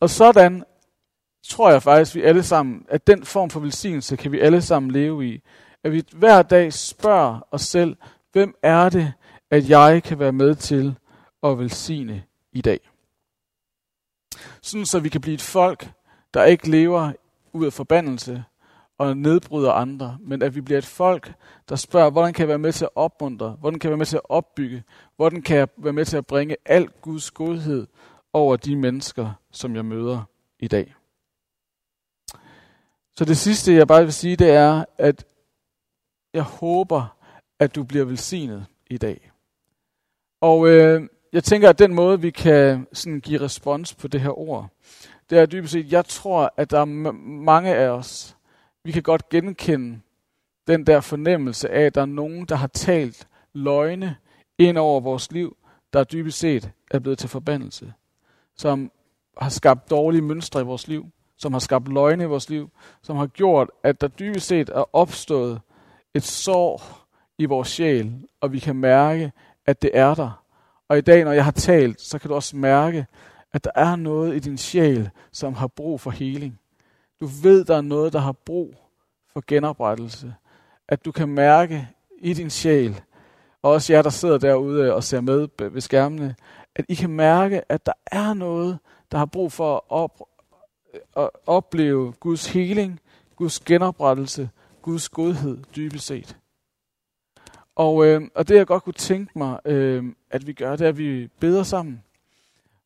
Og 0.00 0.10
sådan 0.10 0.64
tror 1.48 1.70
jeg 1.70 1.82
faktisk, 1.82 2.14
vi 2.14 2.22
alle 2.22 2.42
sammen, 2.42 2.84
at 2.88 3.06
den 3.06 3.24
form 3.24 3.50
for 3.50 3.60
velsignelse 3.60 4.16
kan 4.16 4.32
vi 4.32 4.40
alle 4.40 4.62
sammen 4.62 4.90
leve 4.90 5.26
i. 5.26 5.42
At 5.84 5.92
vi 5.92 6.04
hver 6.12 6.42
dag 6.42 6.72
spørger 6.72 7.46
os 7.50 7.62
selv, 7.62 7.96
hvem 8.32 8.54
er 8.62 8.88
det, 8.88 9.12
at 9.50 9.68
jeg 9.68 10.02
kan 10.02 10.18
være 10.18 10.32
med 10.32 10.54
til 10.54 10.98
at 11.42 11.58
velsigne 11.58 12.24
i 12.52 12.60
dag. 12.60 12.80
Sådan 14.62 14.86
så 14.86 15.00
vi 15.00 15.08
kan 15.08 15.20
blive 15.20 15.34
et 15.34 15.42
folk, 15.42 15.90
der 16.34 16.44
ikke 16.44 16.70
lever 16.70 17.12
ud 17.52 17.66
af 17.66 17.72
forbandelse 17.72 18.44
og 18.98 19.16
nedbryder 19.16 19.72
andre, 19.72 20.18
men 20.20 20.42
at 20.42 20.54
vi 20.54 20.60
bliver 20.60 20.78
et 20.78 20.86
folk, 20.86 21.32
der 21.68 21.76
spørger, 21.76 22.10
hvordan 22.10 22.32
kan 22.32 22.42
jeg 22.42 22.48
være 22.48 22.58
med 22.58 22.72
til 22.72 22.84
at 22.84 22.90
opmuntre, 22.94 23.50
hvordan 23.50 23.78
kan 23.78 23.88
jeg 23.88 23.90
være 23.90 23.98
med 23.98 24.06
til 24.06 24.16
at 24.16 24.28
opbygge, 24.30 24.84
hvordan 25.16 25.42
kan 25.42 25.56
jeg 25.56 25.68
være 25.76 25.92
med 25.92 26.04
til 26.04 26.16
at 26.16 26.26
bringe 26.26 26.56
al 26.64 26.88
Guds 27.00 27.30
godhed 27.30 27.86
over 28.32 28.56
de 28.56 28.76
mennesker, 28.76 29.32
som 29.50 29.76
jeg 29.76 29.84
møder 29.84 30.22
i 30.58 30.68
dag. 30.68 30.94
Så 33.16 33.24
det 33.24 33.36
sidste, 33.36 33.72
jeg 33.72 33.88
bare 33.88 34.02
vil 34.02 34.12
sige, 34.12 34.36
det 34.36 34.50
er, 34.50 34.84
at 34.98 35.26
jeg 36.34 36.42
håber, 36.42 37.16
at 37.58 37.74
du 37.74 37.84
bliver 37.84 38.04
velsignet 38.04 38.66
i 38.90 38.98
dag. 38.98 39.30
Og 40.40 40.68
øh, 40.68 41.08
jeg 41.32 41.44
tænker, 41.44 41.68
at 41.68 41.78
den 41.78 41.94
måde, 41.94 42.20
vi 42.20 42.30
kan 42.30 42.86
sådan 42.92 43.20
give 43.20 43.40
respons 43.40 43.94
på 43.94 44.08
det 44.08 44.20
her 44.20 44.38
ord, 44.38 44.68
det 45.30 45.38
er 45.38 45.46
dybest 45.46 45.72
set, 45.72 45.92
jeg 45.92 46.04
tror, 46.04 46.54
at 46.56 46.70
der 46.70 46.80
er 46.80 47.12
mange 47.44 47.74
af 47.74 47.88
os, 47.88 48.36
vi 48.84 48.92
kan 48.92 49.02
godt 49.02 49.28
genkende 49.28 50.00
den 50.66 50.86
der 50.86 51.00
fornemmelse 51.00 51.70
af, 51.70 51.82
at 51.82 51.94
der 51.94 52.00
er 52.00 52.06
nogen, 52.06 52.44
der 52.44 52.56
har 52.56 52.66
talt 52.66 53.28
løgne 53.52 54.16
ind 54.58 54.78
over 54.78 55.00
vores 55.00 55.32
liv, 55.32 55.56
der 55.92 56.04
dybest 56.04 56.38
set 56.38 56.70
er 56.90 56.98
blevet 56.98 57.18
til 57.18 57.28
forbandelse. 57.28 57.92
Som 58.56 58.90
har 59.38 59.48
skabt 59.48 59.90
dårlige 59.90 60.22
mønstre 60.22 60.60
i 60.60 60.64
vores 60.64 60.88
liv, 60.88 61.06
som 61.36 61.52
har 61.52 61.60
skabt 61.60 61.88
løgne 61.88 62.24
i 62.24 62.26
vores 62.26 62.50
liv, 62.50 62.70
som 63.02 63.16
har 63.16 63.26
gjort, 63.26 63.70
at 63.82 64.00
der 64.00 64.08
dybest 64.08 64.46
set 64.46 64.68
er 64.68 64.96
opstået 64.96 65.60
et 66.14 66.22
sår 66.22 67.06
i 67.38 67.44
vores 67.44 67.68
sjæl, 67.68 68.12
og 68.40 68.52
vi 68.52 68.58
kan 68.58 68.76
mærke, 68.76 69.32
at 69.66 69.82
det 69.82 69.90
er 69.94 70.14
der. 70.14 70.42
Og 70.88 70.98
i 70.98 71.00
dag, 71.00 71.24
når 71.24 71.32
jeg 71.32 71.44
har 71.44 71.50
talt, 71.50 72.00
så 72.00 72.18
kan 72.18 72.28
du 72.28 72.34
også 72.34 72.56
mærke, 72.56 73.06
at 73.52 73.64
der 73.64 73.70
er 73.74 73.96
noget 73.96 74.36
i 74.36 74.38
din 74.38 74.58
sjæl, 74.58 75.10
som 75.32 75.54
har 75.54 75.66
brug 75.66 76.00
for 76.00 76.10
heling. 76.10 76.60
Du 77.20 77.26
ved, 77.26 77.64
der 77.64 77.76
er 77.76 77.80
noget, 77.80 78.12
der 78.12 78.18
har 78.18 78.32
brug 78.32 78.74
for 79.32 79.44
genoprettelse. 79.46 80.34
At 80.88 81.04
du 81.04 81.12
kan 81.12 81.28
mærke 81.28 81.88
i 82.18 82.32
din 82.32 82.50
sjæl, 82.50 83.00
og 83.62 83.70
også 83.72 83.92
jer, 83.92 84.02
der 84.02 84.10
sidder 84.10 84.38
derude 84.38 84.94
og 84.94 85.04
ser 85.04 85.20
med 85.20 85.70
ved 85.70 85.80
skærmene, 85.80 86.34
at 86.74 86.84
I 86.88 86.94
kan 86.94 87.10
mærke, 87.10 87.72
at 87.72 87.86
der 87.86 87.92
er 88.06 88.34
noget, 88.34 88.78
der 89.12 89.18
har 89.18 89.26
brug 89.26 89.52
for 89.52 89.74
at, 89.76 89.80
op, 89.88 90.28
at 91.16 91.30
opleve 91.46 92.12
Guds 92.12 92.46
heling, 92.46 93.00
Guds 93.36 93.60
genoprettelse, 93.60 94.50
Guds 94.82 95.08
godhed 95.08 95.58
dybest 95.76 96.06
set. 96.06 96.36
Og, 97.76 98.06
øh, 98.06 98.22
og 98.34 98.48
det 98.48 98.56
jeg 98.56 98.66
godt 98.66 98.82
kunne 98.82 98.92
tænke 98.92 99.38
mig, 99.38 99.58
øh, 99.64 100.04
at 100.30 100.46
vi 100.46 100.52
gør, 100.52 100.76
det 100.76 100.84
er, 100.84 100.88
at 100.88 100.98
vi 100.98 101.28
beder 101.40 101.62
sammen. 101.62 102.02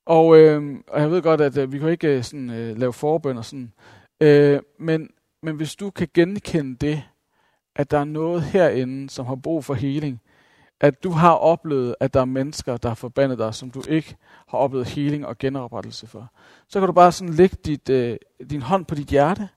Og, 0.07 0.38
øh, 0.38 0.76
og 0.88 1.00
jeg 1.00 1.11
ved 1.11 1.22
godt, 1.22 1.40
at 1.40 1.57
øh, 1.57 1.72
vi 1.72 1.79
kan 1.79 1.88
ikke 1.88 2.16
øh, 2.16 2.24
sådan, 2.24 2.50
øh, 2.50 2.79
lave 2.79 2.92
forbøn 2.92 3.38
og 3.38 3.44
sådan. 3.44 3.72
Øh, 4.20 4.61
men, 4.79 5.11
men 5.42 5.57
hvis 5.57 5.76
du 5.76 5.90
kan 5.90 6.09
genkende 6.14 6.76
det, 6.76 7.03
at 7.76 7.90
der 7.90 7.98
er 7.98 8.05
noget 8.05 8.42
herinde, 8.42 9.11
som 9.11 9.26
har 9.26 9.35
brug 9.35 9.64
for 9.64 9.74
heling, 9.74 10.20
at 10.81 11.05
du 11.05 11.11
har 11.11 11.35
oplevet, 11.35 11.94
at 12.00 12.14
der 12.14 12.20
er 12.20 12.24
mennesker, 12.24 12.76
der 12.76 12.88
har 12.88 12.94
forbandet 12.94 13.38
dig, 13.38 13.55
som 13.55 13.70
du 13.70 13.83
ikke 13.88 14.16
har 14.48 14.59
oplevet 14.59 14.88
heling 14.88 15.26
og 15.26 15.38
genoprettelse 15.38 16.07
for, 16.07 16.33
så 16.68 16.79
kan 16.79 16.87
du 16.87 16.92
bare 16.92 17.12
sådan 17.12 17.35
lægge 17.35 17.57
dit, 17.64 17.88
øh, 17.88 18.16
din 18.50 18.62
hånd 18.62 18.85
på 18.85 18.94
dit 18.94 19.09
hjerte, 19.09 19.48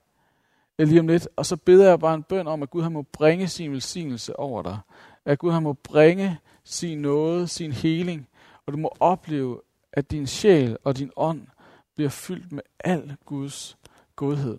øh, 0.78 0.88
lige 0.88 1.00
om 1.00 1.08
lidt, 1.08 1.28
og 1.36 1.46
så 1.46 1.56
beder 1.56 1.88
jeg 1.88 2.00
bare 2.00 2.14
en 2.14 2.22
bøn 2.22 2.46
om, 2.46 2.62
at 2.62 2.70
Gud 2.70 2.82
han 2.82 2.92
må 2.92 3.02
bringe 3.02 3.48
sin 3.48 3.72
velsignelse 3.72 4.38
over 4.38 4.62
dig 4.62 4.78
at 5.24 5.38
Gud 5.38 5.52
han 5.52 5.62
må 5.62 5.72
bringe 5.72 6.38
sin 6.64 6.98
nåde, 6.98 7.48
sin 7.48 7.72
heling, 7.72 8.28
og 8.66 8.72
du 8.72 8.78
må 8.78 8.92
opleve, 9.00 9.60
at 9.92 10.10
din 10.10 10.26
sjæl 10.26 10.76
og 10.84 10.98
din 10.98 11.10
ånd 11.16 11.46
bliver 11.94 12.10
fyldt 12.10 12.52
med 12.52 12.62
al 12.84 13.16
Guds 13.24 13.78
godhed. 14.16 14.58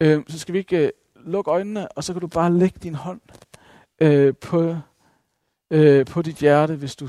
Øh, 0.00 0.24
så 0.28 0.38
skal 0.38 0.52
vi 0.52 0.58
ikke 0.58 0.86
øh, 0.86 0.90
lukke 1.14 1.50
øjnene, 1.50 1.88
og 1.88 2.04
så 2.04 2.12
kan 2.12 2.20
du 2.20 2.26
bare 2.26 2.52
lægge 2.52 2.78
din 2.82 2.94
hånd 2.94 3.20
øh, 4.00 4.34
på, 4.36 4.76
øh, 5.70 6.06
på 6.06 6.22
dit 6.22 6.36
hjerte, 6.36 6.76
hvis 6.76 6.96
du 6.96 7.08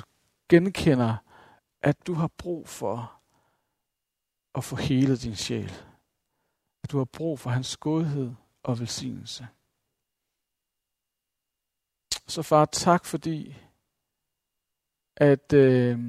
genkender, 0.50 1.16
at 1.82 2.08
du 2.08 2.14
har 2.14 2.28
brug 2.28 2.68
for 2.68 3.14
at 4.56 4.64
få 4.64 4.76
hele 4.76 5.18
din 5.18 5.36
sjæl. 5.36 5.72
At 6.84 6.92
du 6.92 6.98
har 6.98 7.06
brug 7.06 7.40
for 7.40 7.50
hans 7.50 7.78
godhed 7.78 8.32
og 8.64 8.80
velsignelse. 8.80 9.48
Så 12.30 12.42
far, 12.42 12.66
tak 12.66 13.06
fordi, 13.06 13.58
at 15.16 15.54
øh, 15.54 16.00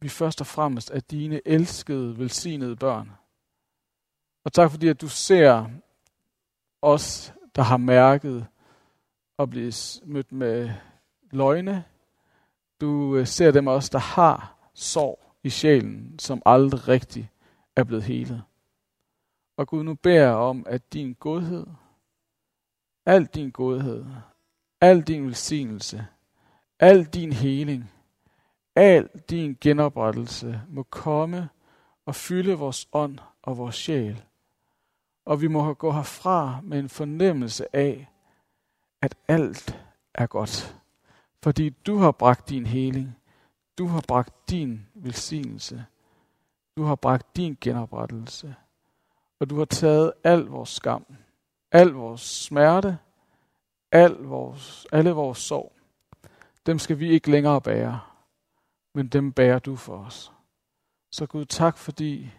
vi 0.00 0.08
først 0.08 0.40
og 0.40 0.46
fremmest 0.46 0.90
er 0.90 1.00
dine 1.00 1.40
elskede, 1.44 2.18
velsignede 2.18 2.76
børn. 2.76 3.10
Og 4.44 4.52
tak 4.52 4.70
fordi, 4.70 4.88
at 4.88 5.00
du 5.00 5.08
ser 5.08 5.70
os, 6.82 7.34
der 7.56 7.62
har 7.62 7.76
mærket 7.76 8.46
og 9.36 9.50
blive 9.50 9.72
mødt 10.04 10.32
med 10.32 10.70
løgne. 11.30 11.84
Du 12.80 13.16
øh, 13.16 13.26
ser 13.26 13.50
dem 13.50 13.66
også, 13.66 13.90
der 13.92 13.98
har 13.98 14.70
sorg 14.74 15.34
i 15.42 15.50
sjælen, 15.50 16.18
som 16.18 16.42
aldrig 16.46 16.88
rigtig 16.88 17.30
er 17.76 17.84
blevet 17.84 18.04
helet. 18.04 18.42
Og 19.56 19.68
Gud, 19.68 19.82
nu 19.82 19.94
beder 19.94 20.22
jeg 20.22 20.34
om, 20.34 20.66
at 20.66 20.92
din 20.92 21.14
godhed, 21.14 21.66
al 23.06 23.26
din 23.26 23.50
godhed, 23.50 24.04
al 24.80 25.02
din 25.02 25.26
velsignelse, 25.26 26.06
al 26.80 27.04
din 27.04 27.32
heling, 27.32 27.92
al 28.76 29.08
din 29.30 29.58
genoprettelse 29.60 30.62
må 30.68 30.82
komme 30.82 31.48
og 32.06 32.14
fylde 32.14 32.54
vores 32.54 32.88
ånd 32.92 33.18
og 33.42 33.58
vores 33.58 33.74
sjæl. 33.74 34.22
Og 35.24 35.40
vi 35.40 35.48
må 35.48 35.74
gå 35.74 35.92
herfra 35.92 36.60
med 36.62 36.78
en 36.78 36.88
fornemmelse 36.88 37.76
af, 37.76 38.10
at 39.02 39.14
alt 39.28 39.80
er 40.14 40.26
godt. 40.26 40.76
Fordi 41.42 41.68
du 41.68 41.96
har 41.96 42.12
bragt 42.12 42.48
din 42.48 42.66
heling, 42.66 43.16
du 43.78 43.86
har 43.86 44.04
bragt 44.08 44.50
din 44.50 44.86
velsignelse, 44.94 45.84
du 46.76 46.82
har 46.82 46.94
bragt 46.94 47.36
din 47.36 47.58
genoprettelse, 47.60 48.54
og 49.40 49.50
du 49.50 49.58
har 49.58 49.64
taget 49.64 50.12
al 50.24 50.40
vores 50.40 50.68
skam, 50.68 51.06
al 51.72 51.88
vores 51.88 52.20
smerte, 52.20 52.98
Al 53.92 54.12
vores, 54.12 54.86
alle 54.92 55.10
vores 55.10 55.38
sorg, 55.38 55.72
dem 56.66 56.78
skal 56.78 56.98
vi 56.98 57.10
ikke 57.10 57.30
længere 57.30 57.60
bære, 57.60 58.00
men 58.94 59.08
dem 59.08 59.32
bærer 59.32 59.58
du 59.58 59.76
for 59.76 59.96
os. 59.98 60.32
Så 61.10 61.26
Gud, 61.26 61.44
tak 61.44 61.78
fordi 61.78 62.30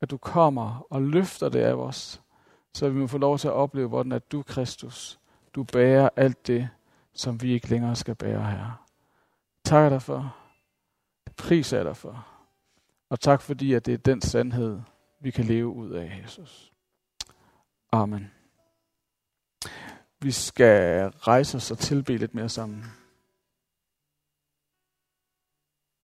at 0.00 0.10
du 0.10 0.16
kommer 0.16 0.86
og 0.90 1.02
løfter 1.02 1.48
det 1.48 1.60
af 1.60 1.72
os, 1.74 2.22
så 2.74 2.88
vi 2.88 3.00
må 3.00 3.06
få 3.06 3.18
lov 3.18 3.38
til 3.38 3.48
at 3.48 3.54
opleve, 3.54 3.88
hvordan 3.88 4.12
at 4.12 4.32
du, 4.32 4.42
Kristus, 4.42 5.20
du 5.54 5.64
bærer 5.64 6.08
alt 6.16 6.46
det, 6.46 6.68
som 7.12 7.42
vi 7.42 7.52
ikke 7.52 7.68
længere 7.70 7.96
skal 7.96 8.14
bære 8.14 8.50
her. 8.50 8.86
Tak 9.64 9.90
dig 9.90 10.02
for. 10.02 10.36
Pris 11.36 11.72
er 11.72 11.82
dig 11.82 11.96
for. 11.96 12.26
Og 13.10 13.20
tak 13.20 13.40
fordi, 13.40 13.74
at 13.74 13.86
det 13.86 13.94
er 13.94 13.98
den 13.98 14.20
sandhed, 14.20 14.80
vi 15.20 15.30
kan 15.30 15.44
leve 15.44 15.68
ud 15.68 15.90
af, 15.90 16.20
Jesus. 16.24 16.72
Amen. 17.92 18.33
Vi 20.24 20.30
skal 20.30 21.06
rejse 21.20 21.56
os 21.56 21.70
og 21.70 21.78
tilbe 21.78 22.16
lidt 22.16 22.34
mere 22.34 22.48
sammen. 22.48 22.84